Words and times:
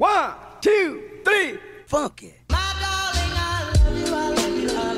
One, 0.00 0.32
two, 0.62 1.20
three, 1.24 1.60
funky. 1.86 2.32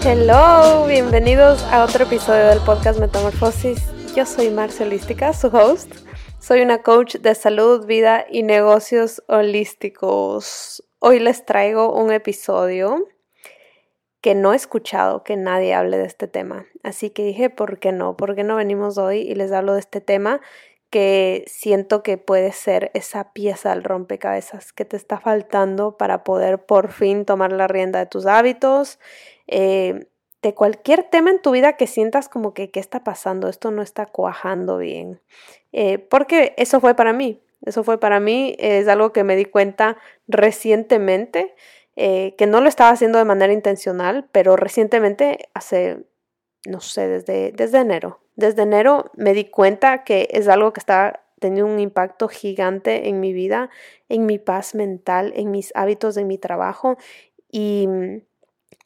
Hello, 0.04 0.86
bienvenidos 0.86 1.60
a 1.72 1.82
otro 1.82 2.04
episodio 2.04 2.46
del 2.46 2.60
podcast 2.60 3.00
Metamorfosis. 3.00 3.82
Yo 4.14 4.24
soy 4.24 4.50
Marcia 4.50 4.86
Holística, 4.86 5.32
su 5.32 5.48
host. 5.48 5.92
Soy 6.38 6.60
una 6.60 6.84
coach 6.84 7.16
de 7.16 7.34
salud, 7.34 7.84
vida 7.84 8.26
y 8.30 8.44
negocios 8.44 9.24
holísticos. 9.26 10.84
Hoy 11.00 11.18
les 11.18 11.44
traigo 11.44 11.92
un 11.92 12.12
episodio 12.12 13.08
que 14.20 14.36
no 14.36 14.52
he 14.52 14.56
escuchado 14.56 15.24
que 15.24 15.36
nadie 15.36 15.74
hable 15.74 15.98
de 15.98 16.06
este 16.06 16.28
tema. 16.28 16.66
Así 16.84 17.10
que 17.10 17.24
dije, 17.24 17.50
¿por 17.50 17.80
qué 17.80 17.90
no? 17.90 18.16
¿Por 18.16 18.36
qué 18.36 18.44
no 18.44 18.54
venimos 18.54 18.98
hoy 18.98 19.18
y 19.22 19.34
les 19.34 19.50
hablo 19.50 19.74
de 19.74 19.80
este 19.80 20.00
tema 20.00 20.40
que 20.92 21.44
siento 21.46 22.02
que 22.02 22.18
puede 22.18 22.52
ser 22.52 22.90
esa 22.92 23.32
pieza 23.32 23.72
al 23.72 23.82
rompecabezas 23.82 24.74
que 24.74 24.84
te 24.84 24.98
está 24.98 25.18
faltando 25.18 25.96
para 25.96 26.22
poder 26.22 26.66
por 26.66 26.92
fin 26.92 27.24
tomar 27.24 27.50
la 27.50 27.66
rienda 27.66 27.98
de 27.98 28.04
tus 28.04 28.26
hábitos, 28.26 29.00
eh, 29.46 30.06
de 30.42 30.54
cualquier 30.54 31.04
tema 31.04 31.30
en 31.30 31.40
tu 31.40 31.52
vida 31.52 31.78
que 31.78 31.86
sientas 31.86 32.28
como 32.28 32.52
que, 32.52 32.70
¿qué 32.70 32.78
está 32.78 33.02
pasando? 33.04 33.48
Esto 33.48 33.70
no 33.70 33.80
está 33.80 34.04
cuajando 34.04 34.76
bien. 34.76 35.22
Eh, 35.72 35.96
porque 35.96 36.52
eso 36.58 36.78
fue 36.78 36.94
para 36.94 37.14
mí, 37.14 37.42
eso 37.64 37.84
fue 37.84 37.98
para 37.98 38.20
mí, 38.20 38.54
es 38.58 38.86
algo 38.86 39.14
que 39.14 39.24
me 39.24 39.34
di 39.34 39.46
cuenta 39.46 39.96
recientemente, 40.28 41.54
eh, 41.96 42.34
que 42.36 42.46
no 42.46 42.60
lo 42.60 42.68
estaba 42.68 42.90
haciendo 42.90 43.16
de 43.16 43.24
manera 43.24 43.54
intencional, 43.54 44.28
pero 44.30 44.56
recientemente, 44.56 45.48
hace, 45.54 46.04
no 46.66 46.80
sé, 46.80 47.08
desde, 47.08 47.52
desde 47.52 47.78
enero, 47.78 48.21
desde 48.36 48.62
enero 48.62 49.10
me 49.14 49.34
di 49.34 49.44
cuenta 49.44 50.04
que 50.04 50.28
es 50.30 50.48
algo 50.48 50.72
que 50.72 50.80
está 50.80 51.22
teniendo 51.38 51.72
un 51.72 51.80
impacto 51.80 52.28
gigante 52.28 53.08
en 53.08 53.20
mi 53.20 53.32
vida, 53.32 53.68
en 54.08 54.26
mi 54.26 54.38
paz 54.38 54.74
mental, 54.74 55.32
en 55.36 55.50
mis 55.50 55.72
hábitos, 55.74 56.16
en 56.16 56.28
mi 56.28 56.38
trabajo 56.38 56.96
y 57.50 57.86
mm, 57.88 58.22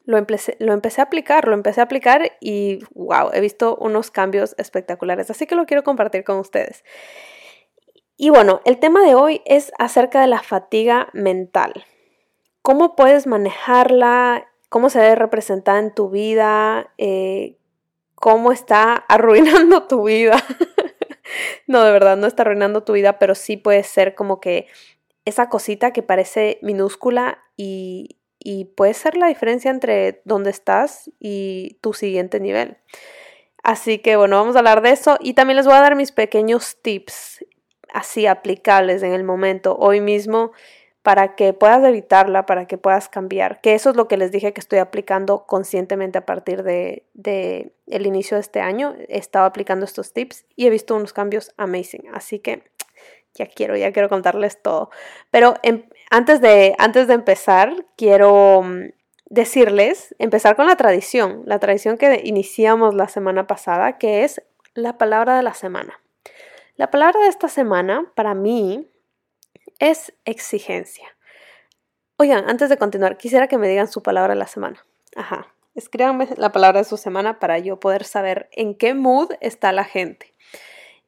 lo 0.06 0.18
empecé, 0.18 0.56
lo 0.60 0.72
empecé 0.72 1.00
a 1.00 1.04
aplicar, 1.04 1.46
lo 1.46 1.54
empecé 1.54 1.80
a 1.80 1.84
aplicar 1.84 2.32
y 2.40 2.80
wow, 2.94 3.30
he 3.32 3.40
visto 3.40 3.76
unos 3.76 4.10
cambios 4.10 4.54
espectaculares, 4.56 5.30
así 5.30 5.46
que 5.46 5.54
lo 5.54 5.66
quiero 5.66 5.84
compartir 5.84 6.24
con 6.24 6.38
ustedes. 6.38 6.84
Y 8.16 8.30
bueno, 8.30 8.62
el 8.64 8.78
tema 8.78 9.04
de 9.04 9.14
hoy 9.14 9.42
es 9.44 9.72
acerca 9.78 10.22
de 10.22 10.26
la 10.26 10.42
fatiga 10.42 11.08
mental. 11.12 11.84
¿Cómo 12.62 12.96
puedes 12.96 13.26
manejarla? 13.26 14.48
¿Cómo 14.70 14.88
se 14.88 15.00
debe 15.00 15.16
representar 15.16 15.76
en 15.82 15.94
tu 15.94 16.08
vida? 16.08 16.92
Eh, 16.96 17.58
cómo 18.16 18.50
está 18.50 18.94
arruinando 18.94 19.84
tu 19.84 20.04
vida. 20.04 20.42
no, 21.68 21.84
de 21.84 21.92
verdad, 21.92 22.16
no 22.16 22.26
está 22.26 22.42
arruinando 22.42 22.82
tu 22.82 22.94
vida, 22.94 23.18
pero 23.20 23.36
sí 23.36 23.56
puede 23.56 23.84
ser 23.84 24.16
como 24.16 24.40
que 24.40 24.66
esa 25.24 25.48
cosita 25.48 25.92
que 25.92 26.02
parece 26.02 26.58
minúscula 26.62 27.44
y, 27.56 28.16
puede 28.76 28.94
ser 28.94 29.16
la 29.16 29.26
diferencia 29.26 29.72
entre 29.72 30.22
dónde 30.24 30.50
estás 30.50 31.10
y 31.18 31.78
tu 31.80 31.92
siguiente 31.92 32.38
nivel. 32.38 32.76
Así 33.64 33.98
que 33.98 34.14
bueno, 34.14 34.36
vamos 34.36 34.54
a 34.54 34.60
hablar 34.60 34.82
de 34.82 34.90
eso 34.90 35.18
y 35.20 35.34
también 35.34 35.56
les 35.56 35.66
voy 35.66 35.74
a 35.74 35.80
dar 35.80 35.96
mis 35.96 36.12
pequeños 36.12 36.80
tips 36.80 37.44
así 37.92 38.28
aplicables 38.28 39.02
en 39.02 39.12
el 39.12 39.24
momento, 39.24 39.76
hoy 39.76 40.00
mismo, 40.00 40.52
para 41.06 41.36
que 41.36 41.52
puedas 41.52 41.84
evitarla, 41.84 42.46
para 42.46 42.66
que 42.66 42.78
puedas 42.78 43.08
cambiar. 43.08 43.60
Que 43.60 43.74
eso 43.74 43.90
es 43.90 43.96
lo 43.96 44.08
que 44.08 44.16
les 44.16 44.32
dije 44.32 44.52
que 44.52 44.58
estoy 44.58 44.80
aplicando 44.80 45.46
conscientemente 45.46 46.18
a 46.18 46.26
partir 46.26 46.64
de, 46.64 47.04
el 47.86 48.06
inicio 48.06 48.36
de 48.36 48.40
este 48.40 48.58
año. 48.58 48.96
He 49.06 49.16
estado 49.16 49.44
aplicando 49.44 49.84
estos 49.84 50.12
tips 50.12 50.46
y 50.56 50.66
he 50.66 50.70
visto 50.70 50.96
unos 50.96 51.12
cambios 51.12 51.54
amazing. 51.58 52.08
Así 52.12 52.40
que 52.40 52.64
ya 53.34 53.46
quiero, 53.46 53.76
ya 53.76 53.92
quiero 53.92 54.08
contarles 54.08 54.60
todo. 54.60 54.90
Pero 55.30 55.54
em, 55.62 55.84
antes, 56.10 56.40
de, 56.40 56.74
antes 56.76 57.06
de 57.06 57.14
empezar, 57.14 57.72
quiero 57.96 58.62
mm, 58.64 58.90
decirles, 59.26 60.12
empezar 60.18 60.56
con 60.56 60.66
la 60.66 60.74
tradición, 60.74 61.42
la 61.44 61.60
tradición 61.60 61.98
que 61.98 62.20
iniciamos 62.24 62.96
la 62.96 63.06
semana 63.06 63.46
pasada, 63.46 63.96
que 63.98 64.24
es 64.24 64.42
la 64.74 64.98
palabra 64.98 65.36
de 65.36 65.44
la 65.44 65.54
semana. 65.54 66.00
La 66.74 66.90
palabra 66.90 67.20
de 67.20 67.28
esta 67.28 67.46
semana, 67.46 68.10
para 68.16 68.34
mí, 68.34 68.90
es 69.78 70.12
exigencia. 70.24 71.16
Oigan, 72.18 72.48
antes 72.48 72.68
de 72.68 72.78
continuar, 72.78 73.18
quisiera 73.18 73.46
que 73.46 73.58
me 73.58 73.68
digan 73.68 73.88
su 73.88 74.02
palabra 74.02 74.34
de 74.34 74.38
la 74.38 74.46
semana. 74.46 74.84
Ajá. 75.14 75.52
Escríbanme 75.74 76.28
la 76.36 76.52
palabra 76.52 76.80
de 76.80 76.84
su 76.84 76.96
semana 76.96 77.38
para 77.38 77.58
yo 77.58 77.78
poder 77.78 78.04
saber 78.04 78.48
en 78.52 78.74
qué 78.74 78.94
mood 78.94 79.32
está 79.40 79.72
la 79.72 79.84
gente. 79.84 80.34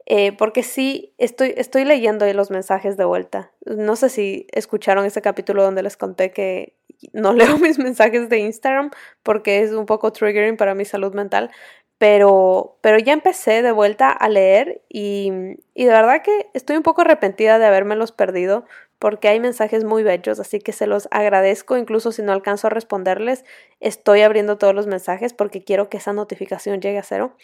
Eh, 0.05 0.33
porque 0.33 0.63
sí, 0.63 1.15
estoy, 1.19 1.55
estoy 1.57 1.85
leyendo 1.85 2.31
los 2.33 2.51
mensajes 2.51 2.97
de 2.97 3.05
vuelta. 3.05 3.53
No 3.65 3.97
sé 3.97 4.09
si 4.09 4.47
escucharon 4.53 5.05
ese 5.05 5.23
capítulo 5.23 5.63
donde 5.63 5.83
les 5.83 5.97
conté 5.97 6.31
que 6.33 6.77
no 7.13 7.33
leo 7.35 7.59
mis 7.59 7.79
mensajes 7.79 8.29
de 8.29 8.39
Instagram 8.39 8.91
porque 9.23 9.63
es 9.63 9.73
un 9.73 9.87
poco 9.87 10.13
triggering 10.13 10.57
para 10.57 10.75
mi 10.75 10.85
salud 10.85 11.15
mental, 11.15 11.51
pero, 11.99 12.79
pero 12.81 12.99
ya 12.99 13.13
empecé 13.13 13.63
de 13.63 13.73
vuelta 13.73 14.11
a 14.11 14.29
leer 14.29 14.83
y, 14.89 15.31
y 15.75 15.85
de 15.85 15.91
verdad 15.91 16.23
que 16.23 16.49
estoy 16.55 16.77
un 16.77 16.83
poco 16.83 17.03
arrepentida 17.03 17.59
de 17.59 17.67
habérmelos 17.67 18.13
perdido 18.13 18.65
porque 18.99 19.29
hay 19.29 19.39
mensajes 19.41 19.85
muy 19.85 20.03
bellos, 20.03 20.41
así 20.41 20.59
que 20.59 20.73
se 20.73 20.87
los 20.87 21.09
agradezco, 21.11 21.77
incluso 21.77 22.11
si 22.11 22.23
no 22.23 22.33
alcanzo 22.33 22.67
a 22.67 22.71
responderles, 22.71 23.45
estoy 23.81 24.23
abriendo 24.23 24.59
todos 24.59 24.75
los 24.75 24.87
mensajes 24.87 25.33
porque 25.33 25.63
quiero 25.63 25.89
que 25.89 25.99
esa 25.99 26.13
notificación 26.13 26.81
llegue 26.81 26.99
a 26.99 27.05
cero. 27.05 27.37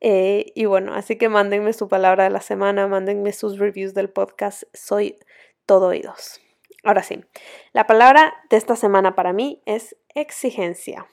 Eh, 0.00 0.52
y 0.54 0.64
bueno, 0.66 0.94
así 0.94 1.16
que 1.16 1.28
mándenme 1.28 1.72
su 1.72 1.88
palabra 1.88 2.24
de 2.24 2.30
la 2.30 2.40
semana, 2.40 2.86
mándenme 2.86 3.32
sus 3.32 3.58
reviews 3.58 3.94
del 3.94 4.10
podcast, 4.10 4.64
soy 4.72 5.18
todo 5.66 5.88
oídos. 5.88 6.40
Ahora 6.82 7.02
sí, 7.02 7.24
la 7.72 7.86
palabra 7.86 8.34
de 8.50 8.58
esta 8.58 8.76
semana 8.76 9.14
para 9.14 9.32
mí 9.32 9.62
es 9.64 9.96
exigencia. 10.14 11.06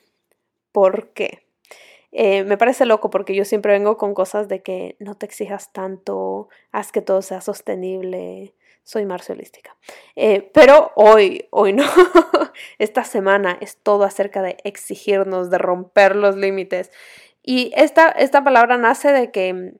¿Por 0.71 1.13
qué? 1.13 1.50
Eh, 2.11 2.43
me 2.43 2.57
parece 2.57 2.85
loco 2.85 3.09
porque 3.09 3.35
yo 3.35 3.45
siempre 3.45 3.73
vengo 3.73 3.97
con 3.97 4.13
cosas 4.13 4.47
de 4.47 4.61
que 4.61 4.95
no 4.99 5.15
te 5.15 5.25
exijas 5.25 5.71
tanto, 5.71 6.49
haz 6.71 6.91
que 6.91 7.01
todo 7.01 7.21
sea 7.21 7.41
sostenible. 7.41 8.55
Soy 8.83 9.05
marcialística. 9.05 9.77
Eh, 10.15 10.49
pero 10.53 10.91
hoy, 10.95 11.47
hoy 11.51 11.73
no. 11.73 11.85
Esta 12.79 13.03
semana 13.03 13.57
es 13.61 13.77
todo 13.77 14.03
acerca 14.03 14.41
de 14.41 14.57
exigirnos, 14.63 15.51
de 15.51 15.59
romper 15.59 16.15
los 16.15 16.35
límites. 16.35 16.91
Y 17.43 17.71
esta, 17.75 18.09
esta 18.09 18.43
palabra 18.43 18.77
nace 18.77 19.11
de 19.11 19.31
que 19.31 19.75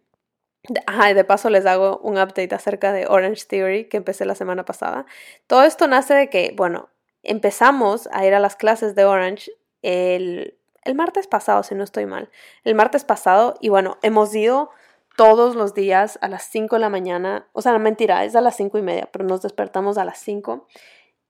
Ajá, 0.86 1.14
de 1.14 1.24
paso 1.24 1.50
les 1.50 1.66
hago 1.66 1.98
un 2.04 2.20
update 2.20 2.54
acerca 2.54 2.94
de 2.94 3.08
Orange 3.08 3.46
Theory 3.48 3.86
que 3.86 3.98
empecé 3.98 4.26
la 4.26 4.36
semana 4.36 4.64
pasada. 4.64 5.06
Todo 5.48 5.64
esto 5.64 5.88
nace 5.88 6.14
de 6.14 6.30
que, 6.30 6.54
bueno, 6.56 6.90
empezamos 7.24 8.08
a 8.12 8.26
ir 8.26 8.36
a 8.36 8.40
las 8.40 8.56
clases 8.56 8.94
de 8.94 9.06
Orange 9.06 9.52
el 9.82 10.60
el 10.84 10.96
martes 10.96 11.28
pasado, 11.28 11.64
si 11.64 11.76
no 11.76 11.84
estoy 11.84 12.06
mal, 12.06 12.30
el 12.64 12.76
martes 12.76 13.04
pasado, 13.04 13.56
y 13.62 13.70
bueno, 13.70 13.98
hemos 14.02 14.34
ido 14.34 14.72
todos 15.18 15.56
los 15.56 15.74
días 15.74 16.18
a 16.22 16.28
las 16.28 16.44
5 16.44 16.76
de 16.76 16.80
la 16.80 16.90
mañana, 16.90 17.48
o 17.54 17.62
sea, 17.62 17.74
la 17.74 17.80
mentira, 17.80 18.24
es 18.26 18.36
a 18.36 18.42
las 18.42 18.56
5 18.56 18.78
y 18.78 18.82
media, 18.82 19.10
pero 19.12 19.26
nos 19.26 19.42
despertamos 19.42 19.98
a 19.98 20.06
las 20.06 20.20
5. 20.20 20.68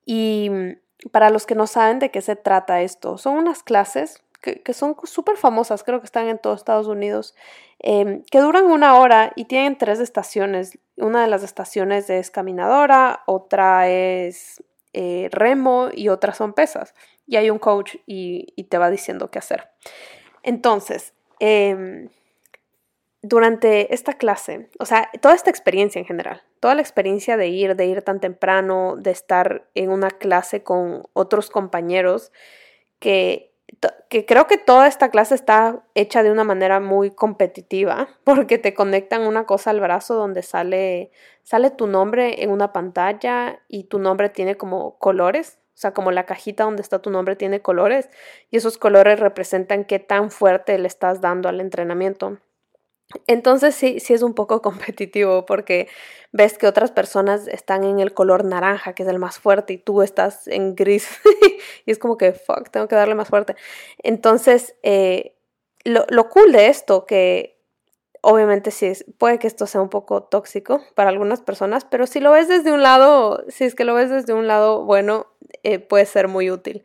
Y 0.05 0.49
mm, 0.49 1.09
para 1.09 1.29
los 1.29 1.45
que 1.45 1.55
no 1.55 1.67
saben 1.67 1.99
de 1.99 2.11
qué 2.11 2.21
se 2.21 2.35
trata 2.35 2.81
esto, 2.81 3.17
son 3.17 3.35
unas 3.35 3.63
clases 3.63 4.23
que, 4.41 4.73
son 4.73 4.95
súper 5.03 5.37
famosas, 5.37 5.83
creo 5.83 5.99
que 5.99 6.05
están 6.05 6.27
en 6.27 6.39
todos 6.39 6.59
Estados 6.59 6.87
Unidos, 6.87 7.35
em, 7.79 8.23
que 8.23 8.39
duran 8.39 8.65
una 8.65 8.95
hora 8.95 9.33
y 9.35 9.45
tienen 9.45 9.77
tres 9.77 9.99
estaciones. 9.99 10.79
Una 10.97 11.21
de 11.21 11.27
las 11.27 11.43
estaciones 11.43 12.09
es 12.09 12.31
caminadora, 12.31 13.21
otra 13.27 13.87
es 13.87 14.63
eh, 14.93 15.29
remo 15.31 15.89
y 15.93 16.09
otras 16.09 16.37
son 16.37 16.53
pesas 16.53 16.93
y 17.25 17.37
hay 17.37 17.49
un 17.49 17.59
coach 17.59 17.95
y, 18.05 18.45
te 18.69 18.77
va 18.77 18.89
diciendo 18.89 19.31
qué 19.31 19.39
hacer. 19.39 19.69
Entonces, 20.43 21.13
em, 21.39 22.09
durante 23.21 23.93
esta 23.93 24.13
clase, 24.13 24.69
o 24.79 24.85
sea, 24.85 25.09
toda 25.21 25.35
esta 25.35 25.49
experiencia 25.49 25.99
en 25.99 26.05
general, 26.05 26.41
toda 26.59 26.75
la 26.75 26.81
experiencia 26.81 27.37
de 27.37 27.47
ir, 27.47 27.75
de 27.75 27.85
ir 27.85 28.01
tan 28.01 28.19
temprano, 28.19 28.95
de 28.97 29.11
estar 29.11 29.69
en 29.75 29.91
una 29.91 30.09
clase 30.09 30.63
con 30.63 31.03
otros 31.13 31.49
compañeros, 31.49 32.31
que, 32.99 33.50
que 34.09 34.25
creo 34.25 34.47
que 34.47 34.57
toda 34.57 34.87
esta 34.87 35.09
clase 35.09 35.35
está 35.35 35.83
hecha 35.95 36.23
de 36.23 36.31
una 36.31 36.43
manera 36.43 36.79
muy 36.79 37.11
competitiva, 37.11 38.07
porque 38.23 38.57
te 38.57 38.73
conectan 38.73 39.23
una 39.23 39.45
cosa 39.45 39.69
al 39.71 39.79
brazo 39.79 40.15
donde 40.15 40.43
sale, 40.43 41.11
sale 41.43 41.71
tu 41.71 41.87
nombre 41.87 42.43
en 42.43 42.51
una 42.51 42.73
pantalla 42.73 43.61
y 43.67 43.85
tu 43.85 43.99
nombre 43.99 44.29
tiene 44.29 44.55
como 44.55 44.97
colores 44.99 45.57
o 45.73 45.79
sea, 45.81 45.95
como 45.95 46.11
la 46.11 46.27
cajita 46.27 46.65
donde 46.65 46.83
está 46.83 46.99
tu 46.99 47.09
nombre 47.09 47.35
tiene 47.35 47.63
colores 47.63 48.07
y 48.51 48.57
esos 48.57 48.77
colores 48.77 49.19
representan 49.19 49.83
qué 49.83 49.97
tan 49.97 50.29
fuerte 50.29 50.77
le 50.77 50.87
estás 50.87 51.21
dando 51.21 51.49
al 51.49 51.59
entrenamiento. 51.59 52.37
Entonces 53.27 53.75
sí, 53.75 53.99
sí 53.99 54.13
es 54.13 54.21
un 54.21 54.33
poco 54.33 54.61
competitivo 54.63 55.45
porque 55.45 55.87
ves 56.31 56.57
que 56.57 56.67
otras 56.67 56.91
personas 56.91 57.47
están 57.47 57.83
en 57.83 57.99
el 57.99 58.13
color 58.13 58.45
naranja, 58.45 58.93
que 58.93 59.03
es 59.03 59.09
el 59.09 59.19
más 59.19 59.39
fuerte, 59.39 59.73
y 59.73 59.77
tú 59.77 60.01
estás 60.01 60.47
en 60.47 60.75
gris. 60.75 61.07
y 61.85 61.91
es 61.91 61.99
como 61.99 62.17
que, 62.17 62.33
fuck, 62.33 62.69
tengo 62.69 62.87
que 62.87 62.95
darle 62.95 63.15
más 63.15 63.29
fuerte. 63.29 63.55
Entonces, 63.99 64.75
eh, 64.83 65.35
lo, 65.83 66.29
cool 66.29 66.51
de 66.51 66.67
esto, 66.67 67.05
que 67.05 67.59
obviamente 68.21 68.71
sí, 68.71 68.93
puede 69.17 69.39
que 69.39 69.47
esto 69.47 69.65
sea 69.67 69.81
un 69.81 69.89
poco 69.89 70.23
tóxico 70.23 70.81
para 70.95 71.09
algunas 71.09 71.41
personas, 71.41 71.85
pero 71.85 72.05
si 72.05 72.19
lo 72.19 72.31
ves 72.31 72.47
desde 72.47 72.71
un 72.71 72.83
lado, 72.83 73.43
si 73.49 73.63
es 73.63 73.75
que 73.75 73.83
lo 73.83 73.95
ves 73.95 74.09
desde 74.09 74.33
un 74.33 74.47
lado 74.47 74.85
bueno, 74.85 75.27
eh, 75.63 75.79
puede 75.79 76.05
ser 76.05 76.27
muy 76.27 76.51
útil. 76.51 76.83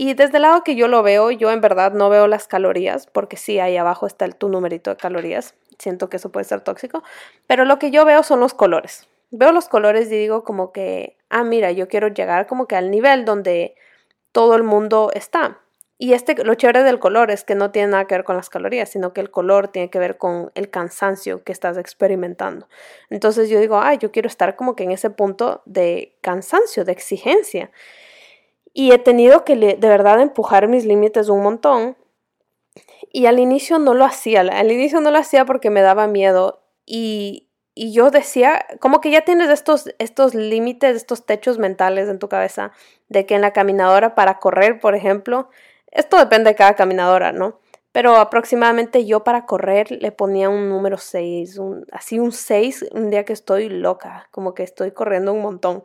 Y 0.00 0.14
desde 0.14 0.36
el 0.36 0.42
lado 0.42 0.62
que 0.62 0.76
yo 0.76 0.86
lo 0.86 1.02
veo, 1.02 1.32
yo 1.32 1.50
en 1.50 1.60
verdad 1.60 1.92
no 1.92 2.08
veo 2.08 2.28
las 2.28 2.46
calorías, 2.46 3.08
porque 3.08 3.36
sí, 3.36 3.58
ahí 3.58 3.76
abajo 3.76 4.06
está 4.06 4.26
el, 4.26 4.36
tu 4.36 4.48
numerito 4.48 4.90
de 4.90 4.96
calorías. 4.96 5.56
Siento 5.76 6.08
que 6.08 6.18
eso 6.18 6.30
puede 6.30 6.44
ser 6.44 6.60
tóxico, 6.60 7.02
pero 7.48 7.64
lo 7.64 7.80
que 7.80 7.90
yo 7.90 8.04
veo 8.04 8.22
son 8.22 8.38
los 8.38 8.54
colores. 8.54 9.08
Veo 9.32 9.50
los 9.50 9.68
colores 9.68 10.06
y 10.06 10.16
digo 10.16 10.44
como 10.44 10.70
que, 10.70 11.16
ah, 11.30 11.42
mira, 11.42 11.72
yo 11.72 11.88
quiero 11.88 12.06
llegar 12.06 12.46
como 12.46 12.68
que 12.68 12.76
al 12.76 12.92
nivel 12.92 13.24
donde 13.24 13.74
todo 14.30 14.54
el 14.54 14.62
mundo 14.62 15.10
está. 15.14 15.62
Y 15.98 16.12
este, 16.12 16.44
lo 16.44 16.54
chévere 16.54 16.84
del 16.84 17.00
color 17.00 17.32
es 17.32 17.42
que 17.42 17.56
no 17.56 17.72
tiene 17.72 17.88
nada 17.88 18.04
que 18.04 18.14
ver 18.14 18.22
con 18.22 18.36
las 18.36 18.50
calorías, 18.50 18.88
sino 18.88 19.12
que 19.12 19.20
el 19.20 19.32
color 19.32 19.66
tiene 19.66 19.90
que 19.90 19.98
ver 19.98 20.16
con 20.16 20.52
el 20.54 20.70
cansancio 20.70 21.42
que 21.42 21.50
estás 21.50 21.76
experimentando. 21.76 22.68
Entonces 23.10 23.48
yo 23.50 23.58
digo, 23.58 23.78
ah, 23.78 23.94
yo 23.94 24.12
quiero 24.12 24.28
estar 24.28 24.54
como 24.54 24.76
que 24.76 24.84
en 24.84 24.92
ese 24.92 25.10
punto 25.10 25.60
de 25.64 26.16
cansancio, 26.20 26.84
de 26.84 26.92
exigencia. 26.92 27.72
Y 28.78 28.92
he 28.92 28.98
tenido 28.98 29.44
que 29.44 29.56
de 29.56 29.88
verdad 29.88 30.20
empujar 30.20 30.68
mis 30.68 30.84
límites 30.84 31.28
un 31.28 31.42
montón. 31.42 31.96
Y 33.12 33.26
al 33.26 33.40
inicio 33.40 33.80
no 33.80 33.92
lo 33.92 34.04
hacía, 34.04 34.42
al 34.42 34.70
inicio 34.70 35.00
no 35.00 35.10
lo 35.10 35.18
hacía 35.18 35.44
porque 35.44 35.68
me 35.68 35.82
daba 35.82 36.06
miedo. 36.06 36.62
Y, 36.86 37.48
y 37.74 37.92
yo 37.92 38.12
decía, 38.12 38.64
como 38.78 39.00
que 39.00 39.10
ya 39.10 39.22
tienes 39.22 39.50
estos, 39.50 39.92
estos 39.98 40.36
límites, 40.36 40.94
estos 40.94 41.26
techos 41.26 41.58
mentales 41.58 42.08
en 42.08 42.20
tu 42.20 42.28
cabeza, 42.28 42.70
de 43.08 43.26
que 43.26 43.34
en 43.34 43.40
la 43.40 43.52
caminadora 43.52 44.14
para 44.14 44.38
correr, 44.38 44.78
por 44.78 44.94
ejemplo, 44.94 45.48
esto 45.90 46.16
depende 46.16 46.50
de 46.50 46.54
cada 46.54 46.74
caminadora, 46.74 47.32
¿no? 47.32 47.58
Pero 47.90 48.14
aproximadamente 48.14 49.04
yo 49.06 49.24
para 49.24 49.44
correr 49.44 49.90
le 49.90 50.12
ponía 50.12 50.50
un 50.50 50.68
número 50.68 50.98
6, 50.98 51.58
así 51.90 52.20
un 52.20 52.30
6, 52.30 52.90
un 52.92 53.10
día 53.10 53.24
que 53.24 53.32
estoy 53.32 53.70
loca, 53.70 54.28
como 54.30 54.54
que 54.54 54.62
estoy 54.62 54.92
corriendo 54.92 55.32
un 55.32 55.42
montón. 55.42 55.82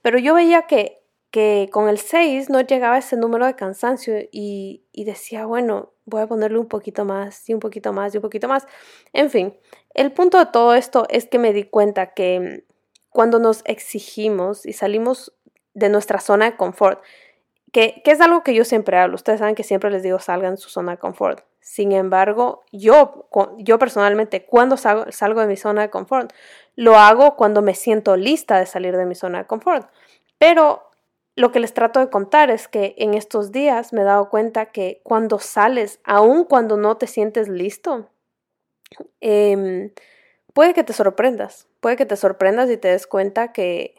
Pero 0.00 0.18
yo 0.18 0.32
veía 0.32 0.62
que 0.62 0.99
que 1.30 1.68
con 1.72 1.88
el 1.88 1.98
6 1.98 2.50
no 2.50 2.60
llegaba 2.60 2.98
ese 2.98 3.16
número 3.16 3.46
de 3.46 3.54
cansancio 3.54 4.14
y, 4.32 4.84
decía, 4.92 5.46
bueno, 5.46 5.92
voy 6.04 6.22
a 6.22 6.26
ponerle 6.26 6.58
un 6.58 6.66
poquito 6.66 7.04
más 7.04 7.48
y 7.48 7.54
un 7.54 7.60
poquito 7.60 7.92
más 7.92 8.14
y 8.14 8.18
un 8.18 8.22
poquito 8.22 8.48
más. 8.48 8.66
En 9.12 9.30
fin, 9.30 9.56
el 9.94 10.12
punto 10.12 10.38
de 10.38 10.46
todo 10.46 10.74
esto 10.74 11.06
es 11.08 11.26
que 11.26 11.38
me 11.38 11.52
di 11.52 11.64
cuenta 11.64 12.14
que 12.14 12.64
cuando 13.10 13.38
nos 13.38 13.62
exigimos 13.64 14.66
y 14.66 14.72
salimos 14.72 15.32
de 15.74 15.88
nuestra 15.88 16.20
zona 16.20 16.50
de 16.50 16.56
confort, 16.56 17.00
que, 17.72 18.02
que 18.04 18.10
es 18.10 18.20
algo 18.20 18.42
que 18.42 18.54
yo 18.54 18.64
siempre 18.64 18.98
hablo, 18.98 19.14
ustedes 19.14 19.38
saben 19.38 19.54
que 19.54 19.62
siempre 19.62 19.90
les 19.90 20.02
digo 20.02 20.18
salgan 20.18 20.56
de 20.56 20.60
su 20.60 20.68
zona 20.68 20.92
de 20.92 20.98
confort. 20.98 21.44
Sin 21.60 21.92
embargo, 21.92 22.64
yo, 22.72 23.28
yo 23.58 23.78
personalmente, 23.78 24.44
cuando 24.44 24.76
salgo, 24.76 25.12
salgo 25.12 25.40
de 25.40 25.46
mi 25.46 25.56
zona 25.56 25.82
de 25.82 25.90
confort, 25.90 26.32
lo 26.74 26.96
hago 26.96 27.36
cuando 27.36 27.62
me 27.62 27.74
siento 27.74 28.16
lista 28.16 28.58
de 28.58 28.66
salir 28.66 28.96
de 28.96 29.06
mi 29.06 29.14
zona 29.14 29.38
de 29.38 29.46
confort. 29.46 29.88
Pero 30.38 30.89
lo 31.40 31.52
que 31.52 31.60
les 31.60 31.72
trato 31.72 32.00
de 32.00 32.10
contar 32.10 32.50
es 32.50 32.68
que 32.68 32.94
en 32.98 33.14
estos 33.14 33.50
días 33.50 33.94
me 33.94 34.02
he 34.02 34.04
dado 34.04 34.28
cuenta 34.28 34.66
que 34.66 35.00
cuando 35.02 35.38
sales, 35.38 35.98
aun 36.04 36.44
cuando 36.44 36.76
no 36.76 36.98
te 36.98 37.06
sientes 37.06 37.48
listo, 37.48 38.10
em, 39.20 39.90
puede 40.52 40.74
que 40.74 40.84
te 40.84 40.92
sorprendas, 40.92 41.66
puede 41.80 41.96
que 41.96 42.04
te 42.06 42.16
sorprendas 42.16 42.70
y 42.70 42.76
te 42.76 42.88
des 42.88 43.06
cuenta 43.06 43.52
que 43.52 43.94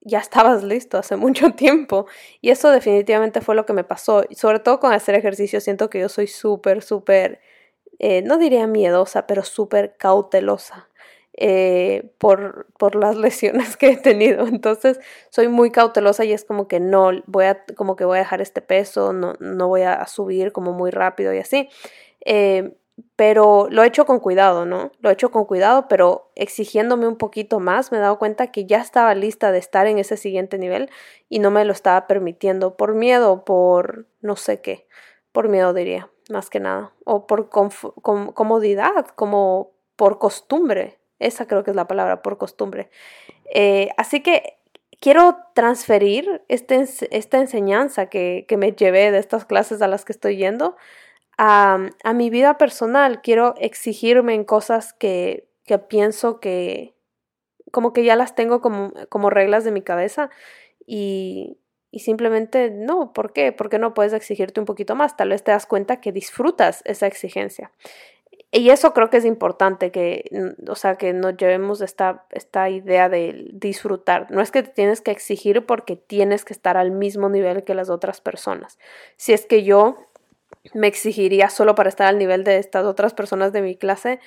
ya 0.00 0.18
estabas 0.20 0.64
listo 0.64 0.96
hace 0.96 1.16
mucho 1.26 1.50
tiempo. 1.52 2.06
Y 2.40 2.50
eso 2.50 2.70
definitivamente 2.70 3.42
fue 3.42 3.54
lo 3.54 3.66
que 3.66 3.74
me 3.74 3.84
pasó. 3.84 4.24
Y 4.28 4.36
sobre 4.36 4.58
todo 4.60 4.80
con 4.80 4.92
hacer 4.92 5.14
ejercicio, 5.14 5.60
siento 5.60 5.90
que 5.90 6.00
yo 6.00 6.08
soy 6.08 6.26
súper, 6.26 6.82
súper, 6.82 7.40
eh, 7.98 8.22
no 8.22 8.38
diría 8.38 8.66
miedosa, 8.66 9.26
pero 9.26 9.42
súper 9.44 9.96
cautelosa. 9.98 10.87
Eh, 11.40 12.10
por, 12.18 12.66
por, 12.78 12.96
las 12.96 13.16
lesiones 13.16 13.76
que 13.76 13.90
he 13.90 13.96
tenido. 13.96 14.48
Entonces 14.48 14.98
soy 15.30 15.46
muy 15.46 15.70
cautelosa 15.70 16.24
y 16.24 16.32
es 16.32 16.44
como 16.44 16.66
que 16.66 16.80
no 16.80 17.12
voy 17.26 17.44
a, 17.44 17.64
como 17.76 17.94
que 17.94 18.04
voy 18.04 18.16
a 18.16 18.22
dejar 18.22 18.40
este 18.40 18.60
peso, 18.60 19.12
no, 19.12 19.34
no 19.38 19.68
voy 19.68 19.82
a 19.82 20.04
subir 20.08 20.50
como 20.50 20.72
muy 20.72 20.90
rápido 20.90 21.32
y 21.32 21.38
así. 21.38 21.68
Eh, 22.24 22.74
pero 23.16 23.68
lo 23.70 23.82
he 23.82 23.86
hecho 23.86 24.06
con 24.06 24.20
cuidado, 24.20 24.64
¿no? 24.64 24.92
Lo 25.00 25.10
he 25.10 25.12
hecho 25.12 25.30
con 25.30 25.44
cuidado, 25.44 25.86
pero 25.88 26.30
exigiéndome 26.34 27.06
un 27.06 27.16
poquito 27.16 27.60
más, 27.60 27.92
me 27.92 27.98
he 27.98 28.00
dado 28.00 28.18
cuenta 28.18 28.50
que 28.50 28.66
ya 28.66 28.78
estaba 28.78 29.14
lista 29.14 29.52
de 29.52 29.58
estar 29.58 29.86
en 29.86 29.98
ese 29.98 30.16
siguiente 30.16 30.58
nivel 30.58 30.90
y 31.28 31.38
no 31.38 31.50
me 31.50 31.64
lo 31.64 31.72
estaba 31.72 32.06
permitiendo 32.06 32.76
por 32.76 32.94
miedo, 32.94 33.44
por 33.44 34.06
no 34.20 34.36
sé 34.36 34.60
qué, 34.60 34.86
por 35.32 35.48
miedo 35.48 35.72
diría, 35.72 36.10
más 36.30 36.50
que 36.50 36.60
nada, 36.60 36.92
o 37.04 37.26
por 37.26 37.48
comodidad, 37.50 39.06
como 39.14 39.72
por 39.96 40.18
costumbre, 40.18 40.97
esa 41.18 41.46
creo 41.46 41.64
que 41.64 41.70
es 41.70 41.76
la 41.76 41.88
palabra, 41.88 42.22
por 42.22 42.38
costumbre. 42.38 42.90
Eh, 43.52 43.88
así 43.96 44.22
que 44.22 44.58
quiero 45.00 45.38
transferir 45.54 46.42
este, 46.48 46.84
esta 47.10 47.38
enseñanza 47.38 48.06
que, 48.06 48.46
me 48.56 48.72
llevé 48.72 49.10
de 49.10 49.18
estas 49.18 49.44
clases 49.44 49.82
a 49.82 49.88
las 49.88 50.04
que 50.04 50.12
estoy 50.12 50.36
yendo 50.36 50.76
a, 51.36 51.78
mi 52.14 52.30
vida 52.30 52.58
personal. 52.58 53.20
Quiero 53.22 53.54
exigirme 53.58 54.34
en 54.34 54.44
cosas 54.44 54.92
que, 54.92 55.48
que, 55.64 55.78
pienso 55.78 56.40
que 56.40 56.94
como 57.70 57.92
que 57.92 58.04
ya 58.04 58.16
las 58.16 58.34
tengo 58.34 58.60
como, 58.60 58.92
como 59.08 59.30
reglas 59.30 59.62
de 59.64 59.72
mi 59.72 59.82
cabeza 59.82 60.30
y, 60.86 61.58
y 61.90 62.00
simplemente 62.00 62.70
no, 62.70 63.12
¿por 63.12 63.32
qué? 63.32 63.52
Porque 63.52 63.78
no 63.78 63.94
puedes 63.94 64.12
exigirte 64.12 64.60
un 64.60 64.66
poquito 64.66 64.94
más. 64.94 65.16
Tal 65.16 65.30
vez 65.30 65.42
te 65.42 65.52
das 65.52 65.66
cuenta 65.66 66.00
que 66.00 66.12
disfrutas 66.12 66.82
esa 66.84 67.06
exigencia. 67.06 67.72
Y 68.50 68.70
eso 68.70 68.94
creo 68.94 69.10
que 69.10 69.18
es 69.18 69.26
importante, 69.26 69.90
que, 69.90 70.24
o 70.66 70.74
sea, 70.74 70.96
que 70.96 71.12
nos 71.12 71.36
llevemos 71.36 71.82
esta, 71.82 72.24
esta 72.30 72.70
idea 72.70 73.10
de 73.10 73.50
disfrutar. 73.52 74.30
No 74.30 74.40
es 74.40 74.50
que 74.50 74.62
te 74.62 74.70
tienes 74.70 75.02
que 75.02 75.10
exigir 75.10 75.66
porque 75.66 75.96
tienes 75.96 76.46
que 76.46 76.54
estar 76.54 76.78
al 76.78 76.90
mismo 76.90 77.28
nivel 77.28 77.64
que 77.64 77.74
las 77.74 77.90
otras 77.90 78.22
personas. 78.22 78.78
Si 79.16 79.34
es 79.34 79.44
que 79.44 79.64
yo 79.64 79.96
me 80.72 80.86
exigiría 80.86 81.50
solo 81.50 81.74
para 81.74 81.90
estar 81.90 82.06
al 82.06 82.18
nivel 82.18 82.42
de 82.42 82.56
estas 82.56 82.86
otras 82.86 83.12
personas 83.12 83.52
de 83.52 83.60
mi 83.60 83.76
clase 83.76 84.18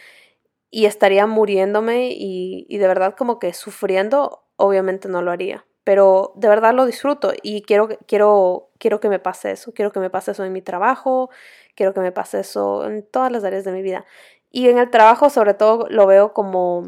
y 0.70 0.86
estaría 0.86 1.26
muriéndome 1.26 2.12
y, 2.12 2.68
y 2.70 2.78
de 2.78 2.88
verdad 2.88 3.16
como 3.18 3.40
que 3.40 3.54
sufriendo, 3.54 4.44
obviamente 4.56 5.08
no 5.10 5.24
lo 5.24 5.32
haría 5.32 5.66
pero 5.83 6.33
de 6.36 6.48
verdad 6.48 6.74
lo 6.74 6.86
disfruto 6.86 7.33
y 7.42 7.63
quiero, 7.63 7.89
quiero, 8.07 8.69
quiero 8.78 9.00
que 9.00 9.10
me 9.10 9.19
pase 9.19 9.51
eso, 9.51 9.74
quiero 9.74 9.92
que 9.92 10.00
me 10.00 10.10
pase 10.10 10.31
eso 10.31 10.44
en 10.44 10.54
mi 10.54 10.62
trabajo, 10.62 11.30
quiero 11.75 11.94
que 11.94 12.01
me 12.01 12.12
pase 12.12 12.39
eso 12.39 12.86
en 12.86 13.04
todas 13.04 13.31
las 13.31 13.44
áreas 13.44 13.63
de 13.63 13.72
mi 13.72 13.81
vida. 13.81 14.06
Y 14.51 14.69
en 14.69 14.78
el 14.78 14.89
trabajo 14.89 15.30
sobre 15.30 15.54
todo 15.54 15.88
lo 15.89 16.06
veo 16.06 16.33
como, 16.33 16.88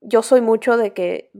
yo 0.00 0.22
soy 0.22 0.40
mucho 0.40 0.76
de 0.76 0.92
que 0.92 1.30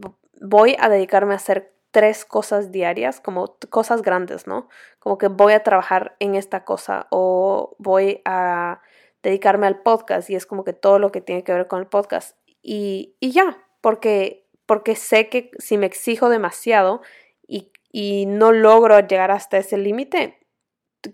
voy 0.40 0.76
a 0.78 0.88
dedicarme 0.88 1.34
a 1.34 1.36
hacer 1.36 1.74
tres 1.90 2.24
cosas 2.24 2.70
diarias, 2.72 3.20
como 3.20 3.56
cosas 3.70 4.02
grandes, 4.02 4.46
¿no? 4.46 4.68
Como 4.98 5.16
que 5.16 5.28
voy 5.28 5.52
a 5.52 5.62
trabajar 5.62 6.16
en 6.18 6.34
esta 6.34 6.64
cosa 6.64 7.06
o 7.10 7.76
voy 7.78 8.20
a 8.24 8.80
dedicarme 9.22 9.66
al 9.66 9.80
podcast 9.80 10.28
y 10.28 10.34
es 10.34 10.44
como 10.44 10.64
que 10.64 10.72
todo 10.72 10.98
lo 10.98 11.10
que 11.12 11.20
tiene 11.20 11.44
que 11.44 11.52
ver 11.52 11.66
con 11.66 11.80
el 11.80 11.86
podcast. 11.86 12.36
Y, 12.62 13.16
y 13.20 13.30
ya, 13.30 13.58
porque 13.80 14.43
porque 14.66 14.96
sé 14.96 15.28
que 15.28 15.52
si 15.58 15.78
me 15.78 15.86
exijo 15.86 16.28
demasiado 16.28 17.02
y, 17.46 17.70
no 18.26 18.50
logro 18.50 18.98
llegar 19.06 19.30
hasta 19.30 19.56
ese 19.56 19.78
límite, 19.78 20.40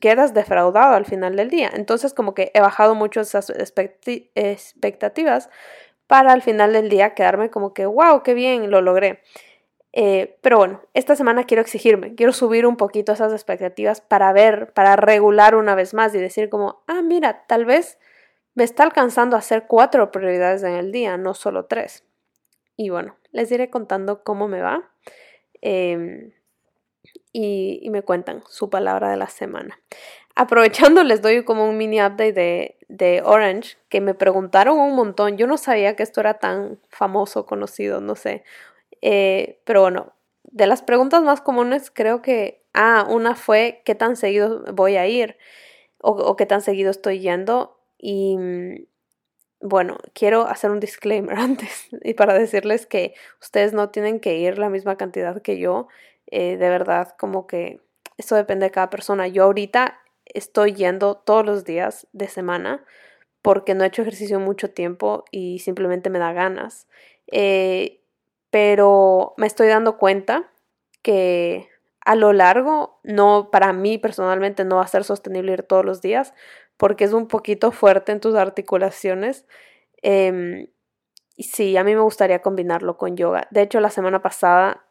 quedas 0.01 0.33
defraudado 0.33 0.95
al 0.95 1.05
final 1.05 1.37
del 1.37 1.51
día. 1.51 1.71
Entonces 1.75 2.15
como 2.15 2.33
que 2.33 2.51
he 2.55 2.61
bajado 2.63 2.95
mucho 2.95 3.21
esas 3.21 3.51
expectativas 3.51 5.51
para 6.07 6.33
al 6.33 6.41
final 6.41 6.73
del 6.73 6.89
día 6.89 7.15
quedarme 7.15 7.51
como 7.51 7.75
que, 7.75 7.85
wow, 7.85 8.23
qué 8.23 8.33
bien, 8.33 8.71
lo 8.71 8.81
logré. 8.81 9.21
Eh, 9.93 10.39
pero 10.41 10.57
bueno, 10.57 10.81
esta 10.95 11.17
semana 11.17 11.45
quiero 11.45 11.61
exigirme, 11.61 12.15
quiero 12.15 12.33
subir 12.33 12.65
un 12.65 12.77
poquito 12.77 13.13
esas 13.13 13.33
expectativas 13.33 14.01
para 14.01 14.33
ver, 14.33 14.73
para 14.73 14.97
regular 14.97 15.57
una 15.57 15.75
vez 15.75 15.93
más 15.93 16.15
y 16.15 16.19
decir 16.19 16.49
como, 16.49 16.83
ah, 16.87 17.03
mira, 17.03 17.45
tal 17.47 17.67
vez 17.67 17.99
me 18.55 18.65
está 18.65 18.85
alcanzando 18.85 19.37
a 19.37 19.41
hacer 19.41 19.67
cuatro 19.67 20.11
prioridades 20.11 20.63
en 20.63 20.75
el 20.75 20.93
día, 20.93 21.17
no 21.17 21.35
solo 21.35 21.67
tres. 21.67 22.05
Y 22.77 22.91
bueno, 22.91 23.17
les 23.33 23.51
iré 23.53 23.71
contando 23.71 24.23
cómo 24.25 24.49
me 24.49 24.61
va. 24.61 24.91
Em, 25.61 26.33
y, 27.33 27.89
me 27.91 28.03
cuentan 28.03 28.43
su 28.49 28.71
palabra 28.71 29.11
de 29.11 29.17
la 29.17 29.29
semana. 29.29 29.81
Aprovechando, 30.35 31.05
les 31.05 31.23
doy 31.23 31.45
como 31.45 31.69
un 31.69 31.77
mini 31.77 32.01
update 32.01 32.33
de, 32.33 32.79
de, 32.89 33.23
Orange, 33.25 33.77
que 33.89 34.01
me 34.01 34.15
preguntaron 34.15 34.79
un 34.79 34.95
montón. 34.95 35.37
Yo 35.37 35.47
no 35.47 35.57
sabía 35.57 35.97
que 35.97 36.03
esto 36.03 36.21
era 36.21 36.35
tan 36.35 36.81
famoso, 36.89 37.47
conocido, 37.47 38.01
no 38.01 38.15
sé. 38.15 38.45
Eh, 39.03 39.61
pero 39.65 39.83
bueno, 39.83 40.13
de 40.45 40.67
las 40.67 40.83
preguntas 40.83 41.23
más 41.23 41.41
comunes 41.41 41.91
creo 41.91 42.23
que, 42.23 42.65
ah, 42.75 43.07
una 43.09 43.35
fue 43.35 43.83
qué 43.85 43.95
tan 43.95 44.17
seguido 44.17 44.65
voy 44.73 44.97
a 44.97 45.07
ir 45.07 45.37
o, 45.99 46.11
o 46.11 46.37
qué 46.37 46.47
tan 46.47 46.63
seguido 46.63 46.91
estoy 46.91 47.21
yendo. 47.21 47.79
Y, 47.99 48.37
bueno, 49.61 49.99
quiero 50.15 50.47
hacer 50.47 50.71
un 50.71 50.81
disclaimer 50.81 51.37
antes 51.39 51.89
y 52.03 52.15
para 52.15 52.35
decirles 52.35 52.87
que 52.87 53.15
ustedes 53.41 53.73
no 53.73 53.91
tienen 53.91 54.21
que 54.21 54.37
ir 54.37 54.59
la 54.59 54.71
misma 54.71 54.97
cantidad 54.97 55.41
que 55.43 55.59
yo. 55.59 55.89
Eh, 56.27 56.57
de 56.57 56.69
verdad, 56.69 57.15
como 57.19 57.47
que 57.47 57.81
esto 58.17 58.37
depende 58.37 58.67
de 58.67 58.71
cada 58.71 58.91
persona. 58.91 59.29
Yo 59.29 59.45
ahorita 59.45 60.01
estoy 60.27 60.75
yendo 60.75 61.17
todos 61.17 61.45
los 61.45 61.65
días 61.65 62.07
de 62.13 62.29
semana 62.29 62.85
porque 63.43 63.75
no 63.75 63.85
he 63.85 63.89
hecho 63.89 64.03
ejercicio 64.03 64.39
mucho 64.39 64.71
tiempo 64.71 65.25
y 65.31 65.61
simplemente 65.61 66.11
me 66.11 66.19
da 66.19 66.33
ganas. 66.33 66.87
Eh, 67.27 68.01
pero 68.51 69.35
me 69.37 69.47
estoy 69.47 69.69
dando 69.69 69.97
cuenta 69.97 70.51
que 71.03 71.69
a 72.05 72.15
lo 72.15 72.33
largo, 72.33 73.01
no, 73.03 73.51
para 73.51 73.73
mí 73.73 73.99
personalmente 73.99 74.65
no 74.65 74.77
va 74.77 74.83
a 74.83 74.89
ser 74.89 75.05
sostenible 75.05 75.53
ir 75.53 75.63
todos 75.63 75.85
los 75.85 76.01
días 76.01 76.35
porque 76.81 77.05
es 77.05 77.13
un 77.13 77.29
poquito 77.29 77.71
fuerte 77.71 78.11
en 78.11 78.19
tus 78.19 78.35
articulaciones. 78.35 79.47
Y 81.41 81.45
sí, 81.45 81.75
a 81.79 81.85
mí 81.85 81.95
me 81.95 82.03
gustaría 82.03 82.43
combinarlo 82.43 82.99
con 82.99 83.17
yoga. 83.17 83.49
De 83.51 83.63
hecho, 83.63 83.81
la 83.81 83.89
semana 83.89 84.21
pasada 84.21 84.85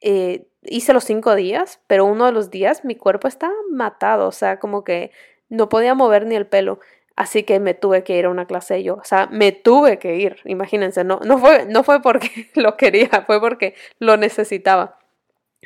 eh, 0.00 0.46
hice 0.62 0.92
los 0.92 1.02
cinco 1.02 1.34
días, 1.34 1.80
pero 1.88 2.04
uno 2.04 2.26
de 2.26 2.30
los 2.30 2.52
días 2.52 2.84
mi 2.84 2.94
cuerpo 2.94 3.26
estaba 3.26 3.54
matado, 3.72 4.28
o 4.28 4.30
sea, 4.30 4.60
como 4.60 4.84
que 4.84 5.10
no 5.48 5.68
podía 5.68 5.94
mover 5.94 6.26
ni 6.26 6.36
el 6.36 6.46
pelo. 6.46 6.78
Así 7.16 7.42
que 7.42 7.58
me 7.58 7.74
tuve 7.74 8.04
que 8.04 8.16
ir 8.16 8.26
a 8.26 8.30
una 8.30 8.46
clase 8.46 8.74
de 8.74 8.84
yoga. 8.84 9.02
O 9.02 9.04
sea, 9.04 9.26
me 9.32 9.50
tuve 9.50 9.98
que 9.98 10.14
ir, 10.14 10.36
imagínense, 10.44 11.02
no, 11.02 11.18
no, 11.24 11.38
fue, 11.38 11.66
no 11.66 11.82
fue 11.82 12.00
porque 12.00 12.50
lo 12.54 12.76
quería, 12.76 13.24
fue 13.26 13.40
porque 13.40 13.74
lo 13.98 14.16
necesitaba. 14.16 15.00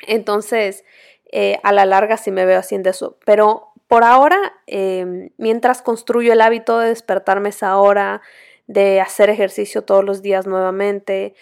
Entonces, 0.07 0.85
eh, 1.31 1.59
a 1.61 1.71
la 1.71 1.85
larga 1.85 2.17
sí 2.17 2.31
me 2.31 2.45
veo 2.45 2.57
haciendo 2.57 2.89
eso. 2.89 3.19
Pero 3.25 3.68
por 3.89 4.03
ahora, 4.03 4.53
em, 4.67 5.31
mientras 5.37 5.81
construyo 5.81 6.31
el 6.31 6.41
hábito 6.41 6.77
de 6.77 6.89
despertarme 6.89 7.49
esa 7.49 7.75
hora, 7.77 8.21
de 8.67 9.01
hacer 9.01 9.31
ejercicio 9.31 9.83
todos 9.83 10.03
los 10.05 10.21
días 10.21 10.45
nuevamente, 10.45 11.33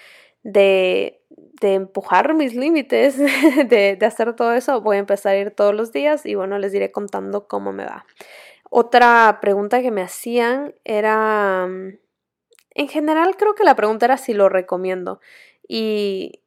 de, 0.43 1.19
de 1.29 1.73
empujar 1.73 2.33
mis 2.35 2.55
límites, 2.55 3.17
de, 3.69 3.97
de 3.97 4.05
hacer 4.05 4.33
todo 4.33 4.53
eso, 4.53 4.79
voy 4.79 4.95
a 4.95 4.99
empezar 4.99 5.33
a 5.33 5.39
ir 5.39 5.51
todos 5.51 5.75
los 5.75 5.91
días 5.91 6.25
y 6.25 6.35
bueno, 6.35 6.57
les 6.57 6.73
iré 6.73 6.89
contando 6.89 7.49
cómo 7.49 7.73
me 7.73 7.83
va. 7.83 8.05
Otra 8.69 9.39
pregunta 9.41 9.81
que 9.81 9.91
me 9.91 10.01
hacían 10.01 10.73
era, 10.85 11.67
mm, 11.67 11.99
en 12.75 12.87
general 12.87 13.35
creo 13.35 13.55
que 13.55 13.65
la 13.65 13.75
pregunta 13.75 14.05
era 14.05 14.15
si 14.15 14.33
lo 14.33 14.47
recomiendo 14.47 15.19
y, 15.67 16.43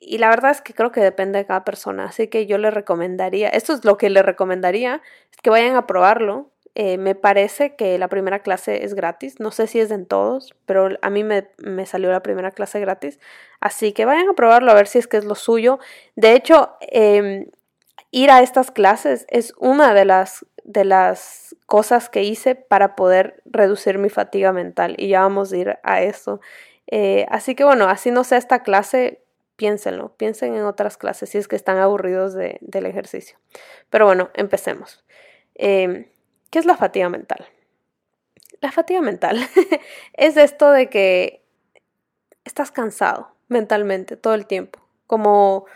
y 0.00 0.18
la 0.18 0.28
verdad 0.28 0.50
es 0.50 0.60
que 0.60 0.74
creo 0.74 0.92
que 0.92 1.00
depende 1.00 1.38
de 1.38 1.46
cada 1.46 1.64
persona, 1.64 2.06
así 2.06 2.28
que 2.28 2.46
yo 2.46 2.58
le 2.58 2.70
recomendaría, 2.70 3.48
esto 3.48 3.72
es 3.72 3.84
lo 3.84 3.96
que 3.96 4.10
le 4.10 4.22
recomendaría, 4.22 5.02
es 5.32 5.40
que 5.42 5.50
vayan 5.50 5.76
a 5.76 5.86
probarlo. 5.86 6.50
Eh, 6.74 6.96
me 6.96 7.16
parece 7.16 7.74
que 7.74 7.98
la 7.98 8.06
primera 8.06 8.40
clase 8.40 8.84
es 8.84 8.94
gratis, 8.94 9.40
no 9.40 9.50
sé 9.50 9.66
si 9.66 9.80
es 9.80 9.90
en 9.90 10.06
todos, 10.06 10.54
pero 10.64 10.90
a 11.02 11.10
mí 11.10 11.24
me, 11.24 11.48
me, 11.58 11.86
salió 11.86 12.12
la 12.12 12.22
primera 12.22 12.52
clase 12.52 12.78
gratis, 12.78 13.18
así 13.60 13.92
que 13.92 14.04
vayan 14.04 14.28
a 14.28 14.34
probarlo 14.34 14.70
a 14.70 14.74
ver 14.74 14.86
si 14.86 14.98
es 14.98 15.08
que 15.08 15.16
es 15.16 15.24
lo 15.24 15.34
suyo. 15.34 15.80
De 16.14 16.34
hecho, 16.34 16.76
eh, 16.80 17.48
ir 18.12 18.30
a 18.30 18.42
estas 18.42 18.70
clases 18.70 19.26
es 19.28 19.54
una 19.58 19.92
de 19.92 20.04
las 20.04 20.46
de 20.68 20.84
las 20.84 21.56
cosas 21.64 22.10
que 22.10 22.22
hice 22.24 22.54
para 22.54 22.94
poder 22.94 23.42
reducir 23.46 23.96
mi 23.96 24.10
fatiga 24.10 24.52
mental 24.52 24.94
y 24.98 25.08
ya 25.08 25.22
vamos 25.22 25.50
a 25.50 25.56
ir 25.56 25.78
a 25.82 26.02
eso. 26.02 26.40
Eh, 26.86 27.24
así 27.30 27.54
que 27.54 27.64
bueno, 27.64 27.88
así 27.88 28.10
no 28.10 28.22
sea 28.22 28.36
esta 28.36 28.62
clase, 28.62 29.22
piénsenlo, 29.58 30.14
piensen 30.16 30.54
en 30.54 30.62
otras 30.62 30.96
clases 30.96 31.30
si 31.30 31.38
es 31.38 31.48
que 31.48 31.56
están 31.56 31.78
aburridos 31.78 32.32
de, 32.32 32.58
del 32.60 32.86
ejercicio. 32.86 33.38
Pero 33.90 34.06
bueno, 34.06 34.30
empecemos. 34.34 35.04
Em, 35.56 36.06
¿Qué 36.50 36.60
es 36.60 36.64
la 36.64 36.76
fatiga 36.76 37.08
mental? 37.08 37.44
La 38.60 38.70
fatiga 38.70 39.02
mental 39.02 39.36
es 40.14 40.36
esto 40.36 40.70
de 40.70 40.88
que 40.88 41.44
estás 42.44 42.70
cansado 42.70 43.34
mentalmente 43.48 44.16
todo 44.16 44.34
el 44.34 44.46
tiempo, 44.46 44.78
como 45.08 45.66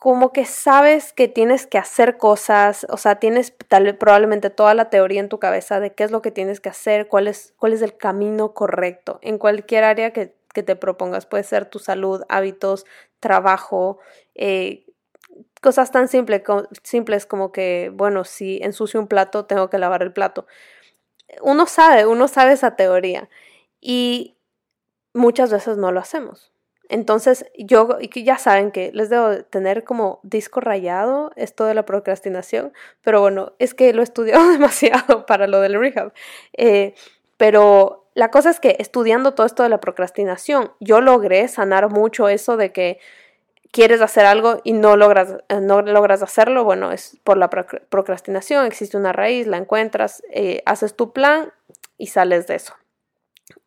como 0.00 0.32
que 0.32 0.44
sabes 0.44 1.12
que 1.12 1.26
tienes 1.26 1.66
que 1.66 1.76
hacer 1.76 2.18
cosas, 2.18 2.86
o 2.88 2.96
sea, 2.96 3.16
tienes 3.16 3.52
tal, 3.66 3.96
probablemente 3.96 4.48
toda 4.48 4.72
la 4.74 4.90
teoría 4.90 5.18
en 5.18 5.28
tu 5.28 5.40
cabeza 5.40 5.80
de 5.80 5.92
qué 5.92 6.04
es 6.04 6.12
lo 6.12 6.22
que 6.22 6.30
tienes 6.30 6.60
que 6.60 6.68
hacer, 6.68 7.08
cuál 7.08 7.26
es, 7.26 7.52
cuál 7.56 7.72
es 7.72 7.82
el 7.82 7.96
camino 7.96 8.54
correcto 8.54 9.18
en 9.22 9.38
cualquier 9.38 9.82
área 9.82 10.12
que, 10.12 10.37
que 10.52 10.62
te 10.62 10.76
propongas. 10.76 11.26
Puede 11.26 11.44
ser 11.44 11.66
tu 11.66 11.78
salud, 11.78 12.22
hábitos, 12.28 12.86
trabajo, 13.20 13.98
eh, 14.34 14.86
cosas 15.60 15.90
tan 15.90 16.08
simple, 16.08 16.42
simples 16.82 17.26
como 17.26 17.52
que, 17.52 17.90
bueno, 17.92 18.24
si 18.24 18.60
ensucio 18.62 19.00
un 19.00 19.08
plato, 19.08 19.44
tengo 19.46 19.70
que 19.70 19.78
lavar 19.78 20.02
el 20.02 20.12
plato. 20.12 20.46
Uno 21.42 21.66
sabe, 21.66 22.06
uno 22.06 22.28
sabe 22.28 22.52
esa 22.52 22.76
teoría 22.76 23.28
y 23.80 24.36
muchas 25.12 25.52
veces 25.52 25.76
no 25.76 25.92
lo 25.92 26.00
hacemos. 26.00 26.52
Entonces, 26.88 27.44
yo, 27.58 27.98
y 28.00 28.24
ya 28.24 28.38
saben 28.38 28.70
que 28.70 28.90
les 28.94 29.10
debo 29.10 29.44
tener 29.44 29.84
como 29.84 30.20
disco 30.22 30.60
rayado 30.60 31.32
esto 31.36 31.66
de 31.66 31.74
la 31.74 31.84
procrastinación, 31.84 32.72
pero 33.02 33.20
bueno, 33.20 33.52
es 33.58 33.74
que 33.74 33.92
lo 33.92 34.00
he 34.00 34.04
estudiado 34.04 34.48
demasiado 34.52 35.26
para 35.26 35.46
lo 35.46 35.60
del 35.60 35.78
rehab. 35.78 36.12
Eh, 36.56 36.94
pero 37.36 38.07
la 38.18 38.32
cosa 38.32 38.50
es 38.50 38.58
que 38.58 38.74
estudiando 38.80 39.34
todo 39.34 39.46
esto 39.46 39.62
de 39.62 39.68
la 39.68 39.78
procrastinación, 39.78 40.72
yo 40.80 41.00
logré 41.00 41.46
sanar 41.46 41.88
mucho 41.88 42.28
eso 42.28 42.56
de 42.56 42.72
que 42.72 42.98
quieres 43.70 44.00
hacer 44.00 44.26
algo 44.26 44.60
y 44.64 44.72
no 44.72 44.96
logras, 44.96 45.36
eh, 45.48 45.60
no 45.60 45.82
logras 45.82 46.20
hacerlo. 46.20 46.64
Bueno, 46.64 46.90
es 46.90 47.16
por 47.22 47.36
la 47.36 47.48
procrastinación, 47.48 48.66
existe 48.66 48.96
una 48.96 49.12
raíz, 49.12 49.46
la 49.46 49.56
encuentras, 49.56 50.24
eh, 50.32 50.64
haces 50.66 50.96
tu 50.96 51.12
plan 51.12 51.52
y 51.96 52.08
sales 52.08 52.48
de 52.48 52.56
eso. 52.56 52.74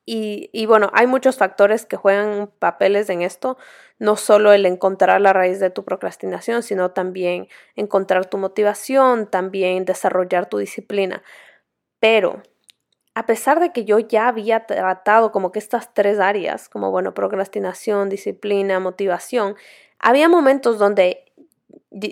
Y, 0.05 0.65
bueno, 0.65 0.89
hay 0.93 1.07
muchos 1.07 1.37
factores 1.37 1.85
que 1.85 1.95
juegan 1.95 2.51
papeles 2.59 3.09
en 3.09 3.21
esto, 3.21 3.57
no 3.99 4.17
solo 4.17 4.51
el 4.51 4.65
encontrar 4.65 5.21
la 5.21 5.31
raíz 5.31 5.61
de 5.61 5.69
tu 5.69 5.85
procrastinación, 5.85 6.61
sino 6.61 6.91
también 6.91 7.47
encontrar 7.77 8.25
tu 8.25 8.37
motivación, 8.37 9.27
también 9.27 9.85
desarrollar 9.85 10.49
tu 10.49 10.57
disciplina. 10.57 11.23
Pero 12.01 12.43
a 13.13 13.25
pesar 13.25 13.59
de 13.59 13.71
que 13.71 13.83
yo 13.83 13.99
ya 13.99 14.27
había 14.27 14.65
tratado 14.65 15.31
como 15.31 15.51
que 15.51 15.59
estas 15.59 15.93
tres 15.93 16.19
áreas, 16.19 16.69
como 16.69 16.91
bueno, 16.91 17.13
procrastinación, 17.13 18.09
disciplina, 18.09 18.79
motivación, 18.79 19.55
había 19.99 20.29
momentos 20.29 20.79
donde 20.79 21.25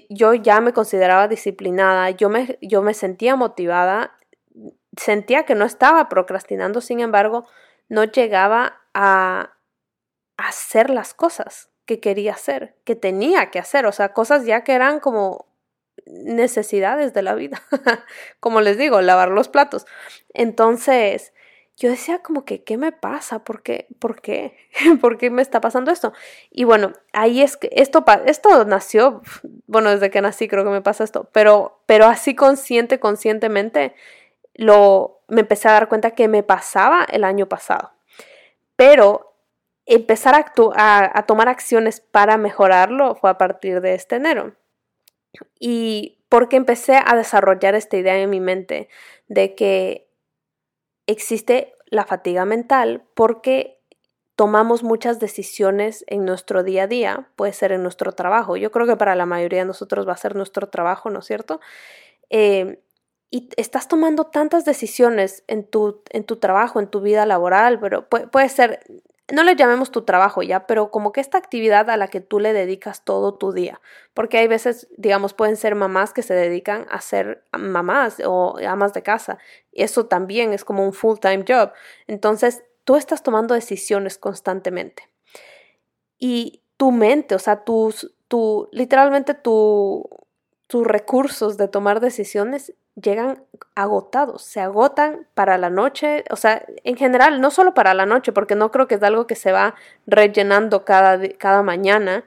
yo 0.09 0.33
ya 0.33 0.59
me 0.59 0.73
consideraba 0.73 1.27
disciplinada, 1.27 2.09
yo 2.11 2.29
me, 2.29 2.57
yo 2.61 2.81
me 2.81 2.93
sentía 2.93 3.35
motivada, 3.35 4.17
sentía 4.97 5.43
que 5.43 5.55
no 5.55 5.65
estaba 5.65 6.09
procrastinando, 6.09 6.81
sin 6.81 6.99
embargo, 6.99 7.45
no 7.87 8.03
llegaba 8.03 8.81
a 8.93 9.53
hacer 10.37 10.89
las 10.89 11.13
cosas 11.13 11.69
que 11.85 11.99
quería 11.99 12.33
hacer, 12.33 12.75
que 12.83 12.95
tenía 12.95 13.51
que 13.51 13.59
hacer, 13.59 13.85
o 13.85 13.91
sea, 13.91 14.13
cosas 14.13 14.45
ya 14.45 14.63
que 14.63 14.73
eran 14.73 14.99
como 14.99 15.48
necesidades 16.09 17.13
de 17.13 17.21
la 17.21 17.35
vida, 17.35 17.61
como 18.39 18.61
les 18.61 18.77
digo, 18.77 19.01
lavar 19.01 19.29
los 19.29 19.49
platos. 19.49 19.85
Entonces, 20.33 21.33
yo 21.79 21.89
decía 21.89 22.19
como 22.19 22.43
que, 22.43 22.63
¿qué 22.63 22.77
me 22.77 22.91
pasa? 22.91 23.45
¿Por 23.45 23.63
qué? 23.63 23.87
¿Por 23.99 24.21
qué? 24.21 24.57
¿Por 25.01 25.17
qué 25.17 25.29
me 25.29 25.41
está 25.41 25.61
pasando 25.61 25.91
esto? 25.91 26.11
Y 26.51 26.65
bueno, 26.65 26.91
ahí 27.13 27.41
es 27.41 27.55
que 27.55 27.69
esto, 27.71 28.03
esto 28.25 28.65
nació, 28.65 29.21
bueno, 29.65 29.89
desde 29.89 30.09
que 30.09 30.21
nací 30.21 30.49
creo 30.49 30.65
que 30.65 30.71
me 30.71 30.81
pasa 30.81 31.05
esto, 31.05 31.29
pero, 31.31 31.81
pero 31.85 32.05
así 32.05 32.35
consciente, 32.35 32.99
conscientemente, 32.99 33.95
lo, 34.55 35.21
me 35.29 35.41
empecé 35.41 35.69
a 35.69 35.73
dar 35.73 35.87
cuenta 35.87 36.11
que 36.11 36.27
me 36.27 36.43
pasaba 36.43 37.05
el 37.09 37.23
año 37.23 37.47
pasado. 37.47 37.93
Pero 38.75 39.33
empezar 39.85 40.35
a, 40.35 41.17
a, 41.17 41.25
tomar 41.25 41.47
acciones 41.47 42.01
para 42.01 42.37
mejorarlo 42.37 43.15
fue 43.15 43.29
a 43.29 43.37
partir 43.37 43.79
de 43.79 43.95
este 43.95 44.17
enero. 44.17 44.53
Y 45.59 46.19
porque 46.29 46.55
empecé 46.55 46.99
a 47.03 47.15
desarrollar 47.15 47.75
esta 47.75 47.97
idea 47.97 48.17
en 48.17 48.29
mi 48.29 48.39
mente 48.39 48.89
de 49.27 49.55
que 49.55 50.09
existe 51.07 51.73
la 51.87 52.05
fatiga 52.05 52.45
mental 52.45 53.03
porque 53.15 53.79
tomamos 54.35 54.83
muchas 54.83 55.19
decisiones 55.19 56.05
en 56.07 56.23
nuestro 56.23 56.63
día 56.63 56.83
a 56.83 56.87
día, 56.87 57.29
puede 57.35 57.51
ser 57.51 57.73
en 57.73 57.83
nuestro 57.83 58.13
trabajo. 58.13 58.55
Yo 58.55 58.71
creo 58.71 58.87
que 58.87 58.95
para 58.95 59.15
la 59.15 59.25
mayoría 59.25 59.59
de 59.59 59.65
nosotros 59.65 60.07
va 60.07 60.13
a 60.13 60.17
ser 60.17 60.35
nuestro 60.35 60.69
trabajo, 60.69 61.09
¿no 61.09 61.19
es 61.19 61.25
cierto? 61.25 61.59
Eh, 62.29 62.81
y 63.31 63.49
estás 63.57 63.87
tomando 63.87 64.27
tantas 64.27 64.65
decisiones 64.65 65.43
en 65.47 65.65
tu, 65.65 66.01
en 66.09 66.23
tu 66.23 66.37
trabajo, 66.37 66.79
en 66.79 66.87
tu 66.87 67.01
vida 67.01 67.25
laboral, 67.25 67.79
pero 67.79 68.07
puede, 68.07 68.27
puede, 68.27 68.49
ser, 68.49 68.79
no 69.31 69.43
le 69.43 69.55
llamemos 69.55 69.91
tu 69.91 70.03
trabajo 70.03 70.41
ya, 70.41 70.65
pero 70.67 70.91
como 70.91 71.11
que 71.11 71.21
esta 71.21 71.37
actividad 71.37 71.89
a 71.89 71.97
la 71.97 72.07
que 72.07 72.21
tú 72.21 72.39
le 72.39 72.53
dedicas 72.53 73.03
todo 73.03 73.35
tu 73.35 73.51
día, 73.51 73.81
porque 74.13 74.37
hay 74.37 74.47
veces, 74.47 74.87
digamos, 74.97 75.33
pueden 75.33 75.57
ser 75.57 75.75
mamás 75.75 76.13
que 76.13 76.21
se 76.21 76.33
dedican 76.33 76.87
a 76.89 77.01
ser 77.01 77.43
mamás 77.57 78.21
o 78.25 78.57
amas 78.67 78.93
de 78.93 79.03
casa, 79.03 79.37
y 79.71 79.83
eso 79.83 80.05
también 80.07 80.53
es 80.53 80.65
como 80.65 80.83
un 80.83 80.93
full-time 80.93 81.45
job, 81.47 81.71
entonces 82.07 82.63
tú 82.83 82.95
estás 82.95 83.23
tomando 83.23 83.53
decisiones 83.53 84.17
constantemente. 84.17 85.09
Y 86.17 86.63
tu 86.77 86.91
mente, 86.91 87.35
o 87.35 87.39
sea, 87.39 87.63
tus, 87.63 88.13
tu, 88.27 88.67
literalmente 88.71 89.33
tu, 89.33 90.09
tus 90.67 90.85
recursos 90.85 91.57
de 91.57 91.67
tomar 91.67 91.99
decisiones 91.99 92.73
llegan 92.95 93.43
agotados, 93.75 94.43
se 94.43 94.59
agotan 94.59 95.27
para 95.33 95.57
la 95.57 95.69
noche, 95.69 96.25
o 96.31 96.35
sea, 96.35 96.65
en 96.83 96.97
general, 96.97 97.41
no 97.41 97.51
solo 97.51 97.73
para 97.73 97.93
la 97.93 98.05
noche, 98.05 98.31
porque 98.31 98.55
no 98.55 98.71
creo 98.71 98.87
que 98.87 98.95
es 98.95 99.03
algo 99.03 99.27
que 99.27 99.35
se 99.35 99.51
va 99.51 99.75
rellenando 100.05 100.85
cada, 100.85 101.19
cada 101.37 101.63
mañana, 101.63 102.25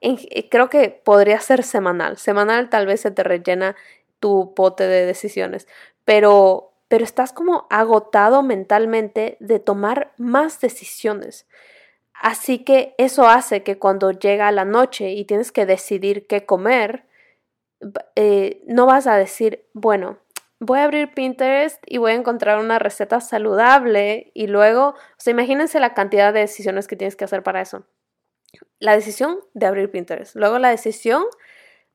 eh, 0.00 0.48
creo 0.48 0.68
que 0.68 0.90
podría 0.90 1.40
ser 1.40 1.62
semanal, 1.62 2.18
semanal 2.18 2.68
tal 2.68 2.86
vez 2.86 3.00
se 3.00 3.10
te 3.10 3.22
rellena 3.22 3.76
tu 4.20 4.52
pote 4.54 4.86
de 4.86 5.06
decisiones, 5.06 5.68
pero, 6.04 6.72
pero 6.88 7.04
estás 7.04 7.32
como 7.32 7.66
agotado 7.70 8.42
mentalmente 8.42 9.36
de 9.40 9.60
tomar 9.60 10.12
más 10.16 10.60
decisiones. 10.60 11.46
Así 12.14 12.60
que 12.60 12.94
eso 12.98 13.28
hace 13.28 13.62
que 13.62 13.78
cuando 13.78 14.12
llega 14.12 14.52
la 14.52 14.64
noche 14.64 15.10
y 15.10 15.24
tienes 15.24 15.50
que 15.50 15.66
decidir 15.66 16.26
qué 16.26 16.46
comer, 16.46 17.04
eh, 18.16 18.62
no 18.66 18.86
vas 18.86 19.06
a 19.06 19.16
decir, 19.16 19.66
bueno, 19.72 20.18
voy 20.60 20.78
a 20.78 20.84
abrir 20.84 21.12
Pinterest 21.12 21.82
y 21.86 21.98
voy 21.98 22.12
a 22.12 22.14
encontrar 22.14 22.58
una 22.58 22.78
receta 22.78 23.20
saludable 23.20 24.30
y 24.34 24.46
luego, 24.46 24.90
o 24.90 25.18
sea, 25.18 25.32
imagínense 25.32 25.80
la 25.80 25.94
cantidad 25.94 26.32
de 26.32 26.40
decisiones 26.40 26.86
que 26.86 26.96
tienes 26.96 27.16
que 27.16 27.24
hacer 27.24 27.42
para 27.42 27.60
eso. 27.60 27.84
La 28.78 28.94
decisión 28.94 29.40
de 29.54 29.66
abrir 29.66 29.90
Pinterest, 29.90 30.36
luego 30.36 30.58
la 30.58 30.70
decisión 30.70 31.24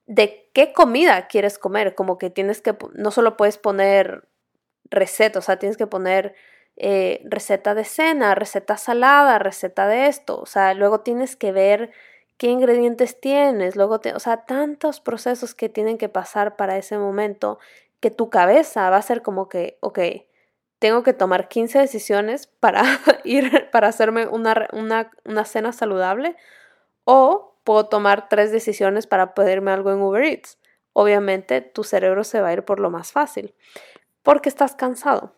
de 0.05 0.49
qué 0.53 0.73
comida 0.73 1.27
quieres 1.27 1.59
comer, 1.59 1.95
como 1.95 2.17
que 2.17 2.29
tienes 2.29 2.61
que, 2.61 2.75
no 2.93 3.11
solo 3.11 3.37
puedes 3.37 3.57
poner 3.57 4.27
receta, 4.89 5.39
o 5.39 5.41
sea, 5.41 5.59
tienes 5.59 5.77
que 5.77 5.87
poner 5.87 6.35
eh, 6.75 7.21
receta 7.25 7.73
de 7.73 7.83
cena, 7.83 8.35
receta 8.35 8.77
salada, 8.77 9.39
receta 9.39 9.87
de 9.87 10.07
esto, 10.07 10.39
o 10.39 10.45
sea, 10.45 10.73
luego 10.73 11.01
tienes 11.01 11.35
que 11.35 11.51
ver 11.51 11.91
qué 12.37 12.47
ingredientes 12.47 13.19
tienes, 13.19 13.75
luego, 13.75 13.99
te, 13.99 14.13
o 14.13 14.19
sea, 14.19 14.45
tantos 14.45 14.99
procesos 15.01 15.55
que 15.55 15.69
tienen 15.69 15.97
que 15.97 16.09
pasar 16.09 16.55
para 16.55 16.77
ese 16.77 16.97
momento 16.97 17.59
que 17.99 18.11
tu 18.11 18.29
cabeza 18.29 18.89
va 18.89 18.97
a 18.97 19.01
ser 19.01 19.21
como 19.21 19.49
que, 19.49 19.77
ok, 19.81 19.99
tengo 20.79 21.03
que 21.03 21.13
tomar 21.13 21.47
15 21.47 21.79
decisiones 21.79 22.47
para 22.47 22.83
ir, 23.23 23.69
para 23.71 23.87
hacerme 23.87 24.27
una, 24.27 24.67
una, 24.73 25.11
una 25.25 25.45
cena 25.45 25.71
saludable 25.71 26.35
o 27.03 27.55
puedo 27.63 27.87
tomar 27.87 28.29
tres 28.29 28.51
decisiones 28.51 29.07
para 29.07 29.33
pedirme 29.33 29.71
algo 29.71 29.91
en 29.91 30.01
Uber 30.01 30.23
Eats. 30.23 30.57
Obviamente 30.93 31.61
tu 31.61 31.83
cerebro 31.83 32.23
se 32.23 32.41
va 32.41 32.49
a 32.49 32.53
ir 32.53 32.63
por 32.63 32.79
lo 32.79 32.89
más 32.89 33.11
fácil 33.11 33.53
porque 34.23 34.49
estás 34.49 34.75
cansado. 34.75 35.33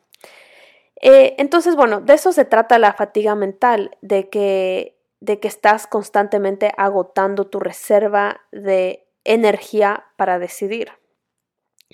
Eh, 1.01 1.35
entonces, 1.37 1.75
bueno, 1.75 2.01
de 2.01 2.13
eso 2.13 2.31
se 2.33 2.45
trata 2.45 2.79
la 2.79 2.93
fatiga 2.93 3.35
mental, 3.35 3.97
de 4.01 4.29
que, 4.29 4.98
de 5.19 5.39
que 5.39 5.47
estás 5.47 5.87
constantemente 5.87 6.71
agotando 6.77 7.47
tu 7.47 7.59
reserva 7.59 8.41
de 8.51 9.07
energía 9.23 10.05
para 10.15 10.39
decidir 10.39 10.91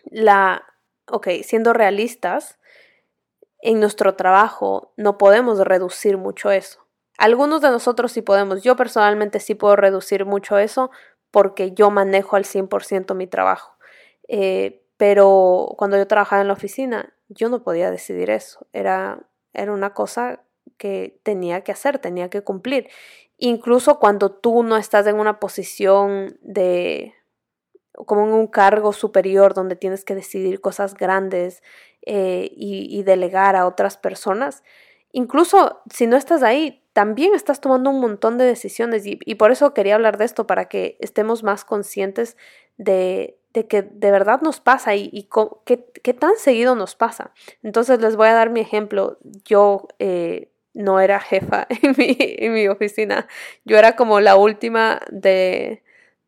la, 0.05 0.63
ok, 1.09 1.27
siendo 1.43 1.73
realistas, 1.73 2.59
en 3.59 3.79
nuestro 3.79 4.15
trabajo 4.15 4.93
no 4.97 5.17
podemos 5.17 5.59
reducir 5.59 6.17
mucho 6.17 6.51
eso. 6.51 6.85
Algunos 7.17 7.61
de 7.61 7.69
nosotros 7.69 8.11
sí 8.11 8.21
podemos. 8.21 8.61
Yo 8.61 8.75
personalmente 8.75 9.39
sí 9.39 9.55
puedo 9.55 9.75
reducir 9.75 10.25
mucho 10.25 10.57
eso 10.57 10.91
porque 11.31 11.71
yo 11.71 11.89
manejo 11.89 12.35
al 12.35 12.45
100% 12.45 13.15
mi 13.15 13.27
trabajo. 13.27 13.77
Eh, 14.27 14.85
pero 14.97 15.73
cuando 15.77 15.97
yo 15.97 16.07
trabajaba 16.07 16.41
en 16.41 16.47
la 16.47 16.53
oficina, 16.53 17.13
yo 17.27 17.49
no 17.49 17.63
podía 17.63 17.89
decidir 17.89 18.29
eso. 18.29 18.67
Era, 18.73 19.19
era 19.53 19.71
una 19.71 19.93
cosa 19.93 20.44
que 20.77 21.19
tenía 21.23 21.61
que 21.61 21.71
hacer, 21.71 21.99
tenía 21.99 22.29
que 22.29 22.41
cumplir. 22.41 22.89
Incluso 23.37 23.99
cuando 23.99 24.31
tú 24.31 24.63
no 24.63 24.77
estás 24.77 25.07
en 25.07 25.19
una 25.19 25.39
posición 25.39 26.37
de, 26.41 27.13
como 28.05 28.25
en 28.25 28.33
un 28.33 28.47
cargo 28.47 28.93
superior 28.93 29.53
donde 29.53 29.75
tienes 29.75 30.05
que 30.05 30.15
decidir 30.15 30.61
cosas 30.61 30.93
grandes 30.93 31.61
eh, 32.01 32.49
y, 32.55 33.03
delegar 33.03 33.55
a 33.55 33.67
otras 33.67 33.97
personas, 33.97 34.63
incluso 35.11 35.81
si 35.91 36.07
no 36.07 36.17
estás 36.17 36.43
ahí, 36.43 36.83
también 36.93 37.33
estás 37.33 37.59
tomando 37.59 37.89
un 37.89 37.99
montón 37.99 38.37
de 38.37 38.45
decisiones 38.45 39.03
y, 39.05 39.35
por 39.35 39.51
eso 39.51 39.73
quería 39.73 39.95
hablar 39.95 40.17
de 40.17 40.25
esto, 40.25 40.47
para 40.47 40.69
que 40.69 40.97
estemos 41.01 41.43
más 41.43 41.65
conscientes 41.65 42.37
de, 42.77 43.37
que 43.51 43.81
de 43.81 44.11
verdad 44.11 44.41
nos 44.41 44.61
pasa 44.61 44.95
y, 44.95 45.27
qué, 45.65 46.13
tan 46.13 46.37
seguido 46.37 46.75
nos 46.75 46.95
pasa. 46.95 47.33
Entonces 47.63 47.99
les 47.99 48.15
voy 48.15 48.27
a 48.27 48.33
dar 48.33 48.49
mi 48.49 48.61
ejemplo. 48.61 49.17
Yo 49.43 49.87
eh, 49.99 50.51
no 50.75 50.99
era 50.99 51.19
jefa 51.19 51.65
en 51.81 52.53
mi, 52.53 52.67
oficina, 52.67 53.27
yo 53.63 53.79
era 53.79 53.95
como 53.95 54.19
la 54.19 54.35
última 54.35 55.01
de 55.09 55.81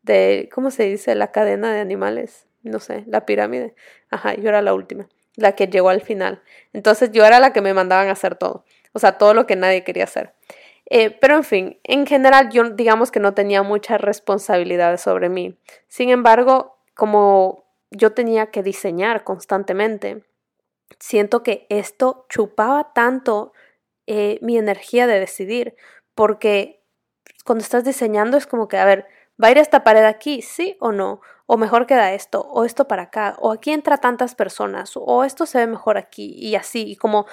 de, 0.08 0.48
¿cómo 0.52 0.72
se 0.72 0.84
dice? 0.84 1.14
La 1.14 1.30
cadena 1.30 1.72
de 1.72 1.80
animales, 1.80 2.46
no 2.62 2.80
sé, 2.80 3.04
la 3.06 3.26
pirámide. 3.26 3.74
Ajá, 4.10 4.34
yo 4.34 4.48
era 4.48 4.62
la 4.62 4.74
última, 4.74 5.08
la 5.36 5.52
que 5.52 5.68
llegó 5.68 5.90
al 5.90 6.00
final. 6.00 6.42
Entonces 6.72 7.12
yo 7.12 7.24
era 7.24 7.38
la 7.38 7.52
que 7.52 7.60
me 7.60 7.74
mandaban 7.74 8.08
a 8.08 8.12
hacer 8.12 8.34
todo, 8.34 8.64
o 8.92 8.98
sea, 8.98 9.18
todo 9.18 9.34
lo 9.34 9.46
que 9.46 9.54
nadie 9.54 9.84
quería 9.84 10.04
hacer. 10.04 10.34
Eh, 10.90 11.10
pero 11.10 11.36
en 11.36 11.44
fin, 11.44 11.78
en 11.84 12.06
general 12.06 12.48
yo 12.50 12.70
digamos 12.70 13.10
que 13.10 13.20
no 13.20 13.34
tenía 13.34 13.62
muchas 13.62 14.00
responsabilidades 14.00 15.02
sobre 15.02 15.28
mí. 15.28 15.58
Sin 15.86 16.08
embargo, 16.08 16.78
como 16.94 17.66
yo 17.90 18.12
tenía 18.12 18.46
que 18.46 18.62
diseñar 18.62 19.22
constantemente, 19.22 20.24
siento 20.98 21.42
que 21.42 21.66
esto 21.68 22.24
chupaba 22.30 22.94
tanto 22.94 23.52
eh, 24.08 24.38
mi 24.42 24.58
energía 24.58 25.06
de 25.06 25.20
decidir, 25.20 25.76
porque 26.14 26.82
cuando 27.44 27.62
estás 27.62 27.84
diseñando 27.84 28.36
es 28.36 28.46
como 28.46 28.66
que, 28.66 28.78
a 28.78 28.84
ver, 28.84 29.06
¿Va 29.42 29.48
a 29.48 29.50
ir 29.52 29.58
esta 29.58 29.84
pared 29.84 30.04
aquí? 30.04 30.42
¿Sí 30.42 30.76
o 30.80 30.90
no? 30.92 31.20
O 31.46 31.56
mejor 31.56 31.86
queda 31.86 32.12
esto, 32.12 32.40
o 32.42 32.64
esto 32.64 32.88
para 32.88 33.04
acá, 33.04 33.36
o 33.38 33.52
aquí 33.52 33.70
entra 33.70 33.98
tantas 33.98 34.34
personas, 34.34 34.92
o 34.96 35.24
esto 35.24 35.46
se 35.46 35.58
ve 35.58 35.66
mejor 35.66 35.96
aquí, 35.96 36.34
y 36.36 36.56
así, 36.56 36.90
y 36.90 36.96
como 36.96 37.26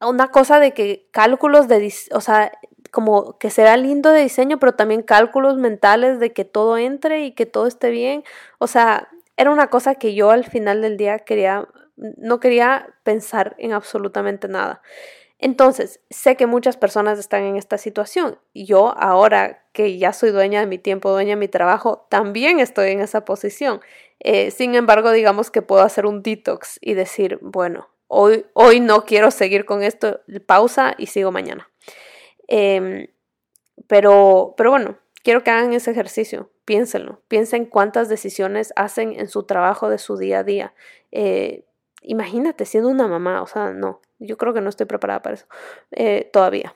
una 0.00 0.30
cosa 0.30 0.60
de 0.60 0.72
que 0.72 1.08
cálculos 1.10 1.66
de, 1.66 1.92
o 2.12 2.20
sea, 2.20 2.52
como 2.92 3.38
que 3.38 3.50
se 3.50 3.62
vea 3.62 3.76
lindo 3.76 4.10
de 4.12 4.22
diseño, 4.22 4.58
pero 4.58 4.74
también 4.74 5.02
cálculos 5.02 5.56
mentales 5.56 6.20
de 6.20 6.32
que 6.32 6.44
todo 6.44 6.78
entre 6.78 7.24
y 7.24 7.32
que 7.32 7.46
todo 7.46 7.66
esté 7.66 7.90
bien. 7.90 8.22
O 8.58 8.66
sea, 8.66 9.08
era 9.36 9.50
una 9.50 9.68
cosa 9.68 9.96
que 9.96 10.14
yo 10.14 10.30
al 10.30 10.44
final 10.44 10.82
del 10.82 10.96
día 10.96 11.20
quería, 11.20 11.66
no 11.96 12.40
quería 12.40 12.94
pensar 13.02 13.56
en 13.58 13.72
absolutamente 13.72 14.48
nada. 14.48 14.82
Entonces, 15.38 16.00
sé 16.08 16.36
que 16.36 16.46
muchas 16.46 16.76
personas 16.76 17.18
están 17.18 17.42
en 17.42 17.56
esta 17.56 17.76
situación. 17.76 18.38
Yo 18.54 18.96
ahora 18.98 19.66
que 19.72 19.98
ya 19.98 20.12
soy 20.12 20.30
dueña 20.30 20.60
de 20.60 20.66
mi 20.66 20.78
tiempo, 20.78 21.10
dueña 21.10 21.30
de 21.30 21.36
mi 21.36 21.48
trabajo, 21.48 22.06
también 22.08 22.58
estoy 22.58 22.92
en 22.92 23.00
esa 23.00 23.24
posición. 23.24 23.80
Eh, 24.20 24.50
sin 24.50 24.74
embargo, 24.74 25.12
digamos 25.12 25.50
que 25.50 25.60
puedo 25.60 25.82
hacer 25.82 26.06
un 26.06 26.22
detox 26.22 26.78
y 26.80 26.94
decir, 26.94 27.38
bueno, 27.42 27.88
hoy, 28.08 28.46
hoy 28.54 28.80
no 28.80 29.04
quiero 29.04 29.30
seguir 29.30 29.66
con 29.66 29.82
esto, 29.82 30.20
pausa 30.46 30.94
y 30.96 31.06
sigo 31.06 31.32
mañana. 31.32 31.68
Em, 32.48 33.08
pero, 33.88 34.54
pero 34.56 34.70
bueno, 34.70 34.98
quiero 35.22 35.44
que 35.44 35.50
hagan 35.50 35.74
ese 35.74 35.90
ejercicio, 35.90 36.50
piénsenlo, 36.64 37.20
piensen 37.28 37.66
cuántas 37.66 38.08
decisiones 38.08 38.72
hacen 38.76 39.18
en 39.18 39.28
su 39.28 39.42
trabajo 39.42 39.90
de 39.90 39.98
su 39.98 40.16
día 40.16 40.38
a 40.38 40.44
día. 40.44 40.74
Eh, 41.12 41.64
imagínate 42.00 42.64
siendo 42.64 42.88
una 42.88 43.06
mamá, 43.06 43.42
o 43.42 43.46
sea, 43.46 43.72
no, 43.72 44.00
yo 44.18 44.36
creo 44.36 44.54
que 44.54 44.60
no 44.60 44.68
estoy 44.68 44.86
preparada 44.86 45.22
para 45.22 45.34
eso 45.34 45.46
eh, 45.92 46.28
todavía. 46.32 46.74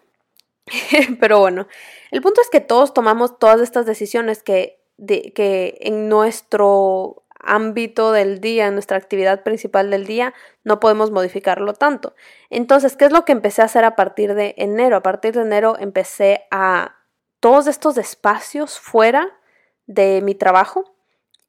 Pero 1.20 1.40
bueno, 1.40 1.66
el 2.10 2.22
punto 2.22 2.40
es 2.40 2.50
que 2.50 2.60
todos 2.60 2.94
tomamos 2.94 3.38
todas 3.38 3.60
estas 3.60 3.86
decisiones 3.86 4.42
que, 4.42 4.82
de, 4.96 5.32
que 5.34 5.78
en 5.80 6.08
nuestro 6.08 7.24
ámbito 7.42 8.12
del 8.12 8.40
día, 8.40 8.66
en 8.66 8.74
nuestra 8.74 8.98
actividad 8.98 9.42
principal 9.42 9.90
del 9.90 10.06
día, 10.06 10.34
no 10.62 10.78
podemos 10.78 11.10
modificarlo 11.10 11.72
tanto. 11.72 12.14
Entonces, 12.50 12.96
¿qué 12.96 13.06
es 13.06 13.12
lo 13.12 13.24
que 13.24 13.32
empecé 13.32 13.62
a 13.62 13.66
hacer 13.66 13.84
a 13.84 13.96
partir 13.96 14.34
de 14.34 14.54
enero? 14.58 14.96
A 14.96 15.02
partir 15.02 15.34
de 15.34 15.42
enero 15.42 15.76
empecé 15.78 16.46
a 16.50 16.96
todos 17.40 17.66
estos 17.66 17.96
espacios 17.96 18.78
fuera 18.78 19.38
de 19.86 20.20
mi 20.22 20.34
trabajo, 20.34 20.94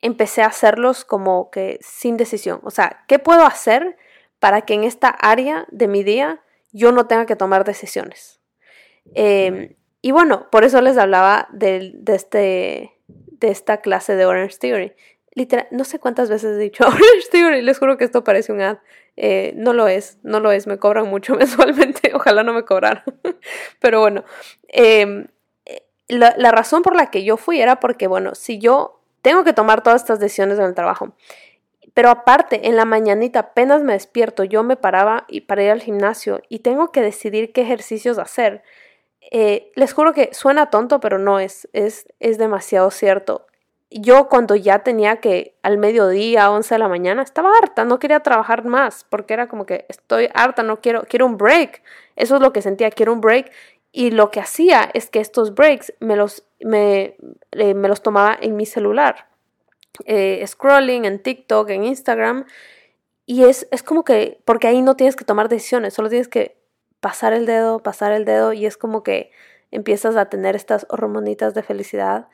empecé 0.02 0.42
a 0.42 0.48
hacerlos 0.48 1.06
como 1.06 1.52
que 1.52 1.78
sin 1.82 2.18
decisión. 2.18 2.62
O 2.64 2.72
sea, 2.72 3.04
¿qué 3.08 3.20
puedo 3.20 3.46
hacer 3.46 3.98
para 4.42 4.64
que 4.64 4.74
en 4.74 4.84
esta 4.84 5.08
área 5.08 5.68
de 5.70 5.88
mi 5.88 6.04
día 6.04 6.42
yo 6.72 6.92
no 6.92 7.06
tenga 7.06 7.28
que 7.28 7.36
tomar 7.36 7.64
decisiones. 7.64 8.42
Em, 9.14 9.76
y 10.02 10.12
bueno, 10.12 10.50
por 10.50 10.64
eso 10.64 10.82
les 10.82 10.98
hablaba 10.98 11.48
de, 11.52 11.94
este, 12.08 12.98
de 13.08 13.48
esta 13.50 13.78
clase 13.78 14.16
de 14.16 14.26
Orange 14.26 14.58
Theory. 14.58 14.94
Literal, 15.36 15.68
no 15.70 15.84
sé 15.84 16.00
cuántas 16.00 16.28
veces 16.28 16.58
he 16.58 16.60
dicho 16.60 16.84
Orange 16.88 17.28
Theory, 17.32 17.62
les 17.62 17.78
juro 17.78 18.00
que 18.00 18.04
esto 18.04 18.24
parece 18.24 18.52
un 18.52 18.62
ad. 18.62 18.80
Eh, 19.16 19.54
no 19.58 19.74
lo 19.74 19.88
es, 19.88 20.18
no 20.24 20.40
lo 20.40 20.52
es, 20.52 20.66
me 20.66 20.80
cobran 20.80 21.08
mucho 21.08 21.36
mensualmente, 21.38 22.12
ojalá 22.16 22.42
no 22.42 22.54
me 22.54 22.66
cobraran. 22.66 23.04
Pero 23.80 24.00
bueno, 24.00 24.26
em, 24.70 25.28
eh, 25.66 25.84
la, 26.08 26.34
la 26.36 26.52
razón 26.52 26.82
por 26.82 26.96
la 26.96 27.12
que 27.12 27.24
yo 27.24 27.38
fui 27.38 27.62
era 27.62 27.80
porque, 27.80 28.08
bueno, 28.08 28.34
si 28.34 28.58
yo 28.58 29.04
tengo 29.22 29.44
que 29.44 29.54
tomar 29.54 29.84
todas 29.84 30.02
estas 30.02 30.20
decisiones 30.20 30.58
en 30.58 30.66
el 30.66 30.74
trabajo 30.74 31.14
pero 31.94 32.10
aparte, 32.10 32.68
en 32.68 32.76
la 32.76 32.86
mañanita 32.86 33.40
apenas 33.40 33.84
me 33.84 33.94
despierto, 33.94 34.44
yo 34.44 34.64
me 34.64 34.78
paraba 34.78 35.26
y 35.28 35.42
para 35.42 35.64
ir 35.64 35.72
al 35.72 35.82
gimnasio 35.82 36.42
y 36.48 36.60
tengo 36.60 36.92
que 36.92 37.02
decidir 37.02 37.52
qué 37.52 37.62
ejercicios 37.62 38.18
hacer. 38.18 38.64
Eh, 39.32 39.72
les 39.76 39.94
juro 39.94 40.14
que 40.14 40.34
suena 40.34 40.70
tonto, 40.70 41.00
pero 41.00 41.20
no 41.20 41.40
es, 41.40 41.68
es, 41.74 42.08
es 42.20 42.38
demasiado 42.38 42.92
cierto. 42.92 43.48
Yo 43.90 44.30
cuando 44.30 44.56
ya 44.56 44.80
tenía 44.80 45.18
que 45.18 45.58
al 45.64 45.78
mediodía, 45.78 46.50
11 46.50 46.76
de 46.76 46.80
la 46.80 46.88
mañana, 46.88 47.22
estaba 47.24 47.52
harta, 47.62 47.84
no 47.84 48.00
quería 48.00 48.22
trabajar 48.22 48.64
más, 48.64 49.06
porque 49.10 49.34
era 49.34 49.50
como 49.50 49.66
que 49.66 49.86
estoy 49.90 50.30
harta, 50.34 50.64
no 50.64 50.80
quiero, 50.80 51.04
quiero 51.10 51.26
un 51.26 51.38
break. 51.38 51.84
Eso 52.16 52.36
es 52.36 52.42
lo 52.42 52.54
que 52.54 52.62
sentía, 52.62 52.90
quiero 52.90 53.12
un 53.12 53.20
break. 53.20 53.52
Y 53.92 54.12
lo 54.12 54.32
que 54.32 54.40
hacía 54.40 54.90
es 54.94 55.10
que 55.10 55.20
estos 55.20 55.54
breaks 55.56 55.94
me 56.00 56.16
los, 56.16 56.46
me, 56.62 57.18
eh, 57.52 57.74
me 57.74 57.90
los 57.90 58.02
tomaba 58.02 58.38
en 58.40 58.56
mi 58.56 58.66
celular. 58.66 59.31
Eh, 60.06 60.44
scrolling 60.48 61.06
en 61.06 61.22
TikTok, 61.22 61.70
en 61.70 61.84
Instagram. 61.86 62.46
y 63.26 63.44
es, 63.44 63.68
es 63.72 63.84
como 63.84 64.04
que, 64.04 64.42
porque 64.46 64.68
ahí 64.68 64.82
no 64.82 64.96
tienes 64.96 65.16
que 65.16 65.26
tomar 65.26 65.50
decisiones, 65.50 65.94
solo 65.94 66.10
tienes 66.10 66.28
que 66.28 66.58
pasar 67.00 67.34
el 67.34 67.46
dedo, 67.46 67.80
pasar 67.80 68.12
el 68.14 68.26
dedo 68.26 68.54
y 68.54 68.66
es 68.66 68.78
como 68.78 69.04
que 69.04 69.32
empiezas 69.72 70.16
a 70.18 70.26
tener 70.30 70.56
estas 70.56 70.86
hormonitas 70.90 71.54
de 71.54 71.64
felicidad 71.64 72.28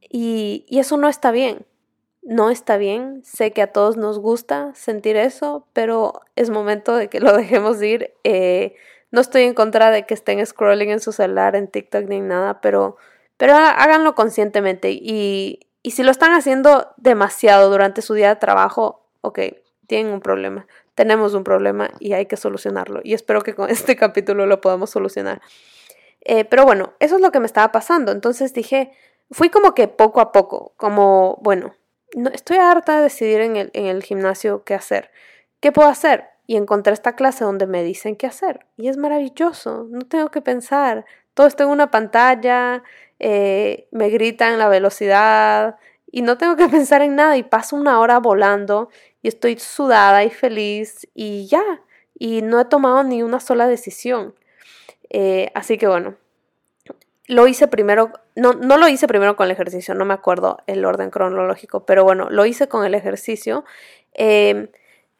y, 0.00 0.64
y 0.68 0.78
eso 0.80 0.96
no 0.96 1.08
está 1.08 1.30
bien. 1.30 1.66
No 2.22 2.50
está 2.50 2.76
bien, 2.76 3.22
sé 3.24 3.52
que 3.52 3.62
a 3.62 3.72
todos 3.72 3.96
nos 3.96 4.18
gusta 4.18 4.74
sentir 4.74 5.16
eso, 5.16 5.66
pero 5.72 6.20
es 6.36 6.50
momento 6.50 6.96
de 6.96 7.08
que 7.08 7.20
lo 7.20 7.32
dejemos 7.36 7.82
ir. 7.82 8.12
Eh, 8.24 8.74
no 9.10 9.20
estoy 9.20 9.42
en 9.42 9.54
contra 9.54 9.90
de 9.90 10.04
que 10.04 10.14
estén 10.14 10.44
scrolling 10.44 10.90
en 10.90 11.00
su 11.00 11.12
celular, 11.12 11.56
en 11.56 11.68
TikTok 11.68 12.04
ni 12.08 12.16
en 12.16 12.28
nada, 12.28 12.60
pero, 12.60 12.96
pero 13.36 13.54
háganlo 13.54 14.14
conscientemente. 14.14 14.90
Y, 14.92 15.60
y 15.82 15.92
si 15.92 16.02
lo 16.02 16.10
están 16.10 16.32
haciendo 16.32 16.92
demasiado 16.96 17.70
durante 17.70 18.02
su 18.02 18.14
día 18.14 18.28
de 18.28 18.36
trabajo, 18.36 19.06
ok, 19.22 19.38
tienen 19.86 20.12
un 20.12 20.20
problema. 20.20 20.66
Tenemos 20.94 21.34
un 21.34 21.44
problema 21.44 21.90
y 21.98 22.12
hay 22.12 22.26
que 22.26 22.36
solucionarlo. 22.36 23.00
Y 23.02 23.14
espero 23.14 23.42
que 23.42 23.54
con 23.54 23.70
este 23.70 23.96
capítulo 23.96 24.46
lo 24.46 24.60
podamos 24.60 24.90
solucionar. 24.90 25.40
Eh, 26.22 26.44
pero 26.44 26.64
bueno, 26.64 26.92
eso 26.98 27.16
es 27.16 27.22
lo 27.22 27.32
que 27.32 27.40
me 27.40 27.46
estaba 27.46 27.72
pasando. 27.72 28.12
Entonces 28.12 28.52
dije, 28.52 28.92
fui 29.30 29.48
como 29.48 29.74
que 29.74 29.88
poco 29.88 30.20
a 30.20 30.32
poco, 30.32 30.74
como, 30.76 31.38
bueno, 31.40 31.74
no, 32.14 32.28
estoy 32.30 32.58
harta 32.58 32.96
de 32.96 33.04
decidir 33.04 33.40
en 33.40 33.56
el, 33.56 33.70
en 33.72 33.86
el 33.86 34.02
gimnasio 34.02 34.64
qué 34.64 34.74
hacer. 34.74 35.10
¿Qué 35.60 35.72
puedo 35.72 35.88
hacer? 35.88 36.24
Y 36.46 36.56
encontré 36.56 36.92
esta 36.92 37.14
clase 37.14 37.44
donde 37.44 37.66
me 37.66 37.82
dicen 37.82 38.16
qué 38.16 38.26
hacer. 38.26 38.66
Y 38.76 38.88
es 38.88 38.96
maravilloso, 38.96 39.86
no 39.88 40.00
tengo 40.00 40.30
que 40.30 40.42
pensar. 40.42 41.06
Todo 41.34 41.46
está 41.46 41.64
en 41.64 41.70
una 41.70 41.90
pantalla, 41.90 42.82
eh, 43.20 43.86
me 43.92 44.08
gritan 44.08 44.58
la 44.58 44.68
velocidad 44.68 45.76
y 46.10 46.22
no 46.22 46.38
tengo 46.38 46.56
que 46.56 46.68
pensar 46.68 47.02
en 47.02 47.14
nada 47.14 47.36
y 47.36 47.42
paso 47.42 47.76
una 47.76 48.00
hora 48.00 48.18
volando 48.18 48.88
y 49.22 49.28
estoy 49.28 49.58
sudada 49.58 50.24
y 50.24 50.30
feliz 50.30 51.06
y 51.14 51.46
ya. 51.46 51.62
Y 52.18 52.42
no 52.42 52.60
he 52.60 52.64
tomado 52.64 53.02
ni 53.04 53.22
una 53.22 53.40
sola 53.40 53.66
decisión. 53.68 54.34
Eh, 55.10 55.50
así 55.54 55.78
que 55.78 55.86
bueno, 55.86 56.16
lo 57.26 57.46
hice 57.46 57.68
primero, 57.68 58.12
no, 58.34 58.54
no 58.54 58.76
lo 58.76 58.88
hice 58.88 59.06
primero 59.06 59.36
con 59.36 59.46
el 59.46 59.52
ejercicio, 59.52 59.94
no 59.94 60.04
me 60.04 60.14
acuerdo 60.14 60.58
el 60.66 60.84
orden 60.84 61.10
cronológico, 61.10 61.86
pero 61.86 62.04
bueno, 62.04 62.28
lo 62.30 62.44
hice 62.44 62.68
con 62.68 62.84
el 62.84 62.94
ejercicio. 62.94 63.64
Em, 64.12 64.68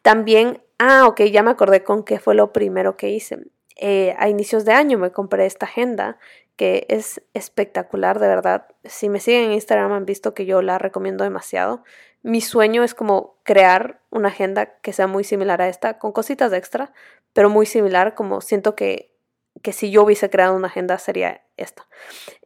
también, 0.03 0.63
ah, 0.79 1.07
ok, 1.07 1.23
ya 1.25 1.43
me 1.43 1.51
acordé 1.51 1.85
con 1.85 2.05
qué 2.05 2.19
fue 2.19 2.35
lo 2.35 2.53
primero 2.53 2.97
que 2.97 3.11
hice. 3.11 3.39
Eh, 3.77 4.15
a 4.19 4.29
inicios 4.29 4.65
de 4.65 4.73
año 4.73 4.99
me 4.99 5.11
compré 5.11 5.47
esta 5.47 5.67
agenda 5.67 6.19
que 6.61 6.85
es 6.91 7.23
espectacular, 7.33 8.19
de 8.19 8.29
verdad. 8.29 8.67
Si 8.85 9.09
me 9.09 9.19
siguen 9.19 9.45
en 9.45 9.53
Instagram 9.53 9.93
han 9.93 10.05
visto 10.05 10.35
que 10.35 10.45
yo 10.45 10.61
la 10.61 10.77
recomiendo 10.77 11.25
demasiado. 11.25 11.85
Mi 12.21 12.43
sueño 12.43 12.85
es 12.85 12.93
como 12.93 13.39
crear 13.45 14.03
una 14.11 14.29
agenda 14.29 14.79
que 14.83 14.93
sea 14.93 15.07
muy 15.07 15.25
similar 15.25 15.63
a 15.63 15.71
esta, 15.71 15.99
con 15.99 16.13
cositas 16.13 16.53
extra, 16.53 16.93
pero 17.33 17.49
muy 17.49 17.65
similar, 17.65 18.15
como 18.15 18.43
siento 18.43 18.77
que, 18.77 19.11
que 19.63 19.73
si 19.73 19.91
yo 19.91 20.03
hubiese 20.03 20.29
creado 20.29 20.55
una 20.55 20.67
agenda 20.67 20.99
sería 20.99 21.43
esta. 21.57 21.89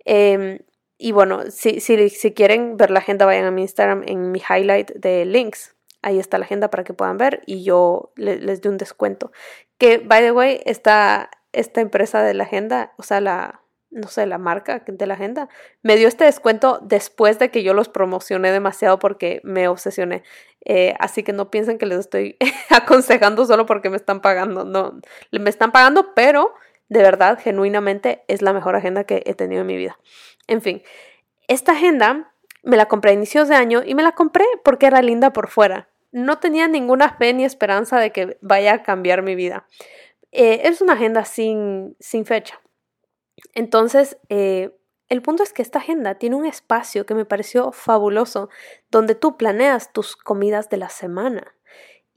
Em, 0.05 0.61
y 0.96 1.11
bueno, 1.11 1.50
si, 1.50 1.81
si, 1.81 2.09
si, 2.09 2.33
quieren 2.35 2.77
ver 2.77 2.92
la 2.92 3.00
agenda, 3.00 3.27
vayan 3.27 3.46
a 3.46 3.50
mi 3.50 3.62
Instagram 3.62 4.05
en 4.07 4.31
mi 4.31 4.40
highlight 4.48 4.92
de 4.92 5.24
links. 5.24 5.74
Ahí 6.03 6.20
está 6.20 6.38
la 6.38 6.44
agenda 6.44 6.70
para 6.70 6.85
que 6.85 6.94
puedan 6.94 7.18
ver 7.18 7.42
y 7.46 7.64
yo 7.64 8.12
les, 8.14 8.62
doy 8.62 8.70
un 8.70 8.79
descuento. 8.79 9.33
Que, 9.77 9.98
by 9.98 10.22
the 10.22 10.31
way, 10.31 10.61
esta, 10.66 11.31
esta 11.50 11.81
empresa 11.81 12.22
de 12.22 12.35
la 12.35 12.44
agenda, 12.44 12.94
o 12.96 13.03
sea, 13.03 13.20
la, 13.20 13.63
no 13.94 14.09
sé, 14.09 14.26
la 14.26 14.38
marca 14.38 14.83
de 14.85 15.07
la 15.07 15.14
agenda, 15.14 15.48
me 15.83 15.96
dio 15.96 16.09
este 16.09 16.24
descuento 16.24 16.80
después 16.83 17.38
de 17.38 17.50
que 17.50 17.62
yo 17.62 17.74
los 17.74 17.88
promocioné 17.88 18.50
demasiado 18.50 18.98
porque 18.98 19.40
me 19.44 19.68
obsesioné. 19.68 20.24
Eh, 20.64 20.94
así 20.98 21.22
que 21.22 21.33
no 21.33 21.50
piensen 21.50 21.78
que 21.78 21.87
les 21.87 22.00
estoy 22.00 22.37
aconsejando 22.70 23.46
solo 23.46 23.66
porque 23.66 23.90
me 23.90 23.96
están 23.96 24.20
pagando. 24.20 24.64
No, 24.64 25.00
me 25.30 25.48
están 25.48 25.70
pagando, 25.70 26.12
pero 26.14 26.52
de 26.88 27.02
verdad, 27.02 27.38
genuinamente, 27.40 28.24
es 28.26 28.42
la 28.42 28.52
mejor 28.52 28.74
agenda 28.74 29.04
que 29.04 29.22
he 29.26 29.35
tenido 29.35 29.61
en 29.61 29.68
mi 29.68 29.76
vida. 29.76 29.96
En 30.48 30.61
fin, 30.61 30.83
esta 31.46 31.72
agenda 31.72 32.33
me 32.64 32.76
la 32.76 32.87
compré 32.87 33.12
a 33.12 33.14
inicios 33.14 33.48
de 33.48 33.54
año 33.54 33.83
y 33.87 33.94
me 33.94 34.02
la 34.02 34.12
compré 34.12 34.44
porque 34.64 34.87
era 34.87 35.02
linda 35.02 35.33
por 35.33 35.48
fuera. 35.48 35.88
No 36.11 36.38
tenía 36.38 36.66
ninguna 36.66 37.16
fe 37.16 37.33
ni 37.33 37.44
esperanza 37.44 38.00
de 38.00 38.11
que 38.11 38.38
vaya 38.40 38.74
a 38.74 38.83
cambiar 38.83 39.22
mi 39.22 39.37
vida. 39.37 39.66
Eh, 40.33 40.62
es 40.64 40.80
una 40.80 40.94
agenda 40.94 41.24
sin, 41.24 41.96
sin 42.00 42.26
fecha 42.26 42.61
entonces, 43.52 44.18
eh, 44.28 44.76
el 45.09 45.22
punto 45.22 45.42
es 45.42 45.52
que 45.52 45.62
esta 45.62 45.78
agenda 45.78 46.16
tiene 46.16 46.37
un 46.37 46.46
espacio 46.46 47.04
que 47.07 47.14
me 47.14 47.24
pareció 47.24 47.72
fabuloso, 47.72 48.48
donde 48.90 49.14
tú 49.14 49.37
planeas 49.37 49.92
tus 49.92 50.16
comidas 50.16 50.70
de 50.70 50.78
la 50.78 50.88
semana. 50.88 51.54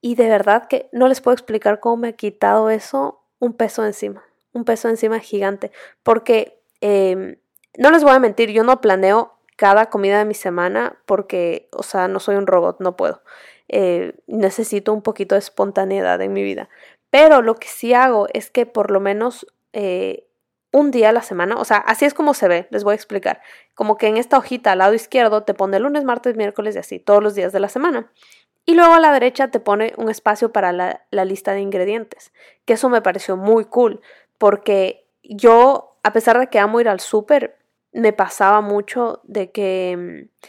Y 0.01 0.15
de 0.15 0.29
verdad 0.29 0.67
que 0.67 0.89
no 0.91 1.07
les 1.07 1.21
puedo 1.21 1.33
explicar 1.33 1.79
cómo 1.79 1.97
me 1.97 2.09
ha 2.09 2.13
quitado 2.13 2.69
eso 2.69 3.23
un 3.39 3.53
peso 3.53 3.85
encima, 3.85 4.23
un 4.53 4.63
peso 4.63 4.89
encima 4.89 5.19
gigante, 5.19 5.71
porque 6.03 6.61
em, 6.81 7.37
no 7.77 7.91
les 7.91 8.03
voy 8.03 8.13
a 8.13 8.19
mentir, 8.19 8.51
yo 8.51 8.63
no 8.63 8.81
planeo 8.81 9.37
cada 9.55 9.87
comida 9.87 10.19
de 10.19 10.25
mi 10.25 10.33
semana 10.33 10.97
porque, 11.05 11.67
o 11.71 11.83
sea, 11.83 12.07
no 12.07 12.19
soy 12.19 12.35
un 12.35 12.47
robot, 12.47 12.79
no 12.79 12.95
puedo. 12.95 13.21
Eh, 13.67 14.15
necesito 14.27 14.93
un 14.93 15.01
poquito 15.01 15.35
de 15.35 15.39
espontaneidad 15.39 16.21
en 16.21 16.31
mi 16.31 16.43
vida. 16.43 16.69
Pero 17.09 17.41
lo 17.41 17.55
que 17.55 17.67
sí 17.67 17.93
hago 17.93 18.27
es 18.33 18.49
que 18.49 18.65
por 18.65 18.91
lo 18.91 18.99
menos 18.99 19.47
eh, 19.73 20.26
un 20.71 20.91
día 20.91 21.10
a 21.10 21.13
la 21.13 21.21
semana, 21.21 21.56
o 21.58 21.65
sea, 21.65 21.77
así 21.77 22.06
es 22.06 22.13
como 22.13 22.34
se 22.34 22.47
ve, 22.47 22.67
les 22.71 22.84
voy 22.84 22.91
a 22.93 22.95
explicar. 22.95 23.41
Como 23.73 23.97
que 23.97 24.08
en 24.08 24.17
esta 24.17 24.38
hojita 24.38 24.73
al 24.73 24.80
lado 24.80 24.93
izquierdo 24.93 25.43
te 25.43 25.53
pone 25.53 25.80
lunes, 25.80 26.03
martes, 26.03 26.36
miércoles 26.36 26.75
y 26.75 26.80
así, 26.80 26.99
todos 26.99 27.23
los 27.23 27.36
días 27.36 27.53
de 27.53 27.60
la 27.60 27.69
semana. 27.69 28.12
Y 28.65 28.75
luego 28.75 28.93
a 28.93 28.99
la 28.99 29.13
derecha 29.13 29.49
te 29.49 29.62
pone 29.62 29.93
un 29.97 30.10
espacio 30.10 30.51
para 30.51 30.73
la, 30.73 31.25
lista 31.25 31.53
de 31.53 31.62
ingredientes, 31.62 32.34
que 32.65 32.73
eso 32.73 32.89
me 32.89 33.01
pareció 33.01 33.38
muy 33.38 33.65
cool, 33.65 34.01
porque 34.38 35.08
yo, 35.23 35.97
a 36.03 36.12
pesar 36.12 36.38
de 36.38 36.47
que 36.47 36.60
amo 36.60 36.82
ir 36.82 36.89
al 36.89 36.99
súper, 36.99 37.58
me 37.93 38.13
pasaba 38.13 38.62
mucho 38.62 39.21
de 39.23 39.51
que... 39.51 39.95
Mm, 39.97 40.47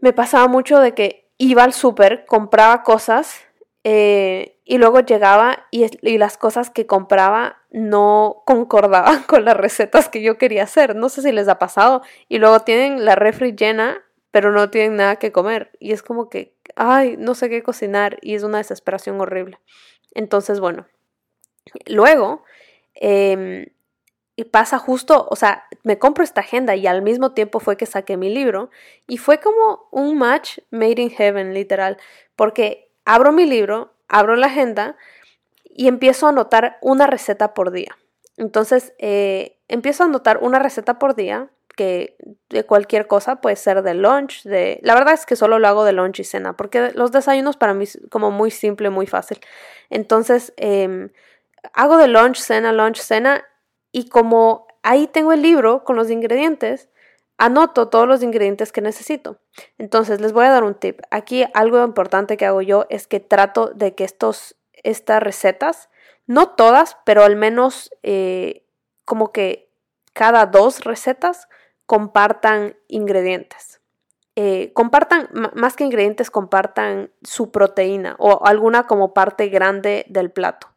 me 0.00 0.12
pasaba 0.12 0.46
mucho 0.46 0.78
de 0.78 0.94
que 0.94 1.28
iba 1.38 1.64
al 1.64 1.72
súper, 1.72 2.24
compraba 2.24 2.84
cosas 2.84 3.40
eh, 3.82 4.57
y 4.70 4.76
luego 4.76 5.00
llegaba 5.00 5.66
y, 5.70 5.86
y, 6.02 6.18
las 6.18 6.36
cosas 6.36 6.68
que 6.68 6.84
compraba 6.84 7.56
no 7.70 8.42
concordaban 8.44 9.22
con 9.26 9.46
las 9.46 9.56
recetas 9.56 10.10
que 10.10 10.20
yo 10.20 10.36
quería 10.36 10.64
hacer. 10.64 10.94
No 10.94 11.08
sé 11.08 11.22
si 11.22 11.32
les 11.32 11.48
ha 11.48 11.58
pasado. 11.58 12.02
Y 12.28 12.36
luego 12.36 12.60
tienen 12.60 13.06
la 13.06 13.14
refri 13.14 13.56
llena, 13.56 14.04
pero 14.30 14.52
no 14.52 14.68
tienen 14.68 14.96
nada 14.96 15.16
que 15.16 15.32
comer. 15.32 15.70
Y 15.80 15.92
es 15.92 16.02
como 16.02 16.28
que, 16.28 16.54
ay, 16.76 17.16
no 17.18 17.34
sé 17.34 17.48
qué 17.48 17.62
cocinar. 17.62 18.18
Y 18.20 18.34
es 18.34 18.42
una 18.42 18.58
desesperación 18.58 19.18
horrible. 19.22 19.58
Entonces, 20.12 20.60
bueno. 20.60 20.86
Luego, 21.86 22.44
eh, 22.94 23.72
y 24.36 24.44
pasa 24.44 24.78
justo, 24.78 25.28
o 25.30 25.36
sea, 25.36 25.64
me 25.82 25.98
compro 25.98 26.24
esta 26.24 26.42
agenda 26.42 26.76
y 26.76 26.86
al 26.86 27.00
mismo 27.00 27.32
tiempo 27.32 27.58
fue 27.58 27.78
que 27.78 27.86
saqué 27.86 28.18
mi 28.18 28.28
libro. 28.28 28.68
Y 29.06 29.16
fue 29.16 29.40
como 29.40 29.88
un 29.92 30.18
match 30.18 30.58
made 30.70 31.00
in 31.00 31.08
heaven, 31.08 31.54
literal. 31.54 31.96
Porque 32.36 32.92
abro 33.06 33.32
mi 33.32 33.46
libro, 33.46 33.94
abro 34.08 34.36
la 34.36 34.46
agenda 34.46 34.96
y 35.64 35.88
empiezo 35.88 36.26
a 36.26 36.30
anotar 36.30 36.78
una 36.80 37.06
receta 37.06 37.54
por 37.54 37.70
día. 37.70 37.96
Entonces, 38.36 38.94
eh, 38.98 39.58
empiezo 39.68 40.02
a 40.02 40.06
anotar 40.06 40.38
una 40.40 40.58
receta 40.58 40.98
por 40.98 41.14
día, 41.14 41.50
que 41.76 42.16
de 42.48 42.64
cualquier 42.64 43.06
cosa, 43.06 43.40
puede 43.40 43.54
ser 43.54 43.82
de 43.82 43.94
lunch, 43.94 44.42
de... 44.42 44.80
La 44.82 44.94
verdad 44.94 45.14
es 45.14 45.24
que 45.24 45.36
solo 45.36 45.60
lo 45.60 45.68
hago 45.68 45.84
de 45.84 45.92
lunch 45.92 46.18
y 46.18 46.24
cena, 46.24 46.56
porque 46.56 46.90
los 46.94 47.12
desayunos 47.12 47.56
para 47.56 47.74
mí 47.74 47.84
es 47.84 48.00
como 48.10 48.32
muy 48.32 48.50
simple, 48.50 48.90
muy 48.90 49.06
fácil. 49.06 49.38
Entonces, 49.88 50.52
em, 50.56 51.10
hago 51.72 51.96
de 51.96 52.08
lunch, 52.08 52.38
cena, 52.38 52.72
lunch, 52.72 52.98
cena, 52.98 53.44
y 53.92 54.08
como 54.08 54.66
ahí 54.82 55.06
tengo 55.06 55.32
el 55.32 55.42
libro 55.42 55.84
con 55.84 55.94
los 55.94 56.10
ingredientes, 56.10 56.88
anoto 57.38 57.88
todos 57.88 58.06
los 58.06 58.22
ingredientes 58.22 58.72
que 58.72 58.80
necesito. 58.80 59.38
Entonces, 59.78 60.20
les 60.20 60.32
voy 60.32 60.44
a 60.44 60.50
dar 60.50 60.64
un 60.64 60.74
tip. 60.74 61.00
Aquí 61.10 61.44
algo 61.54 61.82
importante 61.84 62.36
que 62.36 62.44
hago 62.44 62.60
yo 62.62 62.86
es 62.90 63.06
que 63.06 63.20
trato 63.20 63.68
de 63.74 63.94
que 63.94 64.04
estos, 64.04 64.56
estas 64.72 65.22
recetas, 65.22 65.88
no 66.26 66.50
todas, 66.50 66.98
pero 67.04 67.22
al 67.22 67.36
menos 67.36 67.90
eh, 68.02 68.66
como 69.04 69.32
que 69.32 69.70
cada 70.12 70.46
dos 70.46 70.84
recetas 70.84 71.48
compartan 71.86 72.76
ingredientes. 72.88 73.80
Eh, 74.36 74.72
compartan, 74.72 75.28
más 75.54 75.74
que 75.74 75.84
ingredientes, 75.84 76.30
compartan 76.30 77.10
su 77.22 77.50
proteína 77.50 78.14
o 78.18 78.46
alguna 78.46 78.86
como 78.86 79.14
parte 79.14 79.48
grande 79.48 80.04
del 80.08 80.30
plato. 80.30 80.68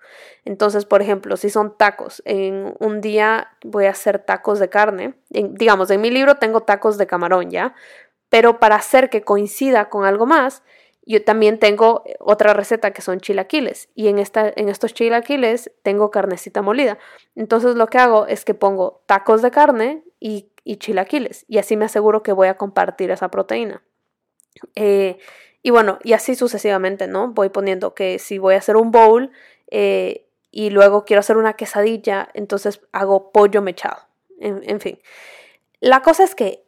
Entonces, 0.45 0.86
por 0.86 1.02
ejemplo, 1.02 1.38
si 1.38 1.50
son 1.50 1.78
tacos, 1.78 2.21
en 2.26 2.74
un 2.80 3.02
día 3.02 3.50
voy 3.63 3.86
a 3.86 3.91
hacer 3.91 4.19
tacos 4.19 4.60
de 4.60 4.69
carne. 4.69 5.13
digamos, 5.30 5.89
en 5.91 6.02
mi 6.02 6.10
libro 6.10 6.36
tengo 6.36 6.62
tacos 6.62 6.97
de 6.97 7.08
camarón, 7.08 7.52
¿ya? 7.52 7.76
Pero 8.30 8.60
para 8.60 8.76
hacer 8.76 9.10
que 9.10 9.24
coincida 9.24 9.89
con 9.89 10.06
algo 10.06 10.26
más, 10.26 10.63
yo 11.06 11.24
también 11.24 11.60
tengo 11.60 12.04
otra 12.19 12.54
receta 12.54 12.91
que 12.91 13.02
son 13.02 13.19
chilaquiles. 13.19 13.89
Y 13.95 14.08
en, 14.08 14.19
esta, 14.19 14.52
en 14.56 14.69
estos 14.69 14.93
chilaquiles 14.93 15.71
tengo 15.84 16.12
carnecita 16.12 16.62
molida. 16.62 16.97
Entonces 17.36 17.76
lo 17.76 17.88
que 17.88 17.97
hago 17.97 18.28
es 18.28 18.45
que 18.45 18.54
pongo 18.54 19.04
tacos 19.08 19.41
de 19.41 19.52
carne 19.52 20.04
y, 20.19 20.52
y 20.63 20.78
chilaquiles. 20.78 21.45
Y 21.47 21.58
así 21.58 21.76
me 21.76 21.86
aseguro 21.86 22.24
que 22.24 22.34
voy 22.34 22.47
a 22.47 22.58
compartir 22.58 23.12
esa 23.12 23.30
proteína. 23.30 23.84
Eh, 24.76 25.17
Y 25.63 25.69
bueno, 25.69 26.00
y 26.04 26.13
así 26.13 26.36
sucesivamente, 26.36 27.08
¿no? 27.08 27.34
Voy 27.34 27.50
poniendo 27.50 27.93
que 27.93 28.17
si 28.17 28.39
voy 28.39 28.56
a 28.56 28.58
hacer 28.58 28.78
un 28.78 28.91
bowl 28.91 29.30
eh, 29.71 30.27
y 30.51 30.69
luego 30.69 31.05
quiero 31.05 31.21
hacer 31.21 31.38
una 31.38 31.53
quesadilla, 31.53 32.29
entonces 32.34 32.81
hago 32.91 33.31
pollo 33.31 33.62
mechado. 33.62 33.97
En, 34.39 34.81
fin. 34.81 34.99
La 35.79 36.01
cosa 36.01 36.23
es 36.23 36.34
que 36.36 36.65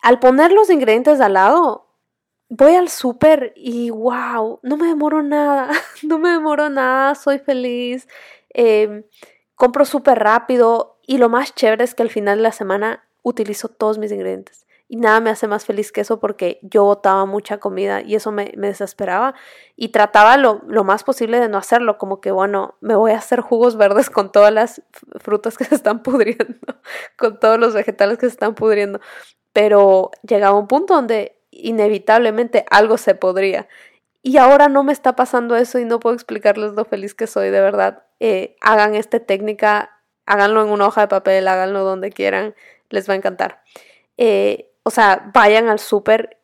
al 0.00 0.20
poner 0.20 0.52
los 0.52 0.70
ingredientes 0.70 1.20
al 1.20 1.34
lado, 1.34 1.88
voy 2.48 2.74
al 2.76 2.88
súper 2.88 3.52
y 3.56 3.90
wow, 3.90 4.60
no 4.62 4.76
me 4.76 4.86
demoro 4.86 5.22
nada, 5.22 5.70
no 6.02 6.18
me 6.18 6.30
demoro 6.30 6.68
nada, 6.70 7.14
soy 7.16 7.38
feliz, 7.38 8.08
em, 8.50 9.04
compro 9.56 9.84
súper 9.84 10.20
rápido 10.20 10.98
y 11.02 11.18
lo 11.18 11.28
más 11.28 11.54
chévere 11.54 11.84
es 11.84 11.94
que 11.94 12.02
al 12.02 12.10
final 12.10 12.38
de 12.38 12.44
la 12.44 12.52
semana 12.52 13.08
utilizo 13.22 13.68
todos 13.68 13.98
mis 13.98 14.12
ingredientes. 14.12 14.65
Y 14.88 14.96
nada 14.96 15.20
me 15.20 15.30
hace 15.30 15.48
más 15.48 15.64
feliz 15.64 15.90
que 15.90 16.00
eso 16.00 16.20
porque 16.20 16.60
yo 16.62 16.84
botaba 16.84 17.26
mucha 17.26 17.58
comida 17.58 18.02
y 18.02 18.14
eso 18.14 18.30
me, 18.30 18.52
desesperaba. 18.56 19.34
Y 19.74 19.88
trataba 19.88 20.36
lo, 20.36 20.62
lo, 20.68 20.84
más 20.84 21.02
posible 21.02 21.40
de 21.40 21.48
no 21.48 21.58
hacerlo, 21.58 21.98
como 21.98 22.20
que, 22.20 22.30
bueno, 22.30 22.76
me 22.80 22.94
voy 22.94 23.10
a 23.10 23.18
hacer 23.18 23.40
jugos 23.40 23.76
verdes 23.76 24.10
con 24.10 24.30
todas 24.30 24.52
las 24.52 24.82
frutas 25.20 25.58
que 25.58 25.64
se 25.64 25.74
están 25.74 26.02
pudriendo, 26.04 26.54
con 27.16 27.40
todos 27.40 27.58
los 27.58 27.74
vegetales 27.74 28.18
que 28.18 28.26
se 28.26 28.32
están 28.32 28.54
pudriendo. 28.54 29.00
Pero 29.52 30.12
llegaba 30.22 30.56
un 30.56 30.68
punto 30.68 30.94
donde 30.94 31.36
inevitablemente 31.50 32.64
algo 32.70 32.96
se 32.96 33.14
podría. 33.14 33.68
Y 34.22 34.38
ahora 34.38 34.68
no 34.68 34.82
me 34.84 34.92
está 34.92 35.16
pasando 35.16 35.56
eso 35.56 35.78
y 35.78 35.84
no 35.84 36.00
puedo 36.00 36.14
explicarles 36.14 36.72
lo 36.72 36.84
feliz 36.84 37.14
que 37.14 37.26
soy, 37.26 37.50
de 37.50 37.60
verdad. 37.60 38.04
Eh, 38.20 38.56
hagan 38.60 38.94
esta 38.94 39.20
técnica, 39.20 40.00
háganlo 40.26 40.62
en 40.62 40.70
una 40.70 40.86
hoja 40.86 41.02
de 41.02 41.08
papel, 41.08 41.46
háganlo 41.48 41.84
donde 41.84 42.10
quieran, 42.10 42.54
les 42.90 43.08
va 43.08 43.14
a 43.14 43.16
encantar. 43.16 43.62
Eh, 44.16 44.72
o 44.86 44.90
sea, 44.90 45.32
vayan 45.34 45.68
al 45.68 45.80
súper 45.80 46.38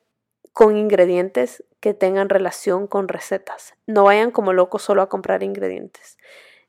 con 0.53 0.77
ingredientes 0.77 1.63
que 1.79 1.95
tengan 1.95 2.29
relación 2.29 2.89
con 2.89 3.07
recetas. 3.07 3.75
No 3.87 4.03
vayan 4.03 4.33
como 4.33 4.53
locos 4.53 4.83
solo 4.83 5.01
a 5.03 5.09
comprar 5.09 5.45
ingredientes. 5.45 6.19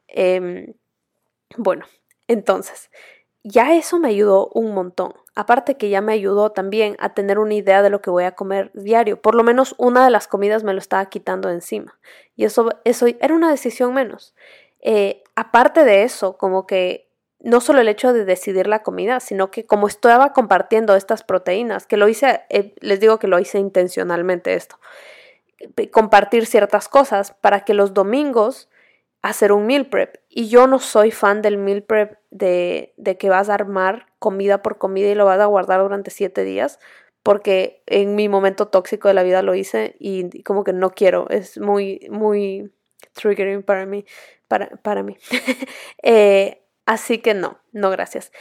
Em, 0.08 0.76
bueno, 1.58 1.88
entonces, 2.28 2.92
ya 3.44 3.74
eso 3.74 3.98
me 3.98 4.10
ayudó 4.10 4.50
un 4.54 4.76
montón. 4.76 5.16
Aparte 5.34 5.76
que 5.76 5.90
ya 5.90 6.00
me 6.02 6.14
ayudó 6.14 6.52
también 6.52 6.96
a 7.00 7.16
tener 7.16 7.40
una 7.40 7.56
idea 7.56 7.82
de 7.82 7.90
lo 7.90 8.04
que 8.04 8.12
voy 8.12 8.26
a 8.26 8.36
comer 8.36 8.70
diario. 8.76 9.20
Por 9.20 9.34
lo 9.34 9.44
menos 9.44 9.74
una 9.80 10.06
de 10.06 10.12
las 10.12 10.28
comidas 10.28 10.64
me 10.64 10.74
lo 10.74 10.80
estaba 10.80 11.08
quitando 11.08 11.50
encima. 11.50 12.00
Y 12.36 12.46
eso, 12.46 12.70
eso 12.86 13.08
era 13.20 13.34
una 13.34 13.50
decisión 13.50 13.96
menos. 13.96 14.36
Eh, 14.80 15.24
aparte 15.36 15.86
de 15.86 16.04
eso, 16.04 16.38
como 16.38 16.68
que 16.68 17.10
no 17.44 17.60
solo 17.60 17.82
el 17.82 17.90
hecho 17.90 18.14
de 18.14 18.26
decidir 18.26 18.68
la 18.68 18.84
comida, 18.84 19.20
sino 19.20 19.52
que 19.52 19.66
como 19.66 19.88
estaba 19.88 20.34
compartiendo 20.34 20.96
estas 20.96 21.24
proteínas, 21.24 21.86
que 21.86 21.98
lo 21.98 22.08
hice, 22.08 22.42
eh, 22.50 22.74
les 22.80 23.00
digo 23.00 23.20
que 23.20 23.28
lo 23.28 23.38
hice 23.38 23.60
intencionalmente 23.60 24.54
esto, 24.54 24.80
compartir 25.92 26.46
ciertas 26.46 26.88
cosas 26.88 27.34
para 27.42 27.66
que 27.66 27.74
los 27.74 27.94
domingos 27.94 28.70
hacer 29.22 29.52
un 29.52 29.66
meal 29.66 29.88
prep. 29.88 30.18
Y 30.30 30.48
yo 30.48 30.68
no 30.68 30.80
soy 30.80 31.12
fan 31.12 31.42
del 31.42 31.58
meal 31.58 31.84
prep 31.84 32.18
de, 32.32 32.94
de 32.98 33.18
que 33.18 33.30
vas 33.30 33.50
a 33.50 33.56
armar 33.56 34.08
comida 34.20 34.62
por 34.62 34.78
comida 34.78 35.10
y 35.10 35.16
lo 35.16 35.26
vas 35.26 35.40
a 35.40 35.46
guardar 35.46 35.82
durante 35.82 36.12
siete 36.12 36.44
días, 36.46 36.80
porque 37.24 37.84
en 37.88 38.16
mi 38.16 38.30
momento 38.30 38.70
tóxico 38.70 39.10
de 39.10 39.14
la 39.14 39.24
vida 39.24 39.42
lo 39.42 39.54
hice 39.54 39.96
y 40.00 40.44
como 40.44 40.64
que 40.64 40.74
no 40.74 40.92
quiero, 40.92 41.30
es 41.30 41.58
muy, 41.58 42.08
muy 42.10 42.72
triggering 43.14 43.64
para 43.64 43.86
mí, 43.86 44.06
para, 44.48 44.68
para 44.82 45.04
mí. 45.04 45.18
eh, 46.04 46.63
Así 46.86 47.20
que 47.20 47.34
no, 47.34 47.60
no 47.72 47.90
gracias. 47.90 48.32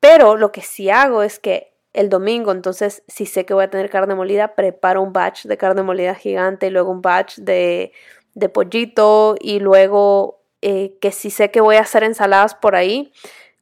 Pero 0.00 0.36
lo 0.36 0.52
que 0.52 0.62
sí 0.62 0.90
hago 0.90 1.22
es 1.22 1.38
que 1.38 1.70
el 1.92 2.08
domingo, 2.08 2.52
entonces, 2.52 3.02
si 3.08 3.26
sé 3.26 3.44
que 3.44 3.54
voy 3.54 3.64
a 3.64 3.70
tener 3.70 3.90
carne 3.90 4.14
molida, 4.14 4.54
preparo 4.54 5.02
un 5.02 5.12
batch 5.12 5.46
de 5.46 5.56
carne 5.56 5.82
molida 5.82 6.14
gigante 6.14 6.68
y 6.68 6.70
luego 6.70 6.90
un 6.90 7.02
batch 7.02 7.38
de, 7.38 7.92
de 8.34 8.48
pollito 8.48 9.34
y 9.40 9.58
luego 9.58 10.42
eh, 10.62 10.96
que 11.00 11.10
si 11.10 11.30
sé 11.30 11.50
que 11.50 11.60
voy 11.60 11.76
a 11.76 11.80
hacer 11.80 12.04
ensaladas 12.04 12.54
por 12.54 12.76
ahí, 12.76 13.12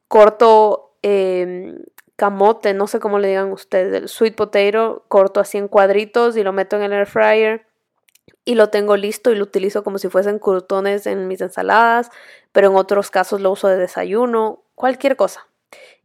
corto 0.09 0.93
em, 1.03 1.79
camote, 2.17 2.75
no 2.75 2.87
sé 2.87 3.01
cómo 3.01 3.19
le 3.19 3.29
digan 3.29 3.53
ustedes, 3.53 3.95
el 3.95 4.09
sweet 4.09 4.35
potato, 4.35 5.05
corto 5.09 5.41
así 5.41 5.59
en 5.59 5.69
cuadritos 5.69 6.37
y 6.37 6.43
lo 6.43 6.53
meto 6.53 6.77
en 6.77 6.83
el 6.83 6.93
air 6.93 7.07
fryer 7.07 7.68
y 8.45 8.55
lo 8.55 8.71
tengo 8.71 8.97
listo 8.97 9.31
y 9.31 9.35
lo 9.35 9.45
utilizo 9.45 9.85
como 9.85 9.99
si 9.99 10.09
fuesen 10.09 10.39
crutones 10.39 11.07
en 11.07 11.29
mis 11.29 11.41
ensaladas, 11.41 12.11
pero 12.53 12.69
en 12.69 12.77
otros 12.77 13.11
casos 13.11 13.41
lo 13.41 13.51
uso 13.51 13.69
de 13.69 13.77
desayuno, 13.77 14.65
cualquier 14.75 15.17
cosa. 15.17 15.47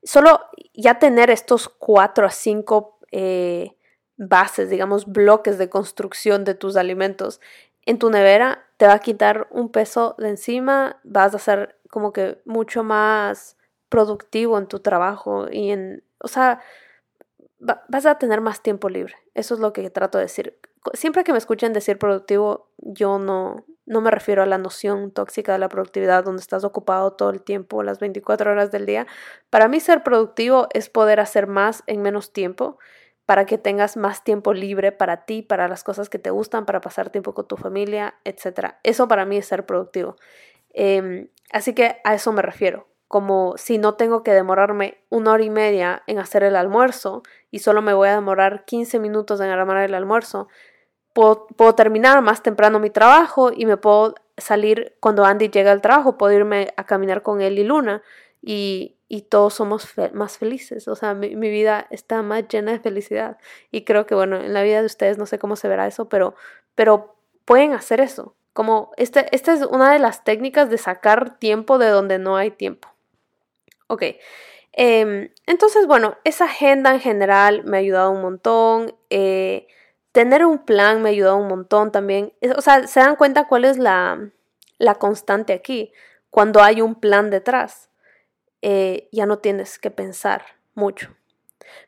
Solo 0.03 0.41
ya 0.73 0.99
tener 0.99 1.29
estos 1.29 1.69
cuatro 1.69 2.25
a 2.25 2.31
cinco 2.31 2.99
eh, 3.11 3.77
bases, 4.17 4.69
digamos, 4.69 5.05
bloques 5.05 5.57
de 5.57 5.69
construcción 5.69 6.43
de 6.43 6.55
tus 6.55 6.75
alimentos 6.75 7.39
en 7.85 7.99
tu 7.99 8.09
nevera 8.09 8.65
te 8.77 8.87
va 8.87 8.93
a 8.93 8.99
quitar 8.99 9.47
un 9.51 9.69
peso 9.69 10.15
de 10.17 10.29
encima, 10.29 10.99
vas 11.03 11.35
a 11.35 11.39
ser 11.39 11.77
como 11.89 12.13
que 12.13 12.41
mucho 12.45 12.83
más 12.83 13.57
productivo 13.89 14.57
en 14.57 14.67
tu 14.67 14.79
trabajo 14.79 15.47
y 15.51 15.71
en, 15.71 16.03
o 16.19 16.27
sea, 16.27 16.59
vas 17.59 18.05
a 18.05 18.17
tener 18.17 18.41
más 18.41 18.61
tiempo 18.61 18.89
libre. 18.89 19.15
Eso 19.35 19.53
es 19.53 19.59
lo 19.59 19.73
que 19.73 19.89
trato 19.89 20.17
de 20.17 20.25
decir 20.25 20.59
siempre 20.93 21.23
que 21.23 21.31
me 21.31 21.37
escuchen 21.37 21.73
decir 21.73 21.97
productivo, 21.97 22.69
yo 22.77 23.19
no, 23.19 23.65
no 23.85 24.01
me 24.01 24.11
refiero 24.11 24.43
a 24.43 24.45
la 24.45 24.57
noción 24.57 25.11
tóxica 25.11 25.53
de 25.53 25.59
la 25.59 25.69
productividad 25.69 26.23
donde 26.23 26.41
estás 26.41 26.63
ocupado 26.63 27.13
todo 27.13 27.29
el 27.29 27.41
tiempo, 27.41 27.83
las 27.83 27.99
24 27.99 28.51
horas 28.51 28.71
del 28.71 28.85
día. 28.85 29.07
Para 29.49 29.67
mí 29.67 29.79
ser 29.79 30.03
productivo 30.03 30.67
es 30.73 30.89
poder 30.89 31.19
hacer 31.19 31.47
más 31.47 31.83
en 31.87 32.01
menos 32.01 32.33
tiempo 32.33 32.77
para 33.25 33.45
que 33.45 33.57
tengas 33.57 33.95
más 33.95 34.23
tiempo 34.23 34.53
libre 34.53 34.91
para 34.91 35.25
ti, 35.25 35.41
para 35.41 35.67
las 35.67 35.83
cosas 35.83 36.09
que 36.09 36.19
te 36.19 36.29
gustan, 36.29 36.65
para 36.65 36.81
pasar 36.81 37.09
tiempo 37.09 37.33
con 37.33 37.47
tu 37.47 37.55
familia, 37.55 38.15
etc. 38.25 38.75
Eso 38.83 39.07
para 39.07 39.25
mí 39.25 39.37
es 39.37 39.45
ser 39.45 39.65
productivo. 39.65 40.17
Em, 40.73 41.29
así 41.51 41.73
que 41.73 42.01
a 42.03 42.15
eso 42.15 42.33
me 42.33 42.41
refiero 42.41 42.87
como 43.13 43.53
si 43.57 43.77
no 43.77 43.93
tengo 43.93 44.23
que 44.23 44.31
demorarme 44.31 44.97
una 45.11 45.33
hora 45.33 45.43
y 45.43 45.51
media 45.51 46.01
en 46.07 46.17
hacer 46.17 46.41
el 46.41 46.55
almuerzo 46.55 47.21
y 47.51 47.59
solo 47.59 47.83
me 47.83 47.93
voy 47.93 48.07
a 48.07 48.15
demorar 48.15 48.65
15 48.65 48.97
minutos 48.97 49.39
en 49.39 49.51
armar 49.51 49.83
el 49.83 49.93
almuerzo, 49.93 50.47
puedo, 51.13 51.75
terminar 51.75 52.21
más 52.21 52.43
temprano 52.43 52.79
mi 52.79 52.89
trabajo 52.89 53.51
y 53.55 53.65
me 53.65 53.77
puedo 53.77 54.15
salir 54.37 54.95
cuando 54.99 55.25
Andy 55.25 55.49
llega 55.49 55.71
al 55.71 55.81
trabajo, 55.81 56.17
puedo 56.17 56.33
irme 56.33 56.73
a 56.75 56.85
caminar 56.85 57.21
con 57.21 57.41
él 57.41 57.59
y 57.59 57.63
Luna 57.63 58.01
y, 58.41 58.97
y 59.07 59.21
todos 59.21 59.53
somos 59.53 59.87
más 60.13 60.37
felices. 60.37 60.87
O 60.87 60.95
sea, 60.95 61.13
mi, 61.13 61.35
mi, 61.35 61.49
vida 61.49 61.87
está 61.91 62.21
más 62.23 62.47
llena 62.47 62.71
de 62.71 62.79
felicidad. 62.79 63.37
Y 63.71 63.83
creo 63.83 64.05
que, 64.05 64.15
bueno, 64.15 64.37
en 64.37 64.53
la 64.53 64.63
vida 64.63 64.79
de 64.79 64.87
ustedes 64.87 65.17
no 65.17 65.25
sé 65.25 65.39
cómo 65.39 65.55
se 65.55 65.67
verá 65.67 65.87
eso, 65.87 66.09
pero, 66.09 66.35
pero 66.75 67.15
pueden 67.45 67.73
hacer 67.73 68.01
eso. 68.01 68.35
Como 68.53 68.91
este, 68.97 69.27
esta 69.35 69.53
es 69.53 69.61
una 69.63 69.91
de 69.91 69.99
las 69.99 70.23
técnicas 70.23 70.69
de 70.69 70.77
sacar 70.77 71.39
tiempo 71.39 71.77
de 71.77 71.87
donde 71.87 72.19
no 72.19 72.37
hay 72.37 72.51
tiempo. 72.51 72.89
Ok. 73.87 74.03
Em, 74.71 75.29
entonces, 75.45 75.85
bueno, 75.87 76.17
esa 76.23 76.45
agenda 76.45 76.93
en 76.93 76.99
general 76.99 77.63
me 77.63 77.77
ha 77.77 77.79
ayudado 77.79 78.11
un 78.11 78.21
montón. 78.21 78.95
Eh, 79.09 79.67
tener 80.13 80.45
un 80.45 80.59
plan 80.59 81.01
me 81.01 81.09
ayudado 81.09 81.35
un 81.37 81.49
montón 81.49 81.91
también. 81.91 82.33
O 82.55 82.61
sea, 82.61 82.87
se 82.87 83.01
dan 83.01 83.17
cuenta 83.17 83.47
cuál 83.47 83.65
es 83.65 83.77
la, 83.77 84.31
la 84.77 84.95
constante 84.95 85.51
aquí. 85.51 85.91
Cuando 86.29 86.61
hay 86.61 86.81
un 86.81 86.95
plan 86.95 87.29
detrás, 87.29 87.89
eh, 88.61 89.09
ya 89.11 89.25
no 89.25 89.39
tienes 89.39 89.77
que 89.79 89.91
pensar 89.91 90.45
mucho. 90.75 91.13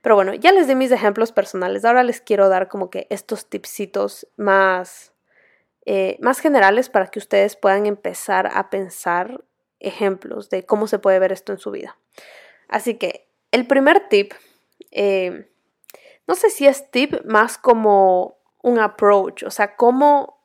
Pero 0.01 0.15
bueno, 0.15 0.33
ya 0.33 0.51
les 0.51 0.67
di 0.67 0.75
mis 0.75 0.91
ejemplos 0.91 1.31
personales. 1.31 1.85
Ahora 1.85 2.03
les 2.03 2.19
quiero 2.19 2.49
dar 2.49 2.67
como 2.67 2.89
que 2.89 3.07
estos 3.11 3.47
tipsitos 3.47 4.27
más, 4.37 5.13
eh, 5.85 6.17
más 6.19 6.39
generales 6.39 6.89
para 6.89 7.07
que 7.07 7.19
ustedes 7.19 7.55
puedan 7.55 7.85
empezar 7.85 8.49
a 8.51 8.69
pensar 8.71 9.43
ejemplos 9.79 10.49
de 10.49 10.65
cómo 10.65 10.87
se 10.87 10.97
puede 10.97 11.19
ver 11.19 11.31
esto 11.31 11.51
en 11.51 11.59
su 11.59 11.69
vida. 11.69 11.97
Así 12.67 12.95
que 12.95 13.27
el 13.51 13.67
primer 13.67 14.09
tip 14.09 14.33
eh, 14.89 15.47
no 16.27 16.35
sé 16.35 16.49
si 16.49 16.67
es 16.67 16.89
tip 16.91 17.23
más 17.25 17.57
como 17.57 18.37
un 18.61 18.79
approach, 18.79 19.43
o 19.43 19.51
sea, 19.51 19.75
cómo, 19.75 20.41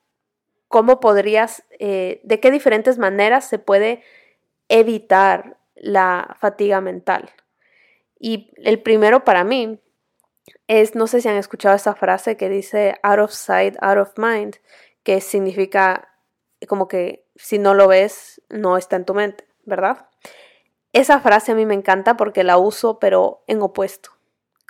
cómo 0.67 0.99
podrías, 0.99 1.63
eh, 1.79 2.21
de 2.23 2.39
qué 2.39 2.51
diferentes 2.51 2.97
maneras 2.97 3.47
se 3.49 3.57
puede 3.57 4.03
evitar 4.69 5.57
la 5.75 6.37
fatiga 6.39 6.81
mental. 6.81 7.31
Y 8.19 8.51
el 8.57 8.81
primero 8.81 9.23
para 9.23 9.43
mí 9.43 9.79
es, 10.67 10.93
no 10.93 11.07
sé 11.07 11.21
si 11.21 11.29
han 11.29 11.37
escuchado 11.37 11.75
esa 11.75 11.95
frase 11.95 12.37
que 12.37 12.49
dice 12.49 12.95
out 13.01 13.19
of 13.19 13.31
sight, 13.31 13.75
out 13.81 13.97
of 13.97 14.13
mind, 14.17 14.57
que 15.01 15.19
significa 15.19 16.09
como 16.67 16.87
que 16.87 17.25
si 17.35 17.57
no 17.57 17.73
lo 17.73 17.87
ves, 17.87 18.39
no 18.49 18.77
está 18.77 18.97
en 18.97 19.05
tu 19.05 19.15
mente, 19.15 19.47
¿verdad? 19.65 20.07
Esa 20.93 21.19
frase 21.21 21.53
a 21.53 21.55
mí 21.55 21.65
me 21.65 21.73
encanta 21.73 22.17
porque 22.17 22.43
la 22.43 22.59
uso, 22.59 22.99
pero 22.99 23.43
en 23.47 23.63
opuesto 23.63 24.11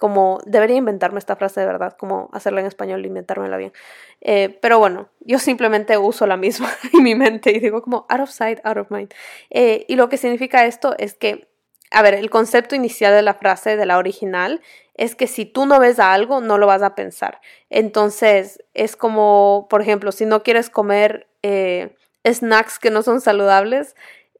como 0.01 0.39
debería 0.47 0.77
inventarme 0.77 1.19
esta 1.19 1.35
frase 1.35 1.59
de 1.59 1.67
verdad, 1.67 1.95
como 1.95 2.31
hacerla 2.33 2.61
en 2.61 2.65
español 2.65 3.05
inventármela 3.05 3.55
bien. 3.55 3.71
Eh, 4.19 4.57
pero 4.59 4.79
bueno, 4.79 5.09
yo 5.19 5.37
simplemente 5.37 5.95
uso 5.99 6.25
la 6.25 6.37
misma 6.37 6.71
en 6.93 7.03
mi 7.03 7.13
mente 7.13 7.51
y 7.51 7.59
digo 7.59 7.83
como 7.83 8.07
out 8.09 8.21
of 8.21 8.31
sight, 8.31 8.57
out 8.63 8.77
of 8.77 8.89
mind. 8.89 9.13
Eh, 9.51 9.85
y 9.87 9.97
lo 9.97 10.09
que 10.09 10.17
significa 10.17 10.65
esto 10.65 10.95
es 10.97 11.13
que 11.13 11.51
a 11.91 12.01
ver, 12.01 12.15
el 12.15 12.31
concepto 12.31 12.73
inicial 12.73 13.13
de 13.13 13.21
la 13.21 13.35
frase 13.35 13.77
de 13.77 13.85
la 13.85 13.99
original 13.99 14.61
es 14.95 15.13
que 15.15 15.27
si 15.27 15.45
tú 15.45 15.67
no 15.67 15.79
ves 15.79 15.99
a 15.99 16.13
algo, 16.13 16.41
no 16.41 16.57
lo 16.57 16.65
vas 16.65 16.81
a 16.81 16.95
pensar. 16.95 17.39
Entonces, 17.69 18.63
es 18.73 18.95
como, 18.95 19.67
por 19.69 19.83
ejemplo, 19.83 20.11
si 20.11 20.25
no 20.25 20.41
quieres 20.41 20.71
comer 20.71 21.27
eh, 21.43 21.95
snacks 22.25 22.79
que 22.79 22.89
no 22.89 23.03
son 23.03 23.21
saludables, 23.21 23.95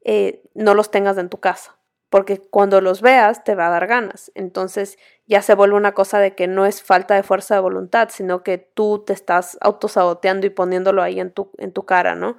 eh, 0.05 0.41
no 0.55 0.73
los 0.73 0.89
tengas 0.89 1.19
en 1.19 1.29
tu 1.29 1.39
casa, 1.39 1.77
porque 2.11 2.39
cuando 2.39 2.81
los 2.81 3.01
veas 3.01 3.45
te 3.45 3.55
va 3.55 3.67
a 3.67 3.69
dar 3.69 3.87
ganas. 3.87 4.33
Entonces, 4.35 4.99
ya 5.27 5.41
se 5.41 5.55
vuelve 5.55 5.77
una 5.77 5.93
cosa 5.93 6.19
de 6.19 6.35
que 6.35 6.45
no 6.45 6.65
es 6.65 6.83
falta 6.83 7.15
de 7.15 7.23
fuerza 7.23 7.55
de 7.55 7.61
voluntad, 7.61 8.09
sino 8.11 8.43
que 8.43 8.57
tú 8.57 9.01
te 9.05 9.13
estás 9.13 9.57
autosaboteando 9.61 10.45
y 10.45 10.49
poniéndolo 10.49 11.01
ahí 11.01 11.21
en 11.21 11.31
tu, 11.31 11.51
en 11.57 11.71
tu 11.71 11.83
cara, 11.83 12.13
¿no? 12.13 12.37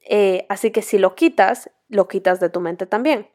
Eh, 0.00 0.46
así 0.48 0.70
que 0.70 0.80
si 0.80 0.96
lo 0.96 1.14
quitas, 1.14 1.70
lo 1.90 2.08
quitas 2.08 2.40
de 2.40 2.48
tu 2.48 2.60
mente 2.60 2.86
también. 2.86 3.28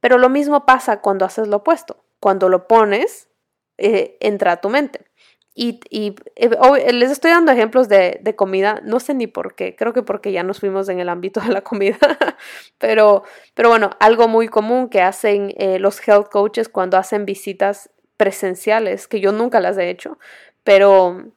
Pero 0.00 0.16
lo 0.16 0.30
mismo 0.30 0.64
pasa 0.64 1.02
cuando 1.02 1.26
haces 1.26 1.46
lo 1.46 1.58
opuesto. 1.58 2.02
Cuando 2.18 2.48
lo 2.48 2.66
pones, 2.66 3.28
eh, 3.76 4.16
entra 4.20 4.52
a 4.52 4.60
tu 4.62 4.70
mente. 4.70 5.04
Y, 5.54 5.80
eh, 5.90 6.92
les 6.92 7.10
estoy 7.10 7.30
dando 7.30 7.52
ejemplos 7.52 7.88
de, 7.88 8.34
comida, 8.36 8.80
no 8.84 9.00
sé 9.00 9.12
ni 9.12 9.26
por 9.26 9.54
qué, 9.54 9.76
creo 9.76 9.92
que 9.92 10.02
porque 10.02 10.32
ya 10.32 10.42
nos 10.42 10.60
fuimos 10.60 10.88
en 10.88 10.98
el 10.98 11.10
ámbito 11.10 11.40
de 11.40 11.48
la 11.48 11.60
comida, 11.60 11.98
pero, 12.78 13.24
pero 13.54 13.68
bueno, 13.68 13.90
algo 14.00 14.28
muy 14.28 14.48
común 14.48 14.88
que 14.88 15.02
hacen 15.02 15.54
los 15.78 16.06
health 16.08 16.30
coaches 16.30 16.70
cuando 16.70 16.96
hacen 16.96 17.26
visitas 17.26 17.90
presenciales, 18.16 19.08
que 19.08 19.20
yo 19.20 19.32
nunca 19.32 19.60
las 19.60 19.76
he 19.76 19.90
hecho, 19.90 20.18
pero 20.64 21.32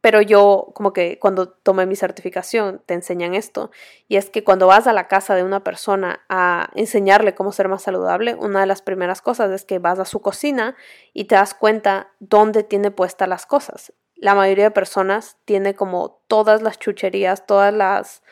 pero 0.00 0.20
yo 0.20 0.72
como 0.74 0.92
que 0.92 1.18
cuando 1.18 1.48
tomé 1.48 1.86
mi 1.86 1.94
certificación 1.96 2.82
te 2.86 2.94
enseñan 2.94 3.34
esto 3.34 3.70
y 4.08 4.16
es 4.16 4.30
que 4.30 4.42
cuando 4.42 4.66
vas 4.66 4.86
a 4.86 4.92
la 4.92 5.06
casa 5.06 5.34
de 5.34 5.44
una 5.44 5.62
persona 5.62 6.24
a 6.28 6.70
enseñarle 6.74 7.34
cómo 7.34 7.52
ser 7.52 7.68
más 7.68 7.82
saludable, 7.82 8.34
una 8.34 8.60
de 8.60 8.66
las 8.66 8.82
primeras 8.82 9.22
cosas 9.22 9.50
es 9.52 9.64
que 9.64 9.78
vas 9.78 9.98
a 9.98 10.04
su 10.04 10.20
cocina 10.20 10.76
y 11.12 11.24
te 11.24 11.36
das 11.36 11.54
cuenta 11.54 12.12
dónde 12.18 12.64
tiene 12.64 12.90
puestas 12.90 13.28
las 13.28 13.46
cosas. 13.46 13.92
La 14.16 14.34
mayoría 14.34 14.64
de 14.64 14.70
personas 14.70 15.36
tiene 15.44 15.74
como 15.74 16.22
todas 16.26 16.62
las 16.62 16.78
chucherías, 16.78 17.46
todas 17.46 17.72
las 17.72 18.22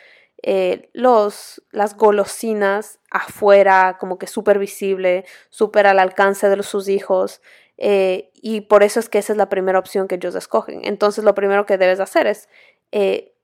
eh, 0.47 0.91
los, 0.93 1.63
las 1.71 1.97
golosinas 1.97 3.01
afuera, 3.11 3.97
como 3.99 4.19
que 4.19 4.27
súper 4.27 4.59
visible, 4.59 5.25
súper 5.49 5.87
al 5.87 5.99
alcance 5.99 6.51
de 6.51 6.63
sus 6.63 6.89
hijos. 6.89 7.41
Eh, 7.77 8.31
y 8.35 8.63
por 8.63 8.83
eso 8.83 9.01
es 9.01 9.09
que 9.09 9.19
esa 9.19 9.33
es 9.33 9.37
la 9.37 9.49
primera 9.49 9.79
opción 9.79 10.09
que 10.09 10.17
ellos 10.17 10.35
escogen. 10.35 10.81
Entonces 10.85 11.25
lo 11.25 11.35
primero 11.35 11.67
que 11.67 11.79
debes 11.79 12.01
hacer 12.01 12.27
es, 12.27 12.49
eh, 12.93 13.35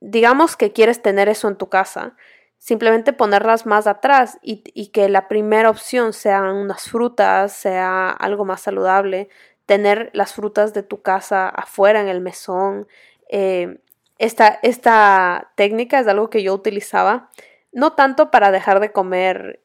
digamos 0.00 0.56
que 0.56 0.72
quieres 0.72 1.02
tener 1.02 1.28
eso 1.28 1.48
en 1.48 1.56
tu 1.56 1.68
casa, 1.68 2.16
simplemente 2.58 3.12
ponerlas 3.12 3.66
más 3.66 3.86
atrás 3.86 4.38
y, 4.42 4.88
que 4.88 5.08
la 5.08 5.28
primera 5.28 5.70
opción 5.70 6.12
sean 6.12 6.46
unas 6.56 6.88
frutas, 6.88 7.52
sea 7.52 8.10
algo 8.10 8.44
más 8.44 8.62
saludable, 8.62 9.28
tener 9.66 10.10
las 10.12 10.34
frutas 10.34 10.74
de 10.74 10.82
tu 10.82 11.02
casa 11.02 11.48
afuera 11.48 12.00
en 12.00 12.08
el 12.08 12.20
mesón. 12.20 12.86
Eh, 13.28 13.78
esta, 14.18 14.58
esta 14.62 15.52
técnica 15.56 15.98
es 16.00 16.06
algo 16.06 16.30
que 16.30 16.42
yo 16.42 16.54
utilizaba, 16.54 17.30
no 17.72 17.94
tanto 17.94 18.30
para 18.30 18.50
dejar 18.50 18.80
de 18.80 18.92
comer 18.92 19.62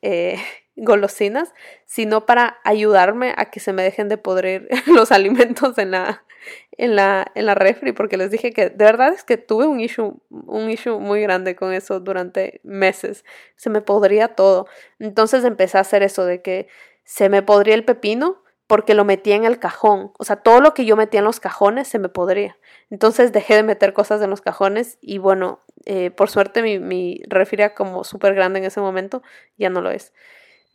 golosinas, 0.75 1.53
sino 1.85 2.25
para 2.25 2.59
ayudarme 2.63 3.33
a 3.37 3.45
que 3.45 3.59
se 3.59 3.73
me 3.73 3.83
dejen 3.83 4.09
de 4.09 4.17
podrir 4.17 4.67
los 4.87 5.11
alimentos 5.11 5.77
en 5.77 5.91
la, 5.91 6.23
en 6.71 6.95
la, 6.95 7.31
en 7.35 7.45
la 7.45 7.55
refri, 7.55 7.91
porque 7.91 8.17
les 8.17 8.31
dije 8.31 8.51
que 8.51 8.69
de 8.69 8.85
verdad 8.85 9.13
es 9.13 9.23
que 9.23 9.37
tuve 9.37 9.65
un 9.65 9.79
issue, 9.79 10.19
un 10.29 10.69
issue 10.69 10.99
muy 10.99 11.21
grande 11.21 11.55
con 11.55 11.73
eso 11.73 11.99
durante 11.99 12.61
meses. 12.63 13.25
Se 13.55 13.69
me 13.69 13.81
podría 13.81 14.29
todo. 14.29 14.67
Entonces 14.99 15.43
empecé 15.43 15.77
a 15.77 15.81
hacer 15.81 16.03
eso 16.03 16.25
de 16.25 16.41
que 16.41 16.67
se 17.03 17.29
me 17.29 17.41
podría 17.41 17.75
el 17.75 17.85
pepino 17.85 18.43
porque 18.67 18.93
lo 18.93 19.03
metía 19.03 19.35
en 19.35 19.45
el 19.45 19.57
cajón. 19.57 20.11
O 20.19 20.23
sea, 20.23 20.35
todo 20.37 20.61
lo 20.61 20.75
que 20.75 20.85
yo 20.85 20.95
metía 20.95 21.19
en 21.19 21.25
los 21.25 21.39
cajones 21.39 21.87
se 21.87 21.97
me 21.97 22.07
podría. 22.07 22.57
Entonces 22.91 23.31
dejé 23.31 23.55
de 23.55 23.63
meter 23.63 23.93
cosas 23.93 24.21
en 24.21 24.29
los 24.29 24.41
cajones 24.41 24.99
y 25.01 25.17
bueno, 25.17 25.61
eh, 25.85 26.11
por 26.11 26.29
suerte 26.29 26.61
mi, 26.61 26.77
mi 26.77 27.19
refri 27.27 27.63
era 27.63 27.73
como 27.73 28.03
súper 28.03 28.35
grande 28.35 28.59
en 28.59 28.65
ese 28.65 28.79
momento, 28.79 29.23
ya 29.57 29.71
no 29.71 29.81
lo 29.81 29.89
es 29.89 30.13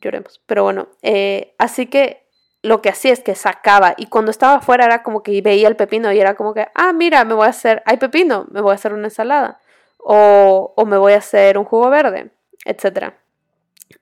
lloremos. 0.04 0.40
Pero 0.46 0.62
bueno, 0.62 0.88
eh, 1.02 1.54
así 1.58 1.86
que 1.86 2.28
lo 2.62 2.80
que 2.80 2.88
hacía 2.88 3.12
es 3.12 3.20
que 3.20 3.34
sacaba 3.34 3.94
y 3.96 4.06
cuando 4.06 4.30
estaba 4.30 4.54
afuera 4.54 4.86
era 4.86 5.02
como 5.02 5.22
que 5.22 5.40
veía 5.42 5.68
el 5.68 5.76
pepino 5.76 6.10
y 6.12 6.20
era 6.20 6.34
como 6.34 6.54
que, 6.54 6.68
ah, 6.74 6.92
mira, 6.92 7.24
me 7.24 7.34
voy 7.34 7.46
a 7.46 7.50
hacer, 7.50 7.82
hay 7.84 7.98
pepino, 7.98 8.46
me 8.50 8.62
voy 8.62 8.72
a 8.72 8.76
hacer 8.76 8.92
una 8.92 9.08
ensalada 9.08 9.60
o, 9.98 10.74
me 10.86 10.96
voy 10.96 11.14
a 11.14 11.18
hacer 11.18 11.58
un 11.58 11.64
jugo 11.64 11.90
verde, 11.90 12.30
etc. 12.64 13.14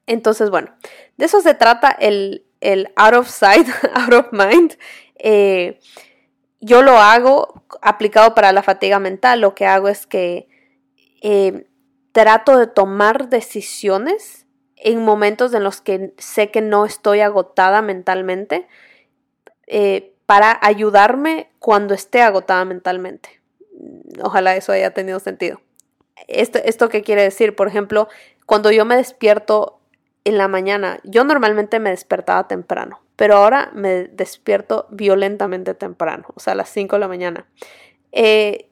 Entonces, 0.07 0.51
bueno, 0.51 0.75
de 1.17 1.25
eso 1.25 1.41
se 1.41 1.55
trata 1.55 1.91
el, 1.91 2.47
el 2.61 2.93
out 2.97 3.15
of 3.15 3.29
sight, 3.29 3.67
out 3.95 4.13
of 4.13 4.27
mind. 4.33 4.77
Eh, 5.17 5.81
yo 6.61 6.83
lo 6.83 6.99
hago 6.99 7.65
aplicado 7.81 8.35
para 8.35 8.53
la 8.53 8.63
fatiga 8.63 8.99
mental. 8.99 9.41
Lo 9.41 9.55
que 9.55 9.67
hago 9.67 9.89
es 9.89 10.07
que 10.07 10.49
eh, 11.23 11.67
trato 12.13 12.59
de 12.59 12.67
tomar 12.67 13.29
decisiones 13.29 14.42
en 14.83 15.03
momentos 15.05 15.55
en 15.55 15.65
los 15.65 15.81
que 15.81 16.13
sé 16.19 16.51
que 16.51 16.61
no 16.61 16.85
estoy 16.85 17.21
agotada 17.21 17.83
mentalmente 17.83 18.67
eh, 19.67 20.13
para 20.27 20.59
ayudarme 20.61 21.51
cuando 21.59 21.95
esté 21.95 22.23
agotada 22.23 22.65
mentalmente. 22.65 23.41
Ojalá 24.23 24.57
eso 24.57 24.73
haya 24.73 24.93
tenido 24.93 25.21
sentido. 25.21 25.61
Esto, 26.29 26.59
¿Esto 26.65 26.89
qué 26.89 27.03
quiere 27.03 27.23
decir? 27.23 27.55
Por 27.55 27.69
ejemplo, 27.69 28.09
cuando 28.47 28.71
yo 28.71 28.85
me 28.85 28.97
despierto 28.97 29.81
en 30.25 30.39
la 30.39 30.49
mañana, 30.49 31.01
yo 31.05 31.25
normalmente 31.25 31.81
me 31.81 31.91
despertaba 31.91 32.49
temprano, 32.49 33.01
pero 33.17 33.37
ahora 33.37 33.71
me 33.75 34.05
despierto 34.05 34.87
violentamente 34.91 35.75
temprano, 35.75 36.27
o 36.35 36.41
sea, 36.41 36.53
a 36.53 36.57
las 36.57 36.71
5 36.71 36.97
de 36.97 37.01
la 37.01 37.09
mañana. 37.09 37.47
Eh, 38.13 38.69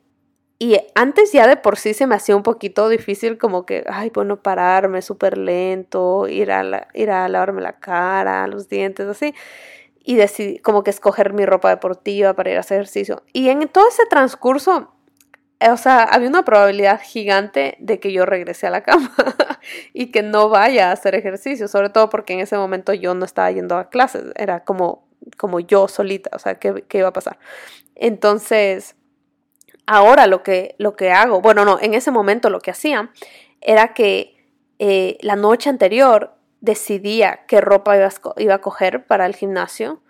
y 0.63 0.79
antes 0.95 1.33
ya 1.33 1.47
de 1.47 1.57
por 1.57 1.79
sí 1.79 1.95
se 1.95 2.07
me 2.07 2.15
hacía 2.15 2.37
un 2.37 2.43
poquito 2.43 2.91
difícil 2.91 3.39
como 3.39 3.65
que, 3.65 3.83
ay, 3.89 4.11
bueno, 4.11 4.43
pararme 4.43 5.01
súper 5.01 5.39
lento, 5.39 6.29
ir 6.29 6.53
a, 6.53 6.87
ir 6.93 7.11
a 7.11 7.27
lavarme 7.31 7.63
la 7.63 7.81
cara, 7.81 8.47
los 8.47 8.69
dientes, 8.69 9.09
así. 9.09 9.35
Y 10.05 10.17
decidí 10.17 10.59
como 10.59 10.85
que 10.85 10.91
escoger 10.91 11.33
mi 11.33 11.47
ropa 11.47 11.71
deportiva 11.71 12.35
para 12.35 12.51
ir 12.51 12.59
a 12.59 12.61
hacer 12.61 12.77
ejercicio. 12.77 13.23
Y 13.33 13.49
en 13.49 13.67
todo 13.69 13.89
ese 13.89 14.03
transcurso, 14.11 14.93
o 15.67 15.77
sea, 15.79 16.03
había 16.03 16.29
una 16.29 16.45
probabilidad 16.45 17.01
gigante 17.03 17.79
de 17.81 17.99
que 17.99 18.13
yo 18.13 18.27
regrese 18.27 18.67
a 18.67 18.71
la 18.71 18.83
cama 18.83 19.15
y 19.95 20.11
que 20.13 20.23
no 20.23 20.51
vaya 20.51 20.91
a 20.91 20.93
hacer 20.93 21.15
ejercicio, 21.15 21.69
sobre 21.69 21.89
todo 21.89 22.11
porque 22.11 22.35
en 22.35 22.41
ese 22.41 22.59
momento 22.59 22.93
yo 22.93 23.15
no 23.15 23.25
estaba 23.25 23.51
yendo 23.51 23.79
a 23.79 23.89
clases, 23.89 24.25
era 24.37 24.63
como, 24.65 25.09
como 25.39 25.59
yo 25.59 25.89
solita, 25.89 26.29
o 26.35 26.39
sea, 26.39 26.57
¿qué, 26.57 26.85
qué 26.87 26.99
iba 26.99 27.09
a 27.09 27.15
pasar? 27.15 27.39
Entonces 27.95 28.95
Ahora 29.93 30.29
lo 30.29 30.45
que, 30.45 30.77
lo 30.79 30.95
que 30.95 31.11
hago, 31.11 31.41
bueno, 31.41 31.65
no, 31.65 31.81
en 31.81 31.95
ese 31.95 32.13
momento 32.13 32.49
lo 32.49 32.61
que 32.61 32.71
hacía 32.71 33.11
era 33.61 33.93
que 33.93 34.37
eh, 34.79 35.19
la 35.21 35.35
noche 35.35 35.69
anterior 35.69 36.37
decidía 36.61 37.41
qué 37.49 37.61
ropa 37.61 37.97
iba 37.97 38.07
a, 38.07 38.13
iba 38.37 38.55
a 38.55 38.61
coger 38.61 39.05
para 39.07 39.27
el 39.27 39.35
gimnasio. 39.35 40.01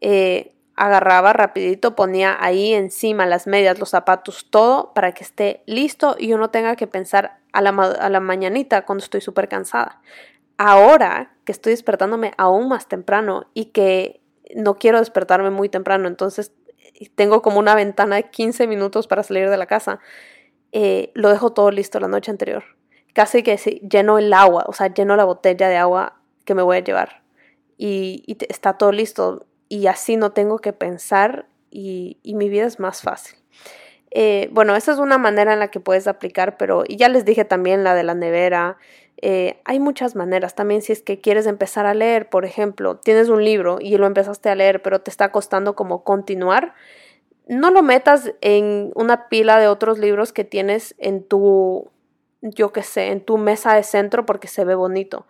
Eh, 0.00 0.54
agarraba 0.74 1.34
rapidito, 1.34 1.94
ponía 1.94 2.38
ahí 2.40 2.72
encima 2.72 3.26
las 3.26 3.46
medias, 3.46 3.78
los 3.78 3.90
zapatos, 3.90 4.46
todo 4.48 4.94
para 4.94 5.12
que 5.12 5.24
esté 5.24 5.62
listo 5.66 6.16
y 6.18 6.28
yo 6.28 6.38
no 6.38 6.48
tenga 6.48 6.74
que 6.74 6.86
pensar 6.86 7.36
a 7.52 7.60
la, 7.60 7.68
a 7.68 8.08
la 8.08 8.20
mañanita 8.20 8.86
cuando 8.86 9.04
estoy 9.04 9.20
súper 9.20 9.48
cansada. 9.48 10.00
Ahora 10.56 11.36
que 11.44 11.52
estoy 11.52 11.72
despertándome 11.72 12.32
aún 12.38 12.70
más 12.70 12.88
temprano 12.88 13.50
y 13.52 13.66
que 13.66 14.22
no 14.54 14.76
quiero 14.76 14.98
despertarme 14.98 15.50
muy 15.50 15.68
temprano, 15.68 16.08
entonces 16.08 16.52
tengo 17.14 17.42
como 17.42 17.58
una 17.58 17.74
ventana 17.74 18.16
de 18.16 18.30
15 18.30 18.66
minutos 18.66 19.06
para 19.06 19.22
salir 19.22 19.50
de 19.50 19.56
la 19.56 19.66
casa, 19.66 20.00
eh, 20.72 21.10
lo 21.14 21.30
dejo 21.30 21.52
todo 21.52 21.70
listo 21.70 22.00
la 22.00 22.08
noche 22.08 22.30
anterior. 22.30 22.64
Casi 23.12 23.42
que 23.42 23.56
lleno 23.56 24.18
el 24.18 24.32
agua, 24.32 24.64
o 24.66 24.72
sea, 24.72 24.92
lleno 24.92 25.16
la 25.16 25.24
botella 25.24 25.68
de 25.68 25.76
agua 25.76 26.20
que 26.44 26.54
me 26.54 26.62
voy 26.62 26.76
a 26.76 26.84
llevar. 26.84 27.22
Y, 27.78 28.36
está 28.48 28.74
todo 28.74 28.92
listo. 28.92 29.46
Y 29.68 29.86
así 29.86 30.16
no 30.16 30.32
tengo 30.32 30.58
que 30.58 30.72
pensar 30.72 31.46
y, 31.70 32.18
mi 32.24 32.48
vida 32.48 32.66
es 32.66 32.78
más 32.78 33.02
fácil. 33.02 33.38
Eh, 34.10 34.48
bueno, 34.52 34.76
esa 34.76 34.92
es 34.92 34.98
una 34.98 35.18
manera 35.18 35.52
en 35.52 35.58
la 35.58 35.68
que 35.68 35.80
puedes 35.80 36.06
aplicar, 36.06 36.56
pero 36.56 36.84
y 36.86 36.96
ya 36.96 37.08
les 37.08 37.24
dije 37.24 37.44
también 37.44 37.84
la 37.84 37.94
de 37.94 38.02
la 38.02 38.14
nevera, 38.14 38.78
eh, 39.22 39.60
hay 39.64 39.80
muchas 39.80 40.14
maneras 40.14 40.54
también 40.54 40.82
si 40.82 40.92
es 40.92 41.02
que 41.02 41.20
quieres 41.20 41.46
empezar 41.46 41.86
a 41.86 41.94
leer, 41.94 42.28
por 42.28 42.44
ejemplo, 42.44 42.96
tienes 42.96 43.28
un 43.28 43.44
libro 43.44 43.78
y 43.80 43.96
lo 43.96 44.06
empezaste 44.06 44.50
a 44.50 44.54
leer, 44.54 44.82
pero 44.82 45.00
te 45.00 45.10
está 45.10 45.32
costando 45.32 45.74
como 45.74 46.04
continuar, 46.04 46.74
no 47.46 47.70
lo 47.70 47.82
metas 47.82 48.34
en 48.40 48.92
una 48.94 49.28
pila 49.28 49.58
de 49.58 49.68
otros 49.68 49.98
libros 49.98 50.32
que 50.32 50.44
tienes 50.44 50.94
en 50.98 51.22
tu, 51.22 51.90
yo 52.42 52.72
qué 52.72 52.82
sé, 52.82 53.08
en 53.08 53.20
tu 53.20 53.38
mesa 53.38 53.74
de 53.74 53.84
centro 53.84 54.26
porque 54.26 54.48
se 54.48 54.64
ve 54.64 54.74
bonito. 54.74 55.26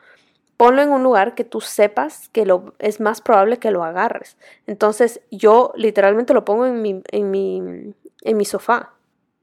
Ponlo 0.56 0.80
en 0.80 0.90
un 0.90 1.02
lugar 1.02 1.34
que 1.34 1.44
tú 1.44 1.60
sepas 1.60 2.30
que 2.30 2.46
lo, 2.46 2.72
es 2.78 2.98
más 2.98 3.20
probable 3.20 3.58
que 3.58 3.70
lo 3.70 3.84
agarres. 3.84 4.38
Entonces 4.66 5.20
yo 5.30 5.72
literalmente 5.76 6.32
lo 6.32 6.46
pongo 6.46 6.64
en 6.64 6.80
mi, 6.80 7.02
en 7.12 7.30
mi, 7.30 7.94
en 8.22 8.36
mi 8.36 8.44
sofá 8.46 8.95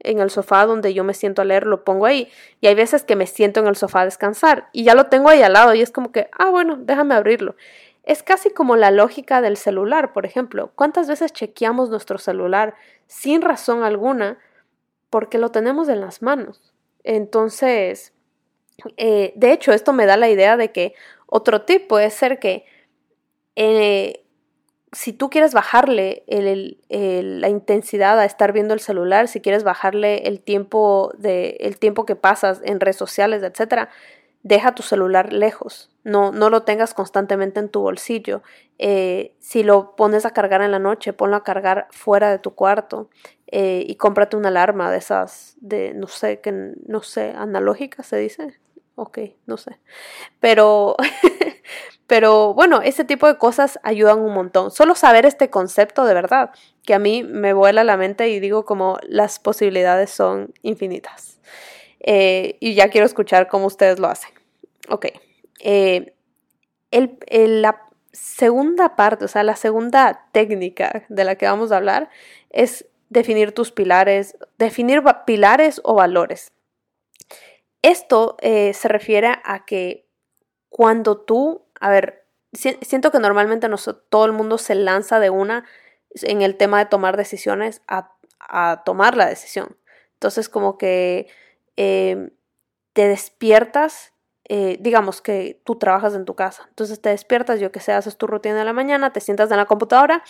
en 0.04 0.20
el 0.20 0.30
sofá 0.30 0.66
donde 0.66 0.94
yo 0.94 1.02
me 1.02 1.14
siento 1.14 1.42
a 1.42 1.44
leer, 1.44 1.66
lo 1.66 1.84
pongo 1.84 2.06
ahí. 2.06 2.30
Y 2.60 2.68
hay 2.68 2.74
veces 2.74 3.02
que 3.04 3.16
me 3.16 3.26
siento 3.26 3.60
en 3.60 3.66
el 3.66 3.76
sofá 3.76 4.02
a 4.02 4.04
descansar 4.04 4.68
y 4.72 4.84
ya 4.84 4.94
lo 4.94 5.06
tengo 5.06 5.28
ahí 5.28 5.42
al 5.42 5.54
lado 5.54 5.74
y 5.74 5.82
es 5.82 5.90
como 5.90 6.12
que, 6.12 6.28
ah, 6.38 6.50
bueno, 6.50 6.76
déjame 6.78 7.14
abrirlo. 7.14 7.56
Es 8.04 8.22
casi 8.22 8.50
como 8.50 8.76
la 8.76 8.90
lógica 8.90 9.40
del 9.40 9.56
celular, 9.56 10.12
por 10.12 10.26
ejemplo. 10.26 10.70
¿Cuántas 10.74 11.08
veces 11.08 11.32
chequeamos 11.32 11.90
nuestro 11.90 12.18
celular 12.18 12.74
sin 13.06 13.42
razón 13.42 13.82
alguna 13.82 14.38
porque 15.10 15.38
lo 15.38 15.50
tenemos 15.50 15.88
en 15.88 16.00
las 16.00 16.20
manos? 16.20 16.74
Entonces, 17.02 18.12
eh, 18.96 19.32
de 19.36 19.52
hecho, 19.52 19.72
esto 19.72 19.92
me 19.92 20.06
da 20.06 20.16
la 20.16 20.28
idea 20.28 20.56
de 20.56 20.70
que 20.70 20.94
otro 21.26 21.62
tip 21.62 21.88
puede 21.88 22.10
ser 22.10 22.38
que 22.38 22.66
eh, 23.56 24.23
si 24.94 25.12
tú 25.12 25.28
quieres 25.28 25.52
bajarle 25.54 26.24
la 26.28 27.48
intensidad 27.48 28.18
a 28.18 28.24
estar 28.24 28.52
viendo 28.52 28.74
el 28.74 28.80
celular, 28.80 29.28
si 29.28 29.40
quieres 29.40 29.64
bajarle 29.64 30.28
el 30.28 30.40
tiempo, 30.40 31.12
de, 31.18 31.76
tiempo 31.78 32.06
que 32.06 32.16
pasas 32.16 32.60
en 32.64 32.80
redes 32.80 32.96
sociales, 32.96 33.42
etc., 33.42 33.88
deja 34.42 34.74
tu 34.74 34.82
celular 34.82 35.32
lejos. 35.32 35.90
No, 36.04 36.30
no 36.30 36.50
lo 36.50 36.62
tengas 36.62 36.94
constantemente 36.94 37.60
en 37.60 37.70
tu 37.70 37.80
bolsillo. 37.80 38.42
Eh, 38.78 39.34
si 39.40 39.62
lo 39.62 39.96
pones 39.96 40.26
a 40.26 40.30
cargar 40.30 40.62
en 40.62 40.70
la 40.70 40.78
noche, 40.78 41.12
ponlo 41.12 41.36
a 41.36 41.44
cargar 41.44 41.88
fuera 41.90 42.30
de 42.30 42.38
tu 42.38 42.54
cuarto 42.54 43.08
eh, 43.46 43.84
y 43.86 43.96
cómprate 43.96 44.36
una 44.36 44.48
alarma 44.48 44.90
de 44.90 44.98
esas, 44.98 45.56
de 45.60 45.94
no 45.94 46.08
sé, 46.08 46.40
que 46.40 46.52
no 46.86 47.02
sé, 47.02 47.32
analógica 47.36 48.02
se 48.02 48.18
dice. 48.18 48.60
Ok, 48.96 49.18
no 49.46 49.56
sé. 49.56 49.80
Pero 50.40 50.94
Pero 52.06 52.54
bueno, 52.54 52.82
ese 52.82 53.04
tipo 53.04 53.26
de 53.26 53.38
cosas 53.38 53.78
ayudan 53.82 54.20
un 54.20 54.34
montón. 54.34 54.70
Solo 54.70 54.94
saber 54.94 55.26
este 55.26 55.50
concepto 55.50 56.04
de 56.04 56.14
verdad, 56.14 56.50
que 56.84 56.94
a 56.94 56.98
mí 56.98 57.22
me 57.22 57.52
vuela 57.52 57.84
la 57.84 57.96
mente 57.96 58.28
y 58.28 58.40
digo 58.40 58.64
como 58.64 58.98
las 59.02 59.38
posibilidades 59.38 60.10
son 60.10 60.52
infinitas. 60.62 61.40
Eh, 62.00 62.58
y 62.60 62.74
ya 62.74 62.90
quiero 62.90 63.06
escuchar 63.06 63.48
cómo 63.48 63.66
ustedes 63.66 63.98
lo 63.98 64.08
hacen. 64.08 64.30
Ok. 64.88 65.06
Eh, 65.60 66.14
la 66.90 67.80
segunda 68.12 68.94
parte, 68.96 69.24
o 69.24 69.28
sea, 69.28 69.42
la 69.42 69.56
segunda 69.56 70.28
técnica 70.32 71.04
de 71.08 71.24
la 71.24 71.36
que 71.36 71.46
vamos 71.46 71.72
a 71.72 71.78
hablar 71.78 72.10
es 72.50 72.86
definir 73.08 73.52
tus 73.52 73.72
pilares, 73.72 74.36
definir 74.58 75.02
pilares 75.26 75.80
o 75.84 75.94
valores. 75.94 76.52
Esto 77.82 78.36
eh, 78.40 78.72
se 78.74 78.88
refiere 78.88 79.28
a 79.44 79.64
que 79.64 80.03
cuando 80.76 81.18
tú 81.18 81.64
a 81.84 81.90
ver, 81.90 82.24
siento 82.52 83.10
que 83.10 83.18
normalmente 83.18 83.68
todo 84.08 84.24
el 84.24 84.32
mundo 84.32 84.56
se 84.56 84.74
lanza 84.74 85.20
de 85.20 85.28
una 85.28 85.66
en 86.14 86.40
el 86.40 86.56
tema 86.56 86.78
de 86.78 86.86
tomar 86.86 87.18
decisiones 87.18 87.82
a, 87.86 88.10
tomar 88.86 89.18
la 89.18 89.26
decisión. 89.26 89.76
Entonces, 90.14 90.48
como 90.48 90.78
que 90.78 91.28
em, 91.76 92.30
te 92.94 93.06
despiertas, 93.06 94.14
eh, 94.48 94.78
digamos 94.80 95.20
que 95.20 95.60
tú 95.64 95.76
trabajas 95.76 96.14
en 96.14 96.24
tu 96.24 96.34
casa, 96.36 96.64
entonces 96.70 97.02
te 97.02 97.10
despiertas, 97.10 97.60
yo 97.60 97.70
que 97.70 97.80
sé, 97.80 97.92
haces 97.92 98.16
tu 98.16 98.26
rutina 98.26 98.54
de 98.54 98.64
la 98.64 98.72
mañana, 98.72 99.12
te 99.12 99.20
sientas 99.20 99.50
en 99.50 99.58
la 99.58 99.66
computadora 99.66 100.22